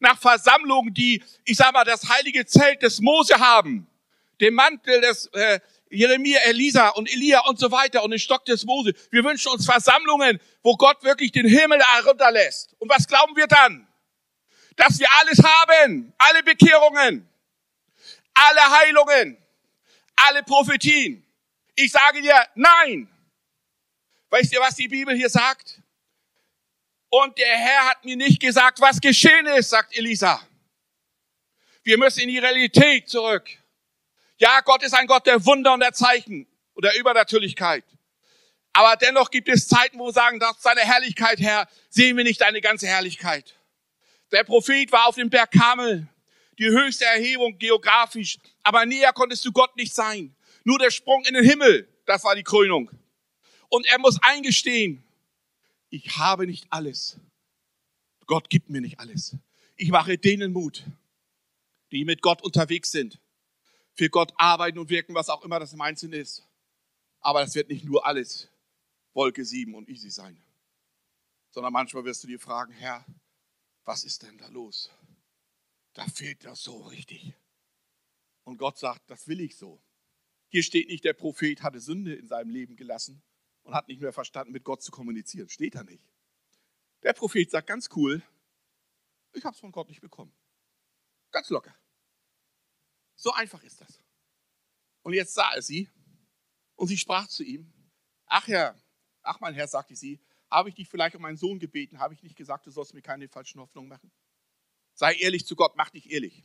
Nach 0.00 0.18
Versammlungen, 0.18 0.92
die, 0.92 1.22
ich 1.44 1.56
sage 1.56 1.74
mal, 1.74 1.84
das 1.84 2.08
heilige 2.08 2.44
Zelt 2.44 2.82
des 2.82 2.98
Mose 2.98 3.38
haben. 3.38 3.86
Den 4.40 4.54
Mantel 4.54 5.00
des, 5.00 5.26
äh, 5.26 5.60
Jeremia, 5.94 6.40
Elisa 6.40 6.88
und 6.88 7.08
Elia 7.08 7.40
und 7.46 7.58
so 7.58 7.70
weiter 7.70 8.02
und 8.02 8.10
den 8.10 8.18
Stock 8.18 8.44
des 8.44 8.64
Mose. 8.64 8.94
Wir 9.10 9.24
wünschen 9.24 9.52
uns 9.52 9.64
Versammlungen, 9.64 10.40
wo 10.64 10.74
Gott 10.76 11.04
wirklich 11.04 11.30
den 11.30 11.46
Himmel 11.46 11.80
herunterlässt. 11.80 12.74
Und 12.78 12.88
was 12.88 13.06
glauben 13.06 13.36
wir 13.36 13.46
dann? 13.46 13.86
Dass 14.76 14.98
wir 14.98 15.06
alles 15.20 15.38
haben, 15.38 16.12
alle 16.18 16.42
Bekehrungen, 16.42 17.28
alle 18.32 18.70
Heilungen, 18.78 19.36
alle 20.16 20.42
Prophetien. 20.42 21.24
Ich 21.76 21.92
sage 21.92 22.22
dir, 22.22 22.48
nein. 22.54 23.08
Weißt 24.30 24.52
ihr, 24.54 24.60
was 24.60 24.74
die 24.74 24.88
Bibel 24.88 25.14
hier 25.14 25.28
sagt? 25.28 25.80
Und 27.10 27.38
der 27.38 27.56
Herr 27.56 27.90
hat 27.90 28.04
mir 28.04 28.16
nicht 28.16 28.40
gesagt, 28.40 28.80
was 28.80 29.00
geschehen 29.00 29.46
ist, 29.46 29.70
sagt 29.70 29.96
Elisa. 29.96 30.40
Wir 31.82 31.98
müssen 31.98 32.20
in 32.20 32.30
die 32.30 32.38
Realität 32.38 33.08
zurück. 33.08 33.48
Ja, 34.38 34.60
Gott 34.62 34.82
ist 34.82 34.94
ein 34.94 35.06
Gott 35.06 35.26
der 35.26 35.44
Wunder 35.44 35.74
und 35.74 35.80
der 35.80 35.92
Zeichen 35.92 36.46
und 36.72 36.84
der 36.84 36.98
Übernatürlichkeit. 36.98 37.84
Aber 38.76 38.96
dennoch 38.96 39.30
gibt 39.30 39.48
es 39.48 39.68
Zeiten, 39.68 40.00
wo 40.00 40.10
sagen, 40.10 40.40
dass 40.40 40.60
seine 40.60 40.80
Herrlichkeit, 40.80 41.38
Herr, 41.38 41.68
sehen 41.88 42.16
wir 42.16 42.24
nicht 42.24 42.40
deine 42.40 42.60
ganze 42.60 42.88
Herrlichkeit. 42.88 43.54
Der 44.32 44.42
Prophet 44.42 44.90
war 44.90 45.06
auf 45.06 45.14
dem 45.14 45.30
Berg 45.30 45.52
Kamel, 45.52 46.08
die 46.58 46.66
höchste 46.66 47.04
Erhebung 47.04 47.56
geografisch, 47.56 48.38
aber 48.64 48.84
näher 48.84 49.12
konntest 49.12 49.44
du 49.44 49.52
Gott 49.52 49.76
nicht 49.76 49.94
sein. 49.94 50.34
Nur 50.64 50.80
der 50.80 50.90
Sprung 50.90 51.24
in 51.24 51.34
den 51.34 51.44
Himmel, 51.44 51.88
das 52.04 52.24
war 52.24 52.34
die 52.34 52.42
Krönung. 52.42 52.90
Und 53.68 53.86
er 53.86 54.00
muss 54.00 54.18
eingestehen, 54.22 55.04
ich 55.88 56.16
habe 56.16 56.44
nicht 56.44 56.66
alles. 56.70 57.18
Gott 58.26 58.50
gibt 58.50 58.70
mir 58.70 58.80
nicht 58.80 58.98
alles. 58.98 59.36
Ich 59.76 59.90
mache 59.90 60.18
denen 60.18 60.52
Mut, 60.52 60.82
die 61.92 62.04
mit 62.04 62.22
Gott 62.22 62.42
unterwegs 62.42 62.90
sind 62.90 63.20
für 63.92 64.10
Gott 64.10 64.32
arbeiten 64.36 64.80
und 64.80 64.90
wirken, 64.90 65.14
was 65.14 65.28
auch 65.28 65.44
immer 65.44 65.60
das 65.60 65.72
im 65.72 65.80
Einzelnen 65.80 66.20
ist. 66.20 66.42
Aber 67.20 67.40
das 67.40 67.54
wird 67.54 67.68
nicht 67.68 67.84
nur 67.84 68.04
alles 68.04 68.48
Wolke 69.14 69.44
7 69.44 69.74
und 69.74 69.88
easy 69.88 70.10
sein, 70.10 70.42
sondern 71.50 71.72
manchmal 71.72 72.04
wirst 72.04 72.22
du 72.24 72.26
dir 72.26 72.40
fragen, 72.40 72.72
Herr, 72.72 73.06
was 73.84 74.04
ist 74.04 74.22
denn 74.22 74.36
da 74.38 74.48
los? 74.48 74.90
Da 75.92 76.04
fehlt 76.06 76.44
das 76.44 76.62
so 76.62 76.82
richtig. 76.82 77.34
Und 78.42 78.58
Gott 78.58 78.78
sagt, 78.78 79.08
das 79.08 79.28
will 79.28 79.40
ich 79.40 79.56
so. 79.56 79.80
Hier 80.48 80.62
steht 80.62 80.88
nicht, 80.88 81.04
der 81.04 81.14
Prophet 81.14 81.62
hatte 81.62 81.80
Sünde 81.80 82.14
in 82.14 82.26
seinem 82.26 82.50
Leben 82.50 82.76
gelassen 82.76 83.22
und 83.62 83.74
hat 83.74 83.88
nicht 83.88 84.00
mehr 84.00 84.12
verstanden, 84.12 84.52
mit 84.52 84.64
Gott 84.64 84.82
zu 84.82 84.90
kommunizieren. 84.90 85.48
Steht 85.48 85.74
da 85.74 85.84
nicht. 85.84 86.04
Der 87.02 87.12
Prophet 87.12 87.50
sagt 87.50 87.68
ganz 87.68 87.88
cool, 87.94 88.22
ich 89.32 89.44
habe 89.44 89.54
es 89.54 89.60
von 89.60 89.72
Gott 89.72 89.88
nicht 89.88 90.00
bekommen. 90.00 90.34
Ganz 91.30 91.50
locker. 91.50 91.74
So 93.16 93.32
einfach 93.32 93.62
ist 93.62 93.80
das. 93.80 94.00
Und 95.02 95.12
jetzt 95.12 95.34
sah 95.34 95.52
er 95.54 95.62
sie 95.62 95.90
und 96.76 96.88
sie 96.88 96.98
sprach 96.98 97.28
zu 97.28 97.44
ihm, 97.44 97.72
ach 98.26 98.46
Herr, 98.48 98.76
ach 99.24 99.40
mein 99.40 99.54
Herr, 99.54 99.66
sagte 99.66 99.96
sie, 99.96 100.20
habe 100.50 100.68
ich 100.68 100.74
dich 100.74 100.88
vielleicht 100.88 101.16
um 101.16 101.22
meinen 101.22 101.36
Sohn 101.36 101.58
gebeten, 101.58 101.98
habe 101.98 102.14
ich 102.14 102.22
nicht 102.22 102.36
gesagt, 102.36 102.66
du 102.66 102.70
sollst 102.70 102.94
mir 102.94 103.02
keine 103.02 103.28
falschen 103.28 103.60
Hoffnungen 103.60 103.88
machen? 103.88 104.12
Sei 104.94 105.14
ehrlich 105.14 105.46
zu 105.46 105.56
Gott, 105.56 105.74
mach 105.76 105.90
dich 105.90 106.10
ehrlich. 106.10 106.44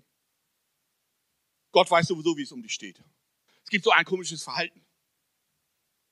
Gott 1.71 1.91
weiß 1.91 2.07
sowieso, 2.07 2.35
wie 2.35 2.41
es 2.41 2.51
um 2.51 2.63
dich 2.63 2.73
steht. 2.73 3.03
Es 3.63 3.69
gibt 3.69 3.85
so 3.85 3.91
ein 3.91 4.05
komisches 4.05 4.43
Verhalten. 4.43 4.83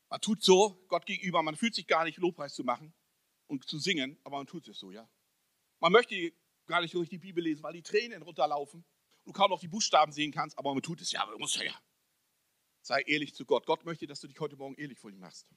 Man 0.09 0.21
tut 0.21 0.43
so, 0.43 0.85
Gott 0.87 1.05
gegenüber, 1.05 1.41
man 1.41 1.55
fühlt 1.55 1.73
sich 1.73 1.87
gar 1.87 2.03
nicht, 2.03 2.17
Lobpreis 2.17 2.53
zu 2.53 2.63
machen 2.63 2.93
und 3.47 3.67
zu 3.67 3.79
singen, 3.79 4.19
aber 4.23 4.37
man 4.37 4.47
tut 4.47 4.67
es 4.67 4.77
so, 4.77 4.91
ja. 4.91 5.09
Man 5.79 5.91
möchte 5.91 6.33
gar 6.67 6.81
nicht 6.81 6.93
durch 6.93 7.09
die 7.09 7.17
Bibel 7.17 7.43
lesen, 7.43 7.63
weil 7.63 7.73
die 7.73 7.81
Tränen 7.81 8.21
runterlaufen. 8.21 8.85
Du 9.25 9.33
kaum 9.33 9.49
noch 9.49 9.59
die 9.59 9.67
Buchstaben 9.67 10.11
sehen 10.11 10.31
kannst, 10.31 10.57
aber 10.57 10.73
man 10.73 10.83
tut 10.83 11.01
es 11.01 11.11
ja, 11.11 11.23
aber 11.23 11.33
du 11.33 11.39
musst 11.39 11.55
ja. 11.55 11.73
Sei 12.81 13.01
ehrlich 13.01 13.33
zu 13.33 13.45
Gott. 13.45 13.65
Gott 13.65 13.83
möchte, 13.83 14.07
dass 14.07 14.21
du 14.21 14.27
dich 14.27 14.39
heute 14.39 14.55
Morgen 14.55 14.75
ehrlich 14.75 14.99
vor 14.99 15.09
ihm 15.09 15.19
machst. 15.19 15.47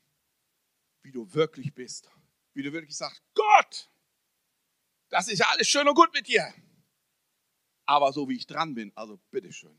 Wie 1.02 1.12
du 1.12 1.32
wirklich 1.32 1.74
bist. 1.74 2.10
Wie 2.52 2.62
du 2.62 2.72
wirklich 2.72 2.96
sagst, 2.96 3.22
Gott, 3.34 3.90
das 5.08 5.28
ist 5.28 5.38
ja 5.38 5.46
alles 5.50 5.68
schön 5.68 5.86
und 5.88 5.94
gut 5.94 6.12
mit 6.12 6.26
dir. 6.26 6.52
Aber 7.86 8.12
so 8.12 8.28
wie 8.28 8.36
ich 8.36 8.46
dran 8.46 8.74
bin, 8.74 8.92
also 8.94 9.18
bitteschön. 9.30 9.76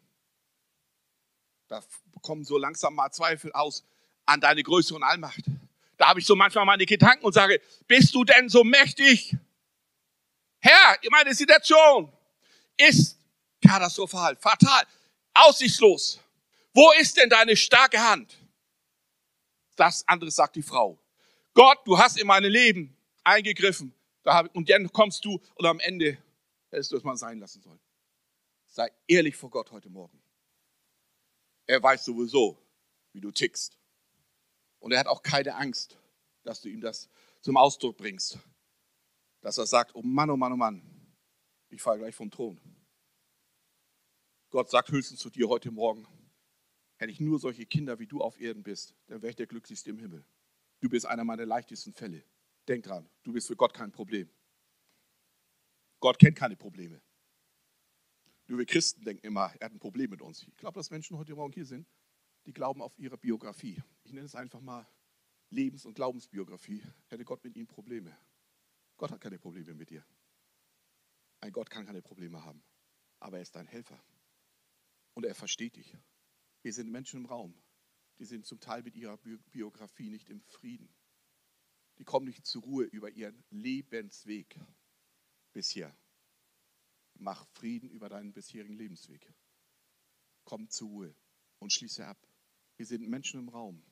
Da 1.67 1.81
kommen 2.21 2.43
so 2.43 2.57
langsam 2.57 2.95
mal 2.95 3.11
Zweifel 3.11 3.51
aus 3.53 3.85
an 4.25 4.41
deine 4.41 4.63
Größe 4.63 4.93
und 4.93 5.03
Allmacht. 5.03 5.45
Da 5.97 6.09
habe 6.09 6.19
ich 6.19 6.25
so 6.25 6.35
manchmal 6.35 6.65
meine 6.65 6.85
Gedanken 6.85 7.25
und 7.25 7.33
sage, 7.33 7.61
bist 7.87 8.13
du 8.13 8.23
denn 8.23 8.49
so 8.49 8.63
mächtig? 8.63 9.35
Herr, 10.59 10.97
meine 11.09 11.33
Situation 11.33 12.11
ist 12.77 13.17
katastrophal, 13.65 14.35
fatal, 14.35 14.83
aussichtslos. 15.33 16.19
Wo 16.73 16.91
ist 16.99 17.17
denn 17.17 17.29
deine 17.29 17.55
starke 17.55 17.99
Hand? 17.99 18.37
Das 19.75 20.07
andere 20.07 20.31
sagt 20.31 20.55
die 20.55 20.61
Frau. 20.61 21.00
Gott, 21.53 21.79
du 21.85 21.97
hast 21.97 22.17
in 22.17 22.27
mein 22.27 22.43
Leben 22.43 22.95
eingegriffen. 23.23 23.93
Und 24.53 24.69
dann 24.69 24.91
kommst 24.91 25.25
du 25.25 25.41
und 25.55 25.65
am 25.65 25.79
Ende 25.79 26.17
hättest 26.69 26.91
du 26.91 26.97
es 26.97 27.03
mal 27.03 27.17
sein 27.17 27.39
lassen 27.39 27.61
sollen. 27.61 27.79
Sei 28.67 28.89
ehrlich 29.07 29.35
vor 29.35 29.49
Gott 29.49 29.71
heute 29.71 29.89
Morgen. 29.89 30.21
Er 31.65 31.81
weiß 31.81 32.05
sowieso, 32.05 32.57
wie 33.13 33.19
du 33.19 33.31
tickst. 33.31 33.77
Und 34.79 34.91
er 34.91 34.99
hat 34.99 35.07
auch 35.07 35.23
keine 35.23 35.55
Angst, 35.55 35.97
dass 36.43 36.61
du 36.61 36.69
ihm 36.69 36.81
das 36.81 37.09
zum 37.41 37.57
Ausdruck 37.57 37.97
bringst. 37.97 38.39
Dass 39.41 39.57
er 39.57 39.65
sagt, 39.65 39.95
oh 39.95 40.01
Mann, 40.01 40.29
oh 40.29 40.37
Mann, 40.37 40.53
oh 40.53 40.57
Mann, 40.57 40.81
ich 41.69 41.81
falle 41.81 41.99
gleich 41.99 42.15
vom 42.15 42.29
Thron. 42.29 42.59
Gott 44.51 44.69
sagt 44.69 44.91
höchstens 44.91 45.19
zu 45.19 45.29
dir 45.29 45.49
heute 45.49 45.71
Morgen, 45.71 46.07
hätte 46.97 47.11
ich 47.11 47.19
nur 47.19 47.39
solche 47.39 47.65
Kinder 47.65 47.99
wie 47.99 48.07
du 48.07 48.21
auf 48.21 48.39
Erden 48.39 48.63
bist, 48.63 48.95
dann 49.07 49.21
wäre 49.21 49.31
ich 49.31 49.35
der 49.35 49.47
glücklichste 49.47 49.89
im 49.89 49.97
Himmel. 49.97 50.23
Du 50.81 50.89
bist 50.89 51.05
einer 51.05 51.23
meiner 51.23 51.45
leichtesten 51.45 51.93
Fälle. 51.93 52.25
Denk 52.67 52.83
dran, 52.83 53.09
du 53.23 53.31
bist 53.31 53.47
für 53.47 53.55
Gott 53.55 53.73
kein 53.73 53.91
Problem. 53.91 54.29
Gott 55.99 56.17
kennt 56.19 56.35
keine 56.35 56.55
Probleme. 56.55 57.01
Nur 58.47 58.57
wir 58.57 58.65
Christen 58.65 59.03
denken 59.03 59.25
immer, 59.25 59.53
er 59.59 59.65
hat 59.65 59.73
ein 59.73 59.79
Problem 59.79 60.09
mit 60.09 60.21
uns. 60.21 60.43
Ich 60.47 60.57
glaube, 60.57 60.79
dass 60.79 60.89
Menschen 60.89 61.17
heute 61.17 61.35
Morgen 61.35 61.53
hier 61.53 61.65
sind, 61.65 61.87
die 62.45 62.53
glauben 62.53 62.81
auf 62.81 62.97
ihre 62.97 63.17
Biografie. 63.17 63.81
Ich 64.03 64.11
nenne 64.11 64.25
es 64.25 64.35
einfach 64.35 64.59
mal 64.59 64.87
Lebens- 65.51 65.85
und 65.85 65.93
Glaubensbiografie. 65.93 66.83
Hätte 67.07 67.23
Gott 67.25 67.43
mit 67.43 67.55
ihnen 67.55 67.67
Probleme? 67.67 68.17
Gott 68.97 69.11
hat 69.11 69.21
keine 69.21 69.37
Probleme 69.37 69.75
mit 69.75 69.91
dir. 69.91 70.03
Ein 71.41 71.51
Gott 71.51 71.69
kann 71.69 71.85
keine 71.85 72.01
Probleme 72.01 72.43
haben. 72.43 72.63
Aber 73.19 73.37
er 73.37 73.43
ist 73.43 73.55
dein 73.55 73.67
Helfer. 73.67 74.03
Und 75.13 75.25
er 75.25 75.35
versteht 75.35 75.75
dich. 75.75 75.95
Wir 76.63 76.73
sind 76.73 76.89
Menschen 76.89 77.21
im 77.21 77.25
Raum. 77.27 77.53
Die 78.21 78.25
sind 78.27 78.45
zum 78.45 78.59
Teil 78.59 78.83
mit 78.83 78.95
ihrer 78.95 79.17
Biografie 79.17 80.11
nicht 80.11 80.29
im 80.29 80.41
Frieden. 80.41 80.93
Die 81.97 82.03
kommen 82.03 82.27
nicht 82.27 82.45
zur 82.45 82.61
Ruhe 82.61 82.83
über 82.83 83.09
ihren 83.09 83.43
Lebensweg 83.49 84.59
bisher. 85.53 85.97
Mach 87.15 87.47
Frieden 87.47 87.89
über 87.89 88.09
deinen 88.09 88.31
bisherigen 88.31 88.75
Lebensweg. 88.75 89.33
Komm 90.43 90.69
zur 90.69 90.89
Ruhe 90.89 91.15
und 91.57 91.73
schließe 91.73 92.05
ab. 92.05 92.27
Wir 92.77 92.85
sind 92.85 93.09
Menschen 93.09 93.39
im 93.39 93.49
Raum, 93.49 93.83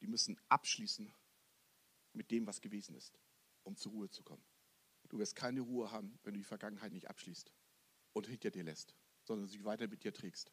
die 0.00 0.06
müssen 0.06 0.40
abschließen 0.48 1.12
mit 2.14 2.30
dem, 2.30 2.46
was 2.46 2.62
gewesen 2.62 2.94
ist, 2.94 3.20
um 3.64 3.76
zur 3.76 3.92
Ruhe 3.92 4.08
zu 4.08 4.22
kommen. 4.22 4.42
Du 5.10 5.18
wirst 5.18 5.36
keine 5.36 5.60
Ruhe 5.60 5.90
haben, 5.90 6.18
wenn 6.22 6.32
du 6.32 6.40
die 6.40 6.44
Vergangenheit 6.44 6.94
nicht 6.94 7.10
abschließt 7.10 7.52
und 8.14 8.26
hinter 8.26 8.50
dir 8.50 8.64
lässt, 8.64 8.96
sondern 9.24 9.48
sie 9.48 9.62
weiter 9.64 9.86
mit 9.86 10.02
dir 10.02 10.14
trägst. 10.14 10.50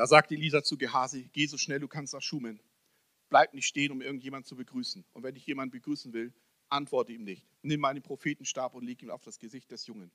Da 0.00 0.06
sagt 0.06 0.32
Elisa 0.32 0.62
zu 0.62 0.78
Gehasi, 0.78 1.28
geh 1.30 1.44
so 1.44 1.58
schnell 1.58 1.78
du 1.78 1.86
kannst 1.86 2.14
nach 2.14 2.22
Schumen. 2.22 2.58
Bleib 3.28 3.52
nicht 3.52 3.66
stehen, 3.66 3.92
um 3.92 4.00
irgendjemanden 4.00 4.48
zu 4.48 4.56
begrüßen. 4.56 5.04
Und 5.12 5.22
wenn 5.22 5.34
dich 5.34 5.44
jemand 5.44 5.72
begrüßen 5.72 6.14
will, 6.14 6.32
antworte 6.70 7.12
ihm 7.12 7.22
nicht. 7.22 7.46
Nimm 7.60 7.80
meinen 7.80 8.00
Prophetenstab 8.00 8.72
und 8.72 8.86
leg 8.86 9.02
ihn 9.02 9.10
auf 9.10 9.20
das 9.20 9.38
Gesicht 9.38 9.70
des 9.70 9.86
Jungen. 9.86 10.10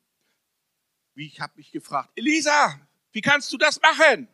Wie 1.13 1.27
ich 1.27 1.39
habe 1.39 1.53
mich 1.57 1.71
gefragt, 1.71 2.09
Elisa, 2.15 2.81
wie 3.11 3.21
kannst 3.21 3.53
du 3.53 3.59
das 3.59 3.79
machen? 3.79 4.27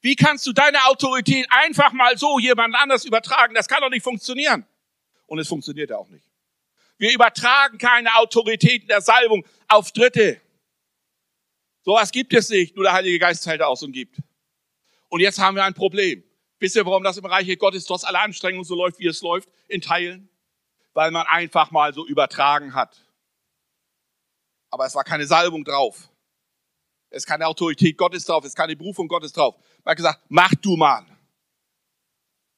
Wie 0.00 0.16
kannst 0.16 0.46
du 0.46 0.54
deine 0.54 0.82
Autorität 0.86 1.46
einfach 1.50 1.92
mal 1.92 2.16
so 2.16 2.38
jemand 2.38 2.74
anders 2.74 3.04
übertragen? 3.04 3.52
Das 3.54 3.68
kann 3.68 3.82
doch 3.82 3.90
nicht 3.90 4.04
funktionieren. 4.04 4.64
Und 5.26 5.38
es 5.38 5.48
funktioniert 5.48 5.90
ja 5.90 5.98
auch 5.98 6.08
nicht. 6.08 6.24
Wir 6.96 7.12
übertragen 7.12 7.76
keine 7.76 8.16
Autorität 8.16 8.88
der 8.88 9.02
Salbung 9.02 9.46
auf 9.66 9.92
Dritte. 9.92 10.40
Sowas 11.82 12.10
gibt 12.10 12.32
es 12.32 12.48
nicht, 12.48 12.74
nur 12.74 12.84
der 12.84 12.94
Heilige 12.94 13.18
Geist 13.18 13.44
teilt 13.44 13.60
aus 13.60 13.82
und 13.82 13.92
gibt. 13.92 14.16
Und 15.08 15.20
jetzt 15.20 15.38
haben 15.38 15.56
wir 15.56 15.64
ein 15.64 15.74
Problem. 15.74 16.22
Wisst 16.58 16.76
ihr, 16.76 16.84
warum 16.84 17.02
das 17.02 17.16
im 17.16 17.24
Reich 17.24 17.58
Gottes 17.58 17.84
trotz 17.84 18.04
aller 18.04 18.20
Anstrengungen 18.20 18.64
so 18.64 18.74
läuft, 18.74 18.98
wie 18.98 19.06
es 19.06 19.22
läuft? 19.22 19.48
In 19.68 19.80
Teilen? 19.80 20.28
Weil 20.92 21.10
man 21.10 21.26
einfach 21.26 21.70
mal 21.70 21.94
so 21.94 22.06
übertragen 22.06 22.74
hat. 22.74 23.04
Aber 24.70 24.84
es 24.86 24.94
war 24.94 25.04
keine 25.04 25.26
Salbung 25.26 25.64
drauf. 25.64 26.10
Es 27.10 27.18
ist 27.22 27.26
keine 27.26 27.46
Autorität 27.46 27.96
Gottes 27.96 28.24
drauf, 28.24 28.44
es 28.44 28.50
ist 28.50 28.56
keine 28.56 28.76
Berufung 28.76 29.08
Gottes 29.08 29.32
drauf. 29.32 29.56
Man 29.84 29.92
hat 29.92 29.96
gesagt, 29.96 30.20
mach 30.28 30.54
du 30.56 30.76
mal. 30.76 31.06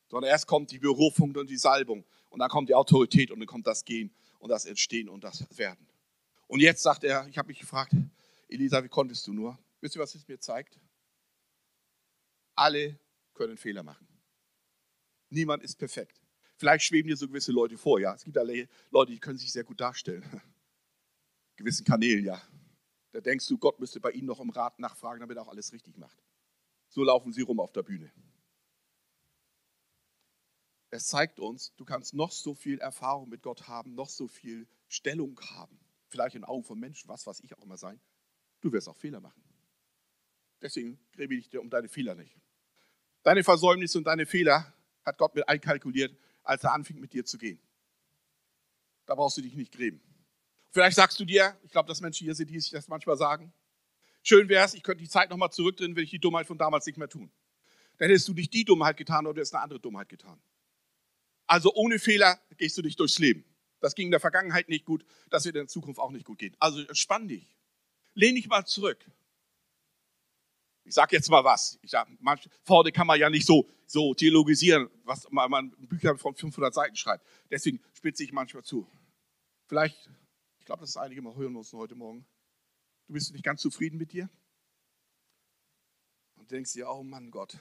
Sondern 0.08 0.30
erst 0.30 0.46
kommt 0.46 0.72
die 0.72 0.78
Berufung 0.78 1.34
und 1.36 1.48
die 1.48 1.56
Salbung. 1.56 2.04
Und 2.30 2.40
dann 2.40 2.48
kommt 2.48 2.68
die 2.68 2.74
Autorität 2.74 3.30
und 3.30 3.38
dann 3.38 3.46
kommt 3.46 3.66
das 3.66 3.84
Gehen 3.84 4.12
und 4.40 4.48
das 4.48 4.64
Entstehen 4.64 5.08
und 5.08 5.22
das 5.22 5.46
Werden. 5.56 5.86
Und 6.48 6.60
jetzt 6.60 6.82
sagt 6.82 7.04
er, 7.04 7.28
ich 7.28 7.38
habe 7.38 7.48
mich 7.48 7.60
gefragt, 7.60 7.92
Elisa, 8.48 8.82
wie 8.82 8.88
konntest 8.88 9.26
du 9.28 9.32
nur? 9.32 9.56
Wisst 9.80 9.94
ihr, 9.94 10.02
was 10.02 10.14
es 10.16 10.26
mir 10.26 10.40
zeigt? 10.40 10.80
Alle 12.60 13.00
können 13.32 13.56
Fehler 13.56 13.82
machen. 13.82 14.06
Niemand 15.30 15.62
ist 15.62 15.76
perfekt. 15.76 16.20
Vielleicht 16.56 16.84
schweben 16.84 17.08
dir 17.08 17.16
so 17.16 17.26
gewisse 17.26 17.52
Leute 17.52 17.78
vor, 17.78 17.98
ja. 17.98 18.14
Es 18.14 18.22
gibt 18.22 18.36
alle 18.36 18.68
Leute, 18.90 19.12
die 19.12 19.18
können 19.18 19.38
sich 19.38 19.50
sehr 19.50 19.64
gut 19.64 19.80
darstellen. 19.80 20.22
Gewissen 21.56 21.86
Kanälen, 21.86 22.22
ja. 22.22 22.38
Da 23.12 23.22
denkst 23.22 23.48
du, 23.48 23.56
Gott 23.56 23.80
müsste 23.80 23.98
bei 23.98 24.10
ihnen 24.10 24.26
noch 24.26 24.40
im 24.40 24.50
Rat 24.50 24.78
nachfragen, 24.78 25.20
damit 25.20 25.38
er 25.38 25.44
auch 25.44 25.48
alles 25.48 25.72
richtig 25.72 25.96
macht. 25.96 26.22
So 26.90 27.02
laufen 27.02 27.32
sie 27.32 27.40
rum 27.40 27.60
auf 27.60 27.72
der 27.72 27.82
Bühne. 27.82 28.12
Es 30.90 31.06
zeigt 31.06 31.40
uns, 31.40 31.74
du 31.76 31.86
kannst 31.86 32.12
noch 32.12 32.30
so 32.30 32.54
viel 32.54 32.78
Erfahrung 32.78 33.30
mit 33.30 33.40
Gott 33.40 33.68
haben, 33.68 33.94
noch 33.94 34.10
so 34.10 34.28
viel 34.28 34.68
Stellung 34.86 35.40
haben, 35.40 35.80
vielleicht 36.08 36.36
in 36.36 36.44
Augen 36.44 36.64
von 36.64 36.78
Menschen, 36.78 37.08
was 37.08 37.26
weiß 37.26 37.40
ich 37.40 37.56
auch 37.56 37.62
immer 37.62 37.78
sein. 37.78 37.98
Du 38.60 38.70
wirst 38.70 38.86
auch 38.86 38.98
Fehler 38.98 39.20
machen. 39.20 39.42
Deswegen 40.60 41.00
gräbe 41.12 41.36
ich 41.36 41.48
dir 41.48 41.62
um 41.62 41.70
deine 41.70 41.88
Fehler 41.88 42.14
nicht. 42.14 42.36
Deine 43.22 43.44
Versäumnisse 43.44 43.98
und 43.98 44.04
deine 44.04 44.26
Fehler 44.26 44.72
hat 45.04 45.18
Gott 45.18 45.34
mit 45.34 45.48
einkalkuliert, 45.48 46.16
als 46.42 46.64
er 46.64 46.72
anfing 46.72 47.00
mit 47.00 47.12
dir 47.12 47.24
zu 47.24 47.38
gehen. 47.38 47.60
Da 49.06 49.14
brauchst 49.14 49.36
du 49.36 49.42
dich 49.42 49.54
nicht 49.54 49.72
gräben. 49.72 50.00
Vielleicht 50.70 50.96
sagst 50.96 51.18
du 51.18 51.24
dir, 51.24 51.58
ich 51.64 51.72
glaube, 51.72 51.88
dass 51.88 52.00
Menschen 52.00 52.24
hier 52.24 52.34
sind, 52.34 52.48
die 52.48 52.60
sich 52.60 52.70
das 52.70 52.88
manchmal 52.88 53.16
sagen, 53.16 53.52
schön 54.22 54.48
wäre 54.48 54.64
es, 54.64 54.74
ich 54.74 54.82
könnte 54.82 55.02
die 55.02 55.08
Zeit 55.08 55.30
nochmal 55.30 55.50
zurückdrehen, 55.50 55.96
wenn 55.96 56.04
ich 56.04 56.10
die 56.10 56.20
Dummheit 56.20 56.46
von 56.46 56.58
damals 56.58 56.86
nicht 56.86 56.96
mehr 56.96 57.08
tun. 57.08 57.30
Dann 57.98 58.08
hättest 58.08 58.28
du 58.28 58.34
nicht 58.34 58.54
die 58.54 58.64
Dummheit 58.64 58.96
getan 58.96 59.26
oder 59.26 59.34
du 59.34 59.40
hättest 59.40 59.54
eine 59.54 59.64
andere 59.64 59.80
Dummheit 59.80 60.08
getan. 60.08 60.40
Also 61.46 61.74
ohne 61.74 61.98
Fehler 61.98 62.40
gehst 62.56 62.78
du 62.78 62.82
nicht 62.82 63.00
durchs 63.00 63.18
Leben. 63.18 63.44
Das 63.80 63.94
ging 63.94 64.06
in 64.06 64.10
der 64.12 64.20
Vergangenheit 64.20 64.68
nicht 64.68 64.84
gut, 64.84 65.04
das 65.30 65.44
wird 65.44 65.56
in 65.56 65.62
der 65.62 65.68
Zukunft 65.68 65.98
auch 65.98 66.10
nicht 66.10 66.24
gut 66.24 66.38
gehen. 66.38 66.54
Also 66.60 66.80
entspann 66.80 67.26
dich. 67.26 67.56
Lehn 68.14 68.34
dich 68.34 68.46
mal 68.46 68.64
zurück. 68.64 69.04
Ich 70.90 70.94
sage 70.96 71.14
jetzt 71.14 71.30
mal 71.30 71.44
was. 71.44 71.78
Ich 71.82 71.90
sag, 71.92 72.08
manch, 72.20 72.48
vorne 72.64 72.90
kann 72.90 73.06
man 73.06 73.16
ja 73.16 73.30
nicht 73.30 73.46
so, 73.46 73.64
so 73.86 74.12
theologisieren, 74.12 74.90
was 75.04 75.30
man, 75.30 75.48
man 75.48 75.70
Bücher 75.70 76.18
von 76.18 76.34
500 76.34 76.74
Seiten 76.74 76.96
schreibt. 76.96 77.24
Deswegen 77.48 77.80
spitze 77.92 78.24
ich 78.24 78.32
manchmal 78.32 78.64
zu. 78.64 78.88
Vielleicht 79.68 80.10
ich 80.58 80.66
glaube, 80.66 80.80
dass 80.80 80.96
einige 80.96 81.22
mal 81.22 81.36
hören 81.36 81.52
mussten 81.52 81.78
heute 81.78 81.94
Morgen. 81.94 82.26
Du 83.06 83.12
bist 83.12 83.32
nicht 83.32 83.44
ganz 83.44 83.62
zufrieden 83.62 83.98
mit 83.98 84.12
dir? 84.12 84.28
Und 86.34 86.50
denkst 86.50 86.72
dir, 86.72 86.90
oh 86.90 87.04
Mann 87.04 87.30
Gott, 87.30 87.56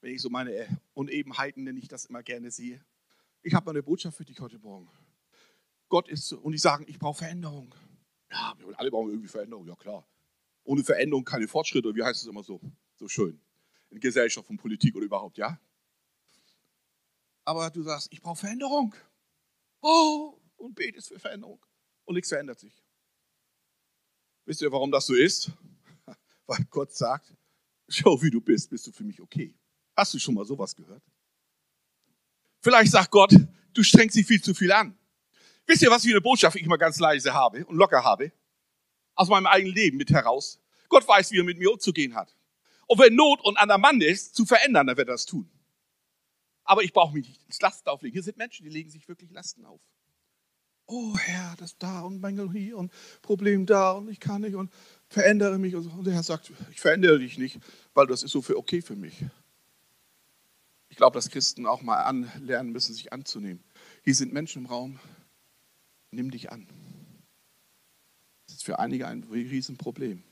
wenn 0.00 0.12
ich 0.12 0.20
so 0.20 0.28
meine 0.28 0.66
Unebenheiten, 0.94 1.62
nenne 1.62 1.78
ich 1.78 1.86
das 1.86 2.06
immer 2.06 2.24
gerne 2.24 2.50
sehe. 2.50 2.84
Ich 3.42 3.54
habe 3.54 3.70
eine 3.70 3.84
Botschaft 3.84 4.16
für 4.16 4.24
dich 4.24 4.40
heute 4.40 4.58
Morgen. 4.58 4.90
Gott 5.88 6.08
ist, 6.08 6.32
und 6.32 6.50
die 6.50 6.58
sagen, 6.58 6.84
ich 6.88 6.98
brauche 6.98 7.18
Veränderung. 7.18 7.72
Ja, 8.28 8.54
wir 8.58 8.76
alle 8.76 8.90
brauchen 8.90 9.10
irgendwie 9.10 9.28
Veränderung, 9.28 9.68
ja 9.68 9.76
klar. 9.76 10.04
Ohne 10.64 10.82
Veränderung 10.82 11.24
keine 11.24 11.46
Fortschritte, 11.46 11.94
wie 11.94 12.02
heißt 12.02 12.22
es 12.22 12.28
immer 12.28 12.42
so, 12.42 12.60
so 12.96 13.08
schön. 13.08 13.40
In 13.90 14.00
Gesellschaft 14.00 14.48
und 14.50 14.56
Politik 14.56 14.96
oder 14.96 15.04
überhaupt, 15.04 15.38
ja? 15.38 15.60
Aber 17.44 17.70
du 17.70 17.82
sagst, 17.82 18.08
ich 18.10 18.20
brauche 18.22 18.40
Veränderung. 18.40 18.94
Oh, 19.82 20.40
und 20.56 20.74
betest 20.74 21.08
für 21.08 21.18
Veränderung 21.18 21.64
und 22.04 22.14
nichts 22.14 22.30
verändert 22.30 22.58
sich. 22.58 22.82
Wisst 24.46 24.62
ihr, 24.62 24.72
warum 24.72 24.90
das 24.90 25.06
so 25.06 25.14
ist? 25.14 25.52
Weil 26.46 26.64
Gott 26.70 26.94
sagt, 26.94 27.34
schau, 27.88 28.20
wie 28.22 28.30
du 28.30 28.40
bist, 28.40 28.70
bist 28.70 28.86
du 28.86 28.92
für 28.92 29.04
mich 29.04 29.20
okay. 29.20 29.54
Hast 29.96 30.14
du 30.14 30.18
schon 30.18 30.34
mal 30.34 30.44
sowas 30.44 30.74
gehört? 30.74 31.02
Vielleicht 32.60 32.92
sagt 32.92 33.10
Gott, 33.10 33.34
du 33.74 33.82
strengst 33.82 34.16
dich 34.16 34.26
viel 34.26 34.42
zu 34.42 34.54
viel 34.54 34.72
an. 34.72 34.98
Wisst 35.66 35.82
ihr, 35.82 35.90
was 35.90 36.02
für 36.02 36.10
eine 36.10 36.20
Botschaft 36.20 36.56
ich 36.56 36.62
immer 36.62 36.78
ganz 36.78 36.98
leise 36.98 37.32
habe 37.32 37.64
und 37.66 37.76
locker 37.76 38.02
habe? 38.02 38.32
Aus 39.14 39.28
meinem 39.28 39.46
eigenen 39.46 39.74
Leben 39.74 39.96
mit 39.96 40.10
heraus. 40.10 40.60
Gott 40.88 41.06
weiß, 41.06 41.30
wie 41.32 41.38
er 41.38 41.44
mit 41.44 41.58
mir 41.58 41.72
umzugehen 41.72 42.14
hat. 42.14 42.34
Und 42.86 42.98
wenn 42.98 43.14
Not 43.14 43.40
und 43.42 43.56
an 43.58 43.68
der 43.68 43.78
Mann 43.78 44.00
ist, 44.00 44.34
zu 44.34 44.44
verändern, 44.44 44.86
dann 44.86 44.96
wird 44.96 45.08
er 45.08 45.14
das 45.14 45.26
tun. 45.26 45.50
Aber 46.64 46.82
ich 46.82 46.92
brauche 46.92 47.14
mich 47.14 47.28
nicht 47.28 47.44
ins 47.46 47.60
Lasten 47.60 47.88
auflegen. 47.88 48.14
Hier 48.14 48.22
sind 48.22 48.36
Menschen, 48.36 48.64
die 48.64 48.70
legen 48.70 48.90
sich 48.90 49.06
wirklich 49.08 49.30
Lasten 49.30 49.64
auf. 49.64 49.80
Oh 50.86 51.16
Herr, 51.16 51.54
das 51.58 51.78
da 51.78 52.02
und 52.02 52.20
Mängel 52.20 52.50
hier 52.52 52.76
und 52.76 52.92
Problem 53.22 53.64
da 53.64 53.92
und 53.92 54.10
ich 54.10 54.20
kann 54.20 54.42
nicht 54.42 54.54
und 54.54 54.70
verändere 55.08 55.58
mich. 55.58 55.74
Und, 55.74 56.04
der 56.04 56.14
Herr 56.14 56.22
sagt, 56.22 56.52
ich 56.70 56.80
verändere 56.80 57.18
dich 57.18 57.38
nicht, 57.38 57.58
weil 57.94 58.06
das 58.06 58.22
ist 58.22 58.32
so 58.32 58.42
für 58.42 58.58
okay 58.58 58.82
für 58.82 58.96
mich. 58.96 59.24
Ich 60.88 60.96
glaube, 60.96 61.14
dass 61.14 61.30
Christen 61.30 61.66
auch 61.66 61.82
mal 61.82 62.02
anlernen 62.02 62.72
müssen, 62.72 62.94
sich 62.94 63.12
anzunehmen. 63.12 63.64
Hier 64.04 64.14
sind 64.14 64.32
Menschen 64.32 64.62
im 64.62 64.66
Raum, 64.66 65.00
nimm 66.10 66.30
dich 66.30 66.52
an. 66.52 66.68
Für 68.64 68.78
einige 68.78 69.06
ein 69.06 69.22
Riesenproblem. 69.24 70.22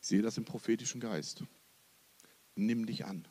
Ich 0.00 0.08
sehe 0.08 0.22
das 0.22 0.38
im 0.38 0.46
prophetischen 0.46 0.98
Geist. 0.98 1.42
Nimm 2.54 2.86
dich 2.86 3.04
an. 3.04 3.28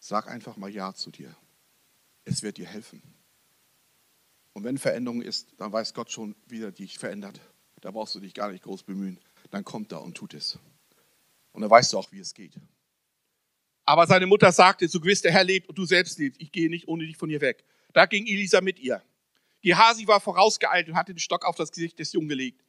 Sag 0.00 0.26
einfach 0.26 0.56
mal 0.56 0.68
Ja 0.68 0.94
zu 0.94 1.12
dir. 1.12 1.32
Es 2.24 2.42
wird 2.42 2.56
dir 2.56 2.66
helfen. 2.66 3.00
Und 4.52 4.64
wenn 4.64 4.78
Veränderung 4.78 5.22
ist, 5.22 5.54
dann 5.58 5.70
weiß 5.70 5.94
Gott 5.94 6.10
schon, 6.10 6.34
wie 6.48 6.60
er 6.60 6.72
dich 6.72 6.98
verändert. 6.98 7.40
Da 7.82 7.92
brauchst 7.92 8.16
du 8.16 8.18
dich 8.18 8.34
gar 8.34 8.50
nicht 8.50 8.64
groß 8.64 8.82
bemühen. 8.82 9.20
Dann 9.52 9.62
kommt 9.62 9.92
er 9.92 10.02
und 10.02 10.16
tut 10.16 10.34
es. 10.34 10.58
Und 11.52 11.60
dann 11.60 11.70
weißt 11.70 11.92
du 11.92 11.98
auch, 11.98 12.10
wie 12.10 12.18
es 12.18 12.34
geht. 12.34 12.54
Aber 13.84 14.08
seine 14.08 14.26
Mutter 14.26 14.50
sagte, 14.50 14.88
so 14.88 14.98
gewiss 14.98 15.22
der 15.22 15.30
Herr 15.30 15.44
lebt 15.44 15.68
und 15.68 15.78
du 15.78 15.84
selbst 15.84 16.18
lebst, 16.18 16.40
ich 16.42 16.50
gehe 16.50 16.68
nicht 16.68 16.88
ohne 16.88 17.06
dich 17.06 17.16
von 17.16 17.28
hier 17.30 17.40
weg. 17.40 17.64
Da 17.92 18.06
ging 18.06 18.26
Elisa 18.26 18.60
mit 18.60 18.80
ihr. 18.80 19.04
Gehasi 19.62 20.06
war 20.06 20.20
vorausgeeilt 20.20 20.88
und 20.88 20.96
hatte 20.96 21.12
den 21.12 21.18
Stock 21.18 21.44
auf 21.44 21.56
das 21.56 21.70
Gesicht 21.70 21.98
des 21.98 22.12
Jungen 22.12 22.28
gelegt. 22.28 22.62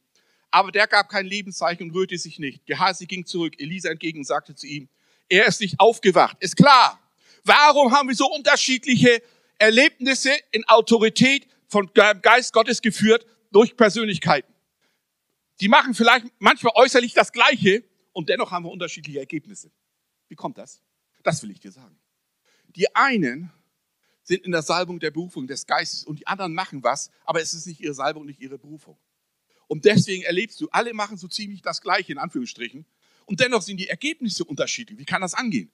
Aber 0.50 0.72
der 0.72 0.86
gab 0.86 1.08
kein 1.08 1.26
Lebenszeichen 1.26 1.88
und 1.88 1.94
rührte 1.94 2.18
sich 2.18 2.38
nicht. 2.38 2.66
Gehasi 2.66 3.06
ging 3.06 3.24
zurück, 3.24 3.54
Elisa 3.58 3.90
entgegen 3.90 4.18
und 4.18 4.24
sagte 4.24 4.54
zu 4.54 4.66
ihm, 4.66 4.88
er 5.28 5.46
ist 5.46 5.60
nicht 5.60 5.78
aufgewacht. 5.78 6.36
Ist 6.40 6.56
klar. 6.56 6.98
Warum 7.44 7.92
haben 7.92 8.08
wir 8.08 8.16
so 8.16 8.26
unterschiedliche 8.26 9.22
Erlebnisse 9.58 10.32
in 10.50 10.66
Autorität 10.68 11.46
von 11.68 11.90
Geist 11.94 12.52
Gottes 12.52 12.82
geführt 12.82 13.24
durch 13.52 13.76
Persönlichkeiten? 13.76 14.52
Die 15.60 15.68
machen 15.68 15.94
vielleicht 15.94 16.26
manchmal 16.38 16.72
äußerlich 16.74 17.14
das 17.14 17.32
Gleiche 17.32 17.84
und 18.12 18.28
dennoch 18.28 18.50
haben 18.50 18.64
wir 18.64 18.70
unterschiedliche 18.70 19.20
Ergebnisse. 19.20 19.70
Wie 20.28 20.34
kommt 20.34 20.58
das? 20.58 20.82
Das 21.22 21.42
will 21.42 21.50
ich 21.50 21.60
dir 21.60 21.70
sagen. 21.70 21.98
Die 22.68 22.94
einen 22.94 23.52
sind 24.22 24.44
in 24.44 24.52
der 24.52 24.62
Salbung 24.62 25.00
der 25.00 25.10
Berufung 25.10 25.46
des 25.46 25.66
Geistes 25.66 26.04
und 26.04 26.18
die 26.18 26.26
anderen 26.26 26.54
machen 26.54 26.82
was, 26.82 27.10
aber 27.24 27.40
es 27.40 27.54
ist 27.54 27.66
nicht 27.66 27.80
ihre 27.80 27.94
Salbung, 27.94 28.26
nicht 28.26 28.40
ihre 28.40 28.58
Berufung. 28.58 28.98
Und 29.66 29.84
deswegen 29.84 30.22
erlebst 30.24 30.60
du, 30.60 30.68
alle 30.70 30.92
machen 30.94 31.16
so 31.16 31.28
ziemlich 31.28 31.62
das 31.62 31.80
Gleiche 31.80 32.12
in 32.12 32.18
Anführungsstrichen 32.18 32.84
und 33.26 33.40
dennoch 33.40 33.62
sind 33.62 33.78
die 33.78 33.88
Ergebnisse 33.88 34.44
unterschiedlich. 34.44 34.98
Wie 34.98 35.04
kann 35.04 35.22
das 35.22 35.34
angehen? 35.34 35.70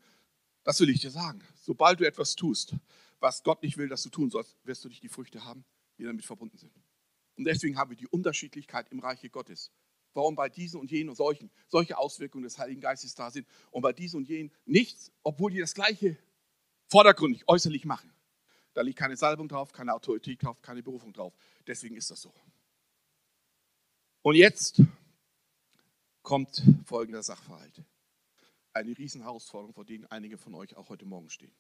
Das 0.64 0.80
will 0.80 0.90
ich 0.90 1.01
dir 1.01 1.11
sagen. 1.11 1.42
Sobald 1.61 2.01
du 2.01 2.07
etwas 2.07 2.34
tust, 2.34 2.74
was 3.20 3.42
Gott 3.42 3.62
nicht 3.62 3.78
will, 3.78 3.88
dass 3.88 4.03
du 4.03 4.11
tun 4.11 4.30
sollst, 4.30 4.57
wirst 4.64 4.84
du 4.84 4.88
nicht 4.88 5.03
die 5.03 5.09
Früchte 5.09 5.44
haben, 5.44 5.64
die 5.99 6.05
damit 6.05 6.24
verbunden 6.24 6.59
sind. 6.59 6.72
Und 7.36 7.44
deswegen 7.44 7.76
haben 7.76 7.90
wir 7.90 7.97
die 7.97 8.07
Unterschiedlichkeit 8.09 8.86
im 8.90 9.01
Reiche 9.01 9.30
Gottes 9.30 9.70
warum 10.16 10.34
bei 10.34 10.49
diesen 10.49 10.80
und 10.80 10.90
jenen 10.90 11.11
und 11.11 11.14
solchen 11.14 11.51
solche 11.68 11.97
Auswirkungen 11.97 12.44
des 12.44 12.59
Heiligen 12.59 12.80
Geistes 12.80 13.14
da 13.14 13.30
sind 13.30 13.47
und 13.70 13.82
bei 13.82 13.92
diesen 13.92 14.16
und 14.16 14.28
jenen 14.28 14.51
nichts, 14.64 15.12
obwohl 15.22 15.53
die 15.53 15.61
das 15.61 15.74
Gleiche 15.74 16.16
vordergründig, 16.88 17.44
äußerlich 17.47 17.84
machen. 17.84 18.11
Da 18.77 18.83
liegt 18.83 18.99
keine 18.99 19.16
Salbung 19.16 19.49
drauf, 19.49 19.72
keine 19.72 19.95
Autorität 19.95 20.43
drauf, 20.43 20.61
keine 20.61 20.83
Berufung 20.83 21.11
drauf. 21.11 21.35
Deswegen 21.66 21.97
ist 21.97 22.11
das 22.11 22.20
so. 22.20 22.35
Und 24.20 24.35
jetzt 24.35 24.83
kommt 26.20 26.62
folgender 26.85 27.22
Sachverhalt. 27.22 27.83
Eine 28.74 28.91
Riesenherausforderung, 28.99 29.72
vor 29.72 29.87
denen 29.87 30.05
einige 30.09 30.37
von 30.37 30.55
euch 30.55 30.77
auch 30.77 30.91
heute 30.91 31.07
Morgen 31.07 31.31
stehen. 31.31 31.57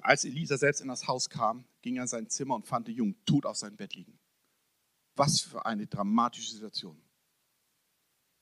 Als 0.00 0.24
Elisa 0.24 0.58
selbst 0.58 0.80
in 0.80 0.88
das 0.88 1.06
Haus 1.06 1.30
kam, 1.30 1.64
ging 1.82 1.98
er 1.98 2.02
in 2.02 2.08
sein 2.08 2.28
Zimmer 2.28 2.56
und 2.56 2.66
fand 2.66 2.88
den 2.88 2.96
Jungen 2.96 3.24
tot 3.26 3.46
auf 3.46 3.56
seinem 3.56 3.76
Bett 3.76 3.94
liegen. 3.94 4.18
Was 5.14 5.40
für 5.40 5.64
eine 5.66 5.86
dramatische 5.86 6.50
Situation. 6.50 7.00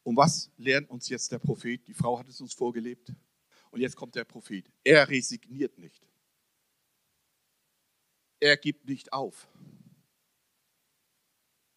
Und 0.03 0.17
was 0.17 0.51
lernt 0.57 0.89
uns 0.89 1.11
jetzt 1.11 1.31
der 1.31 1.41
Prophet? 1.41 1.87
Die 1.87 1.95
Frau 1.95 2.19
hat 2.19 2.27
es 2.27 2.41
uns 2.41 2.55
vorgelebt. 2.55 3.13
Und 3.71 3.83
jetzt 3.83 3.97
kommt 3.97 4.15
der 4.15 4.25
Prophet. 4.25 4.73
Er 4.83 5.07
resigniert 5.11 5.77
nicht. 5.77 6.03
Er 8.45 8.59
gibt 8.59 8.87
nicht 8.87 9.11
auf. 9.11 9.49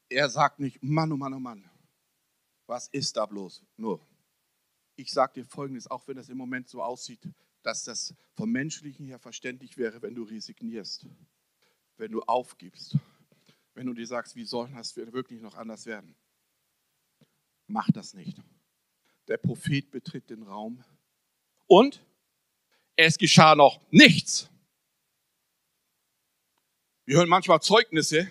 Er 0.10 0.28
sagt 0.28 0.60
nicht, 0.60 0.84
Mann, 0.84 1.14
oh 1.14 1.16
Mann, 1.16 1.34
oh 1.34 1.40
Mann, 1.40 1.64
was 2.66 2.90
ist 2.90 3.16
da 3.16 3.26
bloß? 3.26 3.64
Nur, 3.78 4.06
ich 4.98 5.10
sage 5.10 5.36
dir 5.36 5.46
Folgendes, 5.46 5.90
auch 5.90 6.06
wenn 6.10 6.18
es 6.18 6.28
im 6.28 6.36
Moment 6.36 6.68
so 6.68 6.84
aussieht, 6.84 7.22
dass 7.62 7.86
das 7.86 8.14
vom 8.34 8.52
Menschlichen 8.52 9.06
her 9.06 9.18
verständlich 9.18 9.78
wäre, 9.78 10.02
wenn 10.02 10.14
du 10.14 10.24
resignierst, 10.24 11.06
wenn 11.96 12.12
du 12.12 12.22
aufgibst, 12.24 12.98
wenn 13.74 13.88
du 13.88 13.94
dir 13.94 14.06
sagst, 14.06 14.36
wie 14.36 14.44
soll 14.44 14.70
das 14.74 14.94
wirklich 14.98 15.40
noch 15.40 15.56
anders 15.56 15.86
werden? 15.86 16.18
Mach 17.68 17.90
das 17.92 18.14
nicht. 18.14 18.42
Der 19.30 19.38
Prophet 19.38 19.90
betritt 19.90 20.30
den 20.30 20.44
Raum 20.44 20.84
und 21.66 22.06
es 22.98 23.18
geschah 23.18 23.56
noch 23.56 23.80
nichts. 23.90 24.52
Wir 27.08 27.16
hören 27.16 27.30
manchmal 27.30 27.62
Zeugnisse 27.62 28.30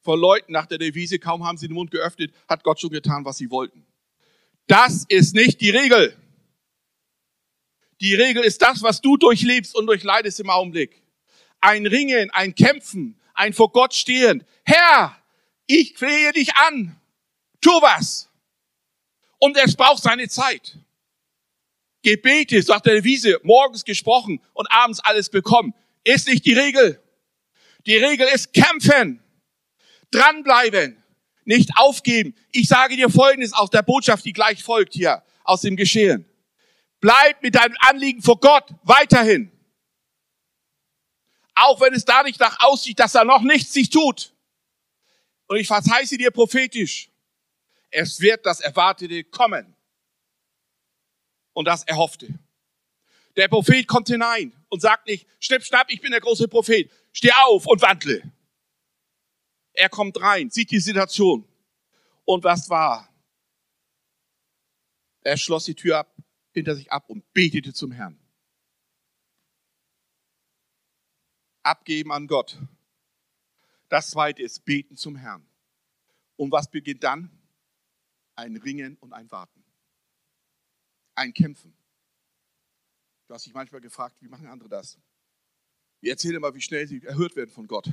von 0.00 0.18
Leuten 0.18 0.50
nach 0.50 0.66
der 0.66 0.78
Devise, 0.78 1.20
kaum 1.20 1.46
haben 1.46 1.58
sie 1.58 1.68
den 1.68 1.74
Mund 1.74 1.92
geöffnet, 1.92 2.34
hat 2.48 2.64
Gott 2.64 2.80
schon 2.80 2.90
getan, 2.90 3.24
was 3.24 3.36
sie 3.36 3.52
wollten. 3.52 3.86
Das 4.66 5.04
ist 5.08 5.36
nicht 5.36 5.60
die 5.60 5.70
Regel. 5.70 6.16
Die 8.00 8.16
Regel 8.16 8.42
ist 8.42 8.62
das, 8.62 8.82
was 8.82 9.00
du 9.00 9.16
durchlebst 9.16 9.76
und 9.76 9.86
durchleidest 9.86 10.40
im 10.40 10.50
Augenblick. 10.50 11.00
Ein 11.60 11.86
Ringen, 11.86 12.30
ein 12.30 12.56
Kämpfen, 12.56 13.16
ein 13.32 13.52
vor 13.52 13.70
Gott 13.70 13.94
stehen. 13.94 14.44
Herr, 14.64 15.16
ich 15.68 15.96
flehe 15.96 16.32
dich 16.32 16.52
an. 16.56 17.00
Tu 17.60 17.70
was. 17.70 18.28
Und 19.38 19.56
es 19.56 19.76
braucht 19.76 20.02
seine 20.02 20.28
Zeit. 20.28 20.78
Gebete, 22.02 22.60
sagt 22.60 22.86
der 22.86 23.04
Wiese, 23.04 23.38
morgens 23.44 23.84
gesprochen 23.84 24.42
und 24.52 24.66
abends 24.72 24.98
alles 24.98 25.28
bekommen, 25.28 25.74
ist 26.02 26.26
nicht 26.26 26.44
die 26.44 26.54
Regel. 26.54 27.00
Die 27.86 27.96
Regel 27.96 28.28
ist 28.28 28.52
kämpfen, 28.52 29.22
dranbleiben, 30.10 31.02
nicht 31.44 31.70
aufgeben. 31.76 32.34
Ich 32.52 32.68
sage 32.68 32.96
dir 32.96 33.10
Folgendes 33.10 33.52
aus 33.52 33.70
der 33.70 33.82
Botschaft, 33.82 34.24
die 34.24 34.32
gleich 34.32 34.62
folgt 34.62 34.94
hier 34.94 35.22
aus 35.44 35.62
dem 35.62 35.76
Geschehen. 35.76 36.26
Bleib 37.00 37.42
mit 37.42 37.54
deinem 37.54 37.76
Anliegen 37.80 38.22
vor 38.22 38.38
Gott 38.38 38.68
weiterhin. 38.82 39.50
Auch 41.54 41.80
wenn 41.80 41.94
es 41.94 42.04
da 42.04 42.22
nicht 42.22 42.38
nach 42.40 42.60
aussieht, 42.60 42.98
dass 42.98 43.12
da 43.12 43.24
noch 43.24 43.42
nichts 43.42 43.72
sich 43.72 43.90
tut. 43.90 44.32
Und 45.46 45.56
ich 45.56 45.66
verheiße 45.66 46.16
dir 46.16 46.30
prophetisch, 46.30 47.10
es 47.90 48.20
wird 48.20 48.46
das 48.46 48.60
Erwartete 48.60 49.24
kommen. 49.24 49.74
Und 51.52 51.64
das 51.64 51.82
Erhoffte. 51.84 52.38
Der 53.36 53.48
Prophet 53.48 53.86
kommt 53.86 54.08
hinein 54.08 54.52
und 54.68 54.80
sagt 54.80 55.06
nicht, 55.06 55.26
schnipp, 55.40 55.64
schnapp, 55.64 55.90
ich 55.90 56.00
bin 56.00 56.12
der 56.12 56.20
große 56.20 56.48
Prophet. 56.48 56.90
Steh 57.12 57.32
auf 57.44 57.66
und 57.66 57.82
wandle. 57.82 58.32
Er 59.72 59.88
kommt 59.88 60.20
rein, 60.20 60.50
sieht 60.50 60.70
die 60.70 60.80
Situation. 60.80 61.46
Und 62.24 62.44
was 62.44 62.68
war? 62.68 63.08
Er 65.22 65.36
schloss 65.36 65.64
die 65.64 65.74
Tür 65.74 65.98
ab, 65.98 66.14
hinter 66.52 66.74
sich 66.74 66.90
ab 66.90 67.08
und 67.08 67.32
betete 67.32 67.72
zum 67.72 67.92
Herrn. 67.92 68.20
abgeben 71.62 72.12
an 72.12 72.26
Gott. 72.26 72.58
Das 73.88 74.10
zweite 74.10 74.42
ist 74.42 74.64
beten 74.64 74.96
zum 74.96 75.16
Herrn. 75.16 75.46
Und 76.36 76.52
was 76.52 76.70
beginnt 76.70 77.02
dann? 77.02 77.30
Ein 78.34 78.56
Ringen 78.56 78.96
und 78.96 79.12
ein 79.12 79.30
Warten. 79.30 79.64
Ein 81.14 81.32
Kämpfen. 81.32 81.76
Du 83.26 83.34
hast 83.34 83.46
dich 83.46 83.54
manchmal 83.54 83.80
gefragt, 83.80 84.16
wie 84.20 84.28
machen 84.28 84.46
andere 84.46 84.68
das? 84.68 84.98
Ich 86.00 86.10
erzähle 86.10 86.40
mal, 86.40 86.54
wie 86.54 86.60
schnell 86.60 86.86
sie 86.86 87.02
erhört 87.02 87.36
werden 87.36 87.50
von 87.50 87.66
Gott. 87.66 87.90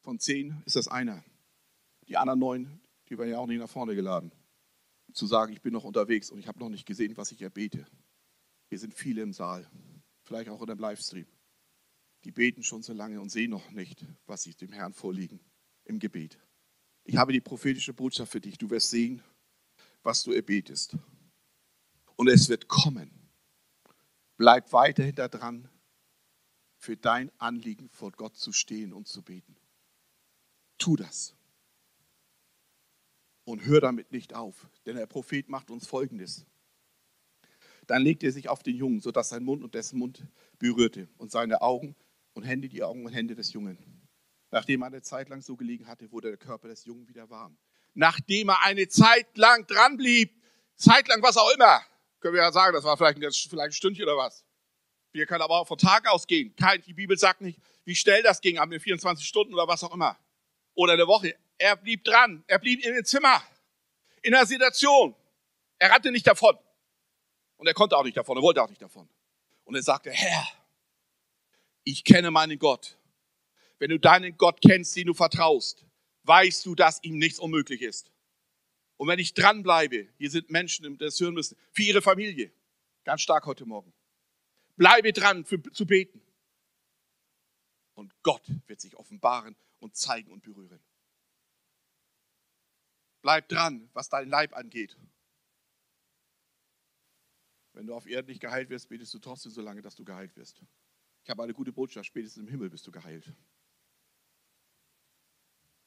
Von 0.00 0.18
zehn 0.18 0.62
ist 0.64 0.76
das 0.76 0.88
einer. 0.88 1.24
Die 2.08 2.16
anderen 2.16 2.40
neun, 2.40 2.80
die 3.08 3.18
werden 3.18 3.30
ja 3.30 3.38
auch 3.38 3.46
nicht 3.46 3.58
nach 3.58 3.70
vorne 3.70 3.94
geladen. 3.94 4.32
Zu 5.12 5.26
sagen, 5.26 5.52
ich 5.52 5.60
bin 5.60 5.72
noch 5.72 5.84
unterwegs 5.84 6.30
und 6.30 6.38
ich 6.38 6.48
habe 6.48 6.58
noch 6.58 6.70
nicht 6.70 6.86
gesehen, 6.86 7.16
was 7.16 7.32
ich 7.32 7.42
erbete. 7.42 7.86
Hier 8.68 8.78
sind 8.78 8.94
viele 8.94 9.22
im 9.22 9.32
Saal, 9.32 9.70
vielleicht 10.24 10.48
auch 10.48 10.60
in 10.62 10.68
dem 10.68 10.78
Livestream 10.78 11.26
die 12.24 12.30
beten 12.30 12.62
schon 12.62 12.82
so 12.82 12.92
lange 12.92 13.20
und 13.20 13.30
sehen 13.30 13.50
noch 13.50 13.70
nicht, 13.70 14.04
was 14.26 14.42
sie 14.42 14.54
dem 14.54 14.72
Herrn 14.72 14.92
vorliegen 14.92 15.40
im 15.84 15.98
Gebet. 15.98 16.38
Ich 17.04 17.16
habe 17.16 17.32
die 17.32 17.40
prophetische 17.40 17.92
Botschaft 17.92 18.30
für 18.30 18.40
dich. 18.40 18.58
Du 18.58 18.70
wirst 18.70 18.90
sehen, 18.90 19.22
was 20.02 20.22
du 20.22 20.32
erbetest. 20.32 20.96
Und 22.16 22.28
es 22.28 22.48
wird 22.48 22.68
kommen. 22.68 23.10
Bleib 24.36 24.72
weiterhin 24.72 25.14
da 25.14 25.28
dran. 25.28 25.68
Für 26.82 26.96
dein 26.96 27.30
Anliegen 27.38 27.88
vor 27.90 28.10
Gott 28.10 28.36
zu 28.36 28.52
stehen 28.52 28.92
und 28.92 29.06
zu 29.06 29.22
beten. 29.22 29.56
Tu 30.78 30.96
das. 30.96 31.36
Und 33.44 33.64
hör 33.64 33.80
damit 33.80 34.10
nicht 34.10 34.34
auf, 34.34 34.68
denn 34.84 34.96
der 34.96 35.06
Prophet 35.06 35.48
macht 35.48 35.70
uns 35.70 35.86
Folgendes. 35.86 36.44
Dann 37.86 38.02
legte 38.02 38.26
er 38.26 38.32
sich 38.32 38.48
auf 38.48 38.64
den 38.64 38.74
Jungen, 38.74 39.00
sodass 39.00 39.28
sein 39.28 39.44
Mund 39.44 39.62
und 39.62 39.74
dessen 39.74 39.96
Mund 39.96 40.26
berührte 40.58 41.08
und 41.18 41.30
seine 41.30 41.62
Augen 41.62 41.94
und 42.32 42.42
Hände 42.42 42.68
die 42.68 42.82
Augen 42.82 43.06
und 43.06 43.12
Hände 43.12 43.36
des 43.36 43.52
Jungen. 43.52 43.78
Nachdem 44.50 44.82
er 44.82 44.86
eine 44.86 45.02
Zeit 45.02 45.28
lang 45.28 45.40
so 45.40 45.56
gelegen 45.56 45.86
hatte, 45.86 46.10
wurde 46.10 46.28
der 46.28 46.36
Körper 46.36 46.66
des 46.66 46.84
Jungen 46.84 47.08
wieder 47.08 47.30
warm. 47.30 47.58
Nachdem 47.94 48.48
er 48.48 48.64
eine 48.64 48.88
Zeit 48.88 49.36
lang 49.36 49.68
dran 49.68 49.96
blieb, 49.96 50.42
zeitlang 50.74 51.22
was 51.22 51.36
auch 51.36 51.50
immer, 51.54 51.80
können 52.18 52.34
wir 52.34 52.42
ja 52.42 52.50
sagen, 52.50 52.74
das 52.74 52.84
war 52.84 52.96
vielleicht 52.96 53.22
ein, 53.22 53.32
vielleicht 53.32 53.70
ein 53.70 53.72
Stündchen 53.72 54.04
oder 54.04 54.16
was. 54.16 54.44
Wir 55.12 55.26
können 55.26 55.42
aber 55.42 55.60
auch 55.60 55.68
von 55.68 55.78
Tag 55.78 56.08
ausgehen. 56.08 56.54
Die 56.86 56.94
Bibel 56.94 57.18
sagt 57.18 57.42
nicht, 57.42 57.58
wie 57.84 57.94
schnell 57.94 58.22
das 58.22 58.40
ging, 58.40 58.58
haben 58.58 58.70
wir 58.70 58.80
24 58.80 59.26
Stunden 59.26 59.52
oder 59.54 59.68
was 59.68 59.84
auch 59.84 59.92
immer. 59.94 60.18
Oder 60.74 60.94
eine 60.94 61.06
Woche. 61.06 61.36
Er 61.58 61.76
blieb 61.76 62.02
dran. 62.04 62.42
Er 62.46 62.58
blieb 62.58 62.84
in 62.84 62.94
dem 62.94 63.04
Zimmer. 63.04 63.42
In 64.22 64.32
der 64.32 64.46
Situation. 64.46 65.14
Er 65.78 65.90
rannte 65.90 66.10
nicht 66.10 66.26
davon. 66.26 66.56
Und 67.56 67.66
er 67.66 67.74
konnte 67.74 67.96
auch 67.96 68.04
nicht 68.04 68.16
davon. 68.16 68.36
Er 68.38 68.42
wollte 68.42 68.62
auch 68.62 68.70
nicht 68.70 68.80
davon. 68.80 69.08
Und 69.64 69.74
er 69.74 69.82
sagte, 69.82 70.10
Herr, 70.10 70.46
ich 71.84 72.04
kenne 72.04 72.30
meinen 72.30 72.58
Gott. 72.58 72.96
Wenn 73.78 73.90
du 73.90 73.98
deinen 73.98 74.36
Gott 74.38 74.60
kennst, 74.62 74.96
den 74.96 75.08
du 75.08 75.14
vertraust, 75.14 75.84
weißt 76.22 76.64
du, 76.64 76.74
dass 76.74 77.02
ihm 77.02 77.18
nichts 77.18 77.38
unmöglich 77.38 77.82
ist. 77.82 78.10
Und 78.96 79.08
wenn 79.08 79.18
ich 79.18 79.34
dranbleibe, 79.34 80.08
hier 80.16 80.30
sind 80.30 80.50
Menschen, 80.50 80.84
die 80.84 80.96
das 80.96 81.18
hören 81.20 81.34
müssen, 81.34 81.58
für 81.72 81.82
ihre 81.82 82.00
Familie, 82.00 82.52
ganz 83.04 83.22
stark 83.22 83.44
heute 83.46 83.66
Morgen, 83.66 83.92
Bleibe 84.76 85.12
dran 85.12 85.44
für, 85.44 85.62
zu 85.72 85.86
beten. 85.86 86.20
Und 87.94 88.14
Gott 88.22 88.46
wird 88.66 88.80
sich 88.80 88.96
offenbaren 88.96 89.56
und 89.78 89.96
zeigen 89.96 90.32
und 90.32 90.42
berühren. 90.42 90.82
Bleib 93.20 93.48
dran, 93.48 93.88
was 93.92 94.08
dein 94.08 94.28
Leib 94.28 94.56
angeht. 94.56 94.96
Wenn 97.72 97.86
du 97.86 97.94
auf 97.94 98.06
Erden 98.06 98.28
nicht 98.28 98.40
geheilt 98.40 98.68
wirst, 98.68 98.88
betest 98.88 99.14
du 99.14 99.18
trotzdem 99.18 99.52
so 99.52 99.62
lange, 99.62 99.82
dass 99.82 99.94
du 99.94 100.04
geheilt 100.04 100.36
wirst. 100.36 100.62
Ich 101.22 101.30
habe 101.30 101.42
eine 101.42 101.54
gute 101.54 101.72
Botschaft, 101.72 102.06
spätestens 102.06 102.42
im 102.42 102.48
Himmel 102.48 102.68
bist 102.68 102.86
du 102.86 102.90
geheilt. 102.90 103.32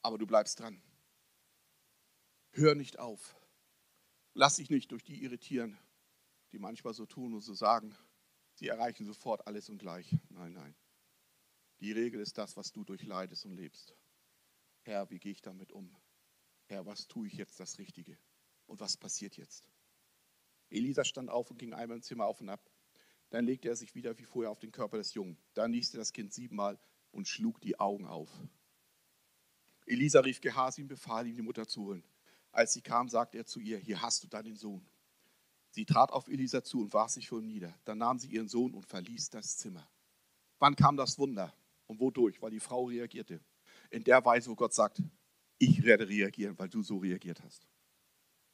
Aber 0.01 0.17
du 0.17 0.25
bleibst 0.25 0.59
dran. 0.59 0.81
Hör 2.51 2.73
nicht 2.73 2.99
auf. 2.99 3.36
Lass 4.33 4.55
dich 4.55 4.69
nicht 4.69 4.91
durch 4.91 5.03
die 5.03 5.23
irritieren, 5.23 5.77
die 6.51 6.59
manchmal 6.59 6.93
so 6.93 7.05
tun 7.05 7.33
und 7.33 7.41
so 7.41 7.53
sagen, 7.53 7.95
Sie 8.56 8.68
erreichen 8.68 9.06
sofort 9.06 9.45
alles 9.47 9.70
und 9.70 9.78
gleich. 9.78 10.16
Nein, 10.30 10.53
nein. 10.53 10.76
Die 11.80 11.91
Regel 11.91 12.22
ist 12.22 12.38
das, 12.38 12.56
was 12.56 12.72
du 12.72 12.84
durchleidest 12.84 13.45
und 13.45 13.53
lebst. 13.53 13.95
Herr, 14.82 15.10
wie 15.10 15.20
gehe 15.20 15.34
ich 15.34 15.41
damit 15.41 15.72
um? 15.72 15.95
Herr, 16.66 16.86
was 16.86 17.08
tue 17.08 17.28
ich 17.28 17.34
jetzt 17.34 17.60
das 17.60 17.78
Richtige? 17.78 18.18
Und 18.66 18.80
was 18.80 18.97
passiert 18.97 19.36
jetzt? 19.36 19.70
Elisa 20.70 21.03
stand 21.03 21.30
auf 21.30 21.51
und 21.51 21.58
ging 21.58 21.74
einmal 21.74 21.97
im 21.97 22.03
Zimmer 22.03 22.26
auf 22.26 22.41
und 22.41 22.49
ab. 22.49 22.72
Dann 23.30 23.45
legte 23.45 23.68
er 23.68 23.76
sich 23.76 23.93
wieder 23.93 24.18
wie 24.18 24.24
vorher 24.24 24.51
auf 24.51 24.60
den 24.60 24.72
Körper 24.72 24.97
des 24.97 25.14
Jungen. 25.14 25.38
Dann 25.53 25.72
nieste 25.72 25.97
das 25.97 26.14
Kind 26.14 26.34
siebenmal 26.34 26.80
und 27.12 27.28
schlug 27.28 27.60
die 27.62 27.80
Augen 27.80 28.08
auf. 28.08 28.32
Elisa 29.86 30.22
rief 30.22 30.41
Gehasi 30.41 30.82
und 30.82 30.88
befahl 30.88 31.28
ihm, 31.28 31.36
die 31.36 31.41
Mutter 31.41 31.68
zu 31.68 31.84
holen. 31.84 32.03
Als 32.51 32.74
sie 32.74 32.82
kam, 32.82 33.10
sagte 33.10 33.38
er 33.38 33.45
zu 33.45 33.60
ihr, 33.60 33.78
hier 33.78 34.01
hast 34.01 34.24
du 34.24 34.28
deinen 34.28 34.56
Sohn. 34.56 34.88
Sie 35.76 35.86
trat 35.86 36.13
auf 36.13 36.30
Elisa 36.30 36.63
zu 36.63 36.80
und 36.80 36.93
warf 36.93 37.11
sich 37.11 37.28
vor 37.28 37.39
ihm 37.39 37.47
nieder. 37.47 37.78
Dann 37.84 37.97
nahm 37.97 38.17
sie 38.17 38.30
ihren 38.30 38.47
Sohn 38.47 38.73
und 38.73 38.86
verließ 38.86 39.30
das 39.32 39.57
Zimmer. 39.57 39.86
Wann 40.57 40.78
kam 40.78 40.95
das 40.95 41.19
Wunder 41.19 41.53
und 41.88 41.99
wodurch? 41.99 42.41
Weil 42.41 42.51
die 42.51 42.61
Frau 42.61 42.86
reagierte. 42.86 43.41
In 43.89 44.01
der 44.05 44.23
Weise, 44.23 44.49
wo 44.49 44.55
Gott 44.55 44.73
sagt, 44.73 45.03
ich 45.57 45.84
werde 45.84 46.07
reagieren, 46.07 46.57
weil 46.57 46.69
du 46.69 46.82
so 46.82 46.99
reagiert 46.99 47.43
hast. 47.43 47.67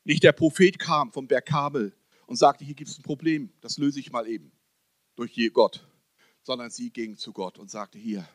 Nicht 0.03 0.23
der 0.23 0.31
Prophet 0.31 0.79
kam 0.79 1.11
vom 1.11 1.27
Berg 1.27 1.45
Kabel 1.45 1.95
und 2.25 2.37
sagte, 2.37 2.65
hier 2.65 2.73
gibt 2.73 2.89
es 2.89 2.97
ein 2.97 3.03
Problem, 3.03 3.53
das 3.61 3.77
löse 3.77 3.99
ich 3.99 4.11
mal 4.11 4.27
eben 4.27 4.51
durch 5.15 5.37
Gott, 5.53 5.87
sondern 6.41 6.71
sie 6.71 6.89
ging 6.89 7.17
zu 7.17 7.33
Gott 7.33 7.59
und 7.59 7.69
sagte, 7.69 7.99
hier, 7.99 8.27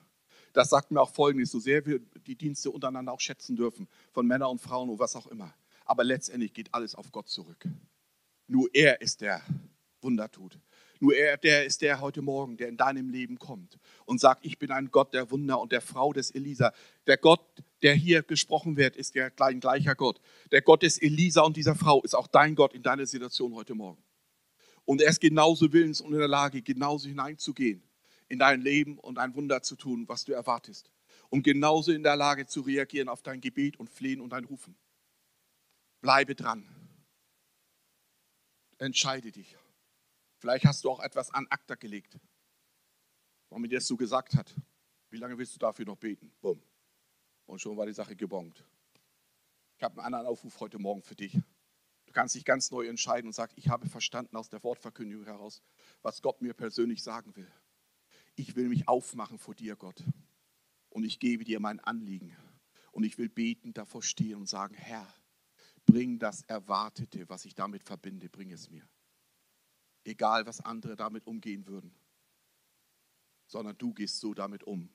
das 0.52 0.70
sagt 0.70 0.92
mir 0.92 1.00
auch 1.00 1.10
Folgendes, 1.10 1.50
so 1.50 1.58
sehr 1.58 1.84
wir 1.86 1.98
die 1.98 2.36
Dienste 2.36 2.70
untereinander 2.70 3.12
auch 3.12 3.20
schätzen 3.20 3.56
dürfen, 3.56 3.88
von 4.12 4.28
Männern 4.28 4.52
und 4.52 4.60
Frauen 4.60 4.90
und 4.90 5.00
was 5.00 5.16
auch 5.16 5.26
immer. 5.26 5.52
Aber 5.84 6.04
letztendlich 6.04 6.54
geht 6.54 6.72
alles 6.72 6.94
auf 6.94 7.10
Gott 7.10 7.28
zurück. 7.28 7.66
Nur 8.46 8.68
er 8.72 9.00
ist 9.00 9.20
der 9.20 9.42
Wunder 10.00 10.30
tut. 10.30 10.58
Nur 10.98 11.14
er, 11.14 11.36
der 11.36 11.66
ist 11.66 11.82
der 11.82 12.00
heute 12.00 12.22
Morgen, 12.22 12.56
der 12.56 12.68
in 12.68 12.76
deinem 12.76 13.10
Leben 13.10 13.38
kommt 13.38 13.78
und 14.06 14.20
sagt, 14.20 14.44
ich 14.44 14.58
bin 14.58 14.70
ein 14.70 14.90
Gott 14.90 15.12
der 15.12 15.30
Wunder 15.30 15.60
und 15.60 15.72
der 15.72 15.82
Frau 15.82 16.12
des 16.12 16.30
Elisa. 16.30 16.72
Der 17.06 17.18
Gott, 17.18 17.40
der 17.82 17.94
hier 17.94 18.22
gesprochen 18.22 18.76
wird, 18.76 18.96
ist 18.96 19.14
der 19.14 19.32
ein 19.40 19.60
gleicher 19.60 19.94
Gott. 19.94 20.20
Der 20.52 20.62
Gott 20.62 20.82
des 20.82 20.98
Elisa 20.98 21.42
und 21.42 21.56
dieser 21.56 21.74
Frau 21.74 22.00
ist 22.02 22.14
auch 22.14 22.28
dein 22.28 22.54
Gott 22.54 22.72
in 22.72 22.82
deiner 22.82 23.04
Situation 23.04 23.54
heute 23.54 23.74
Morgen. 23.74 24.02
Und 24.84 25.02
er 25.02 25.10
ist 25.10 25.20
genauso 25.20 25.72
willens 25.72 26.00
und 26.00 26.12
in 26.12 26.18
der 26.18 26.28
Lage, 26.28 26.62
genauso 26.62 27.08
hineinzugehen 27.08 27.82
in 28.28 28.38
dein 28.38 28.60
Leben 28.60 28.98
und 28.98 29.18
ein 29.18 29.34
Wunder 29.34 29.62
zu 29.62 29.76
tun, 29.76 30.08
was 30.08 30.24
du 30.24 30.32
erwartest. 30.32 30.90
Und 31.28 31.42
genauso 31.42 31.92
in 31.92 32.02
der 32.02 32.16
Lage 32.16 32.46
zu 32.46 32.60
reagieren 32.60 33.08
auf 33.08 33.22
dein 33.22 33.40
Gebet 33.40 33.78
und 33.78 33.90
Flehen 33.90 34.20
und 34.20 34.30
dein 34.30 34.44
Rufen. 34.44 34.76
Bleibe 36.00 36.34
dran 36.34 36.75
entscheide 38.78 39.32
dich. 39.32 39.56
Vielleicht 40.38 40.64
hast 40.64 40.84
du 40.84 40.90
auch 40.90 41.00
etwas 41.00 41.30
an 41.30 41.46
Akta 41.48 41.74
gelegt, 41.74 42.18
warum 43.48 43.64
er 43.64 43.68
dir 43.68 43.78
das 43.78 43.86
so 43.86 43.96
gesagt 43.96 44.34
hat. 44.36 44.54
Wie 45.10 45.18
lange 45.18 45.38
willst 45.38 45.54
du 45.54 45.58
dafür 45.58 45.86
noch 45.86 45.96
beten? 45.96 46.32
Bumm. 46.40 46.62
Und 47.46 47.60
schon 47.60 47.76
war 47.76 47.86
die 47.86 47.92
Sache 47.92 48.16
gebongt. 48.16 48.64
Ich 49.76 49.82
habe 49.82 49.94
einen 49.98 50.06
anderen 50.06 50.26
Aufruf 50.26 50.58
heute 50.60 50.78
Morgen 50.78 51.02
für 51.02 51.14
dich. 51.14 51.32
Du 52.06 52.12
kannst 52.12 52.34
dich 52.34 52.44
ganz 52.44 52.70
neu 52.70 52.86
entscheiden 52.86 53.28
und 53.28 53.32
sagen, 53.32 53.52
ich 53.56 53.68
habe 53.68 53.88
verstanden 53.88 54.36
aus 54.36 54.48
der 54.48 54.62
Wortverkündigung 54.62 55.24
heraus, 55.24 55.62
was 56.02 56.22
Gott 56.22 56.40
mir 56.40 56.54
persönlich 56.54 57.02
sagen 57.02 57.34
will. 57.36 57.50
Ich 58.34 58.56
will 58.56 58.68
mich 58.68 58.88
aufmachen 58.88 59.38
vor 59.38 59.54
dir, 59.54 59.76
Gott. 59.76 60.02
Und 60.88 61.04
ich 61.04 61.18
gebe 61.18 61.44
dir 61.44 61.60
mein 61.60 61.80
Anliegen. 61.80 62.36
Und 62.90 63.04
ich 63.04 63.18
will 63.18 63.28
beten, 63.28 63.74
davor 63.74 64.02
stehen 64.02 64.36
und 64.36 64.48
sagen, 64.48 64.74
Herr, 64.74 65.06
bring 65.86 66.18
das 66.18 66.42
Erwartete, 66.42 67.28
was 67.28 67.44
ich 67.44 67.54
damit 67.54 67.82
verbinde, 67.82 68.28
bring 68.28 68.52
es 68.52 68.68
mir. 68.68 68.86
Egal, 70.04 70.46
was 70.46 70.60
andere 70.60 70.96
damit 70.96 71.26
umgehen 71.26 71.66
würden, 71.66 71.94
sondern 73.46 73.78
du 73.78 73.94
gehst 73.94 74.20
so 74.20 74.34
damit 74.34 74.64
um, 74.64 74.90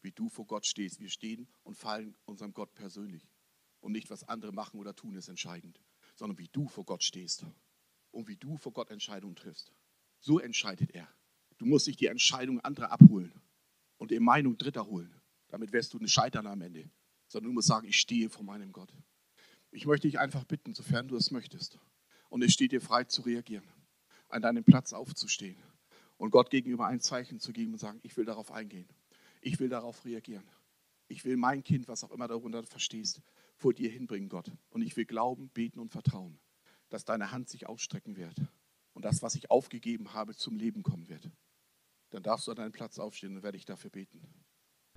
wie 0.00 0.12
du 0.12 0.28
vor 0.28 0.46
Gott 0.46 0.66
stehst. 0.66 1.00
Wir 1.00 1.08
stehen 1.08 1.48
und 1.62 1.76
fallen 1.76 2.16
unserem 2.24 2.52
Gott 2.52 2.74
persönlich. 2.74 3.28
Und 3.80 3.92
nicht, 3.92 4.10
was 4.10 4.24
andere 4.24 4.52
machen 4.52 4.80
oder 4.80 4.94
tun, 4.96 5.14
ist 5.14 5.28
entscheidend, 5.28 5.80
sondern 6.14 6.38
wie 6.38 6.48
du 6.48 6.68
vor 6.68 6.84
Gott 6.84 7.02
stehst 7.02 7.44
und 8.10 8.28
wie 8.28 8.36
du 8.36 8.56
vor 8.56 8.72
Gott 8.72 8.90
Entscheidungen 8.90 9.36
triffst. 9.36 9.72
So 10.20 10.38
entscheidet 10.38 10.90
er. 10.92 11.08
Du 11.58 11.66
musst 11.66 11.86
nicht 11.86 12.00
die 12.00 12.06
Entscheidung 12.06 12.60
anderer 12.60 12.90
abholen 12.90 13.40
und 13.98 14.10
die 14.10 14.20
Meinung 14.20 14.56
Dritter 14.56 14.86
holen. 14.86 15.20
Damit 15.48 15.72
wirst 15.72 15.92
du 15.92 15.98
ein 15.98 16.08
Scheitern 16.08 16.46
am 16.46 16.62
Ende. 16.62 16.90
Sondern 17.28 17.50
du 17.50 17.54
musst 17.54 17.68
sagen, 17.68 17.86
ich 17.86 17.98
stehe 17.98 18.28
vor 18.30 18.44
meinem 18.44 18.72
Gott. 18.72 18.92
Ich 19.74 19.86
möchte 19.86 20.06
dich 20.06 20.20
einfach 20.20 20.44
bitten, 20.44 20.72
sofern 20.72 21.08
du 21.08 21.16
es 21.16 21.32
möchtest, 21.32 21.80
und 22.28 22.44
es 22.44 22.52
steht 22.52 22.70
dir 22.70 22.80
frei 22.80 23.02
zu 23.02 23.22
reagieren, 23.22 23.64
an 24.28 24.40
deinem 24.40 24.62
Platz 24.62 24.92
aufzustehen 24.92 25.56
und 26.16 26.30
Gott 26.30 26.48
gegenüber 26.48 26.86
ein 26.86 27.00
Zeichen 27.00 27.40
zu 27.40 27.52
geben 27.52 27.72
und 27.72 27.80
sagen, 27.80 27.98
ich 28.04 28.16
will 28.16 28.24
darauf 28.24 28.52
eingehen, 28.52 28.88
ich 29.40 29.58
will 29.58 29.68
darauf 29.68 30.04
reagieren. 30.04 30.48
Ich 31.08 31.24
will 31.24 31.36
mein 31.36 31.64
Kind, 31.64 31.88
was 31.88 32.04
auch 32.04 32.12
immer 32.12 32.28
darunter 32.28 32.62
verstehst, 32.62 33.20
vor 33.56 33.74
dir 33.74 33.90
hinbringen, 33.90 34.28
Gott. 34.28 34.52
Und 34.70 34.82
ich 34.82 34.96
will 34.96 35.06
glauben, 35.06 35.48
beten 35.48 35.80
und 35.80 35.90
vertrauen, 35.90 36.38
dass 36.88 37.04
deine 37.04 37.32
Hand 37.32 37.48
sich 37.48 37.66
ausstrecken 37.66 38.16
wird 38.16 38.36
und 38.92 39.04
das, 39.04 39.22
was 39.22 39.34
ich 39.34 39.50
aufgegeben 39.50 40.14
habe, 40.14 40.36
zum 40.36 40.56
Leben 40.56 40.84
kommen 40.84 41.08
wird. 41.08 41.28
Dann 42.10 42.22
darfst 42.22 42.46
du 42.46 42.52
an 42.52 42.58
deinen 42.58 42.72
Platz 42.72 43.00
aufstehen 43.00 43.36
und 43.36 43.42
werde 43.42 43.58
ich 43.58 43.64
dafür 43.64 43.90
beten. 43.90 44.22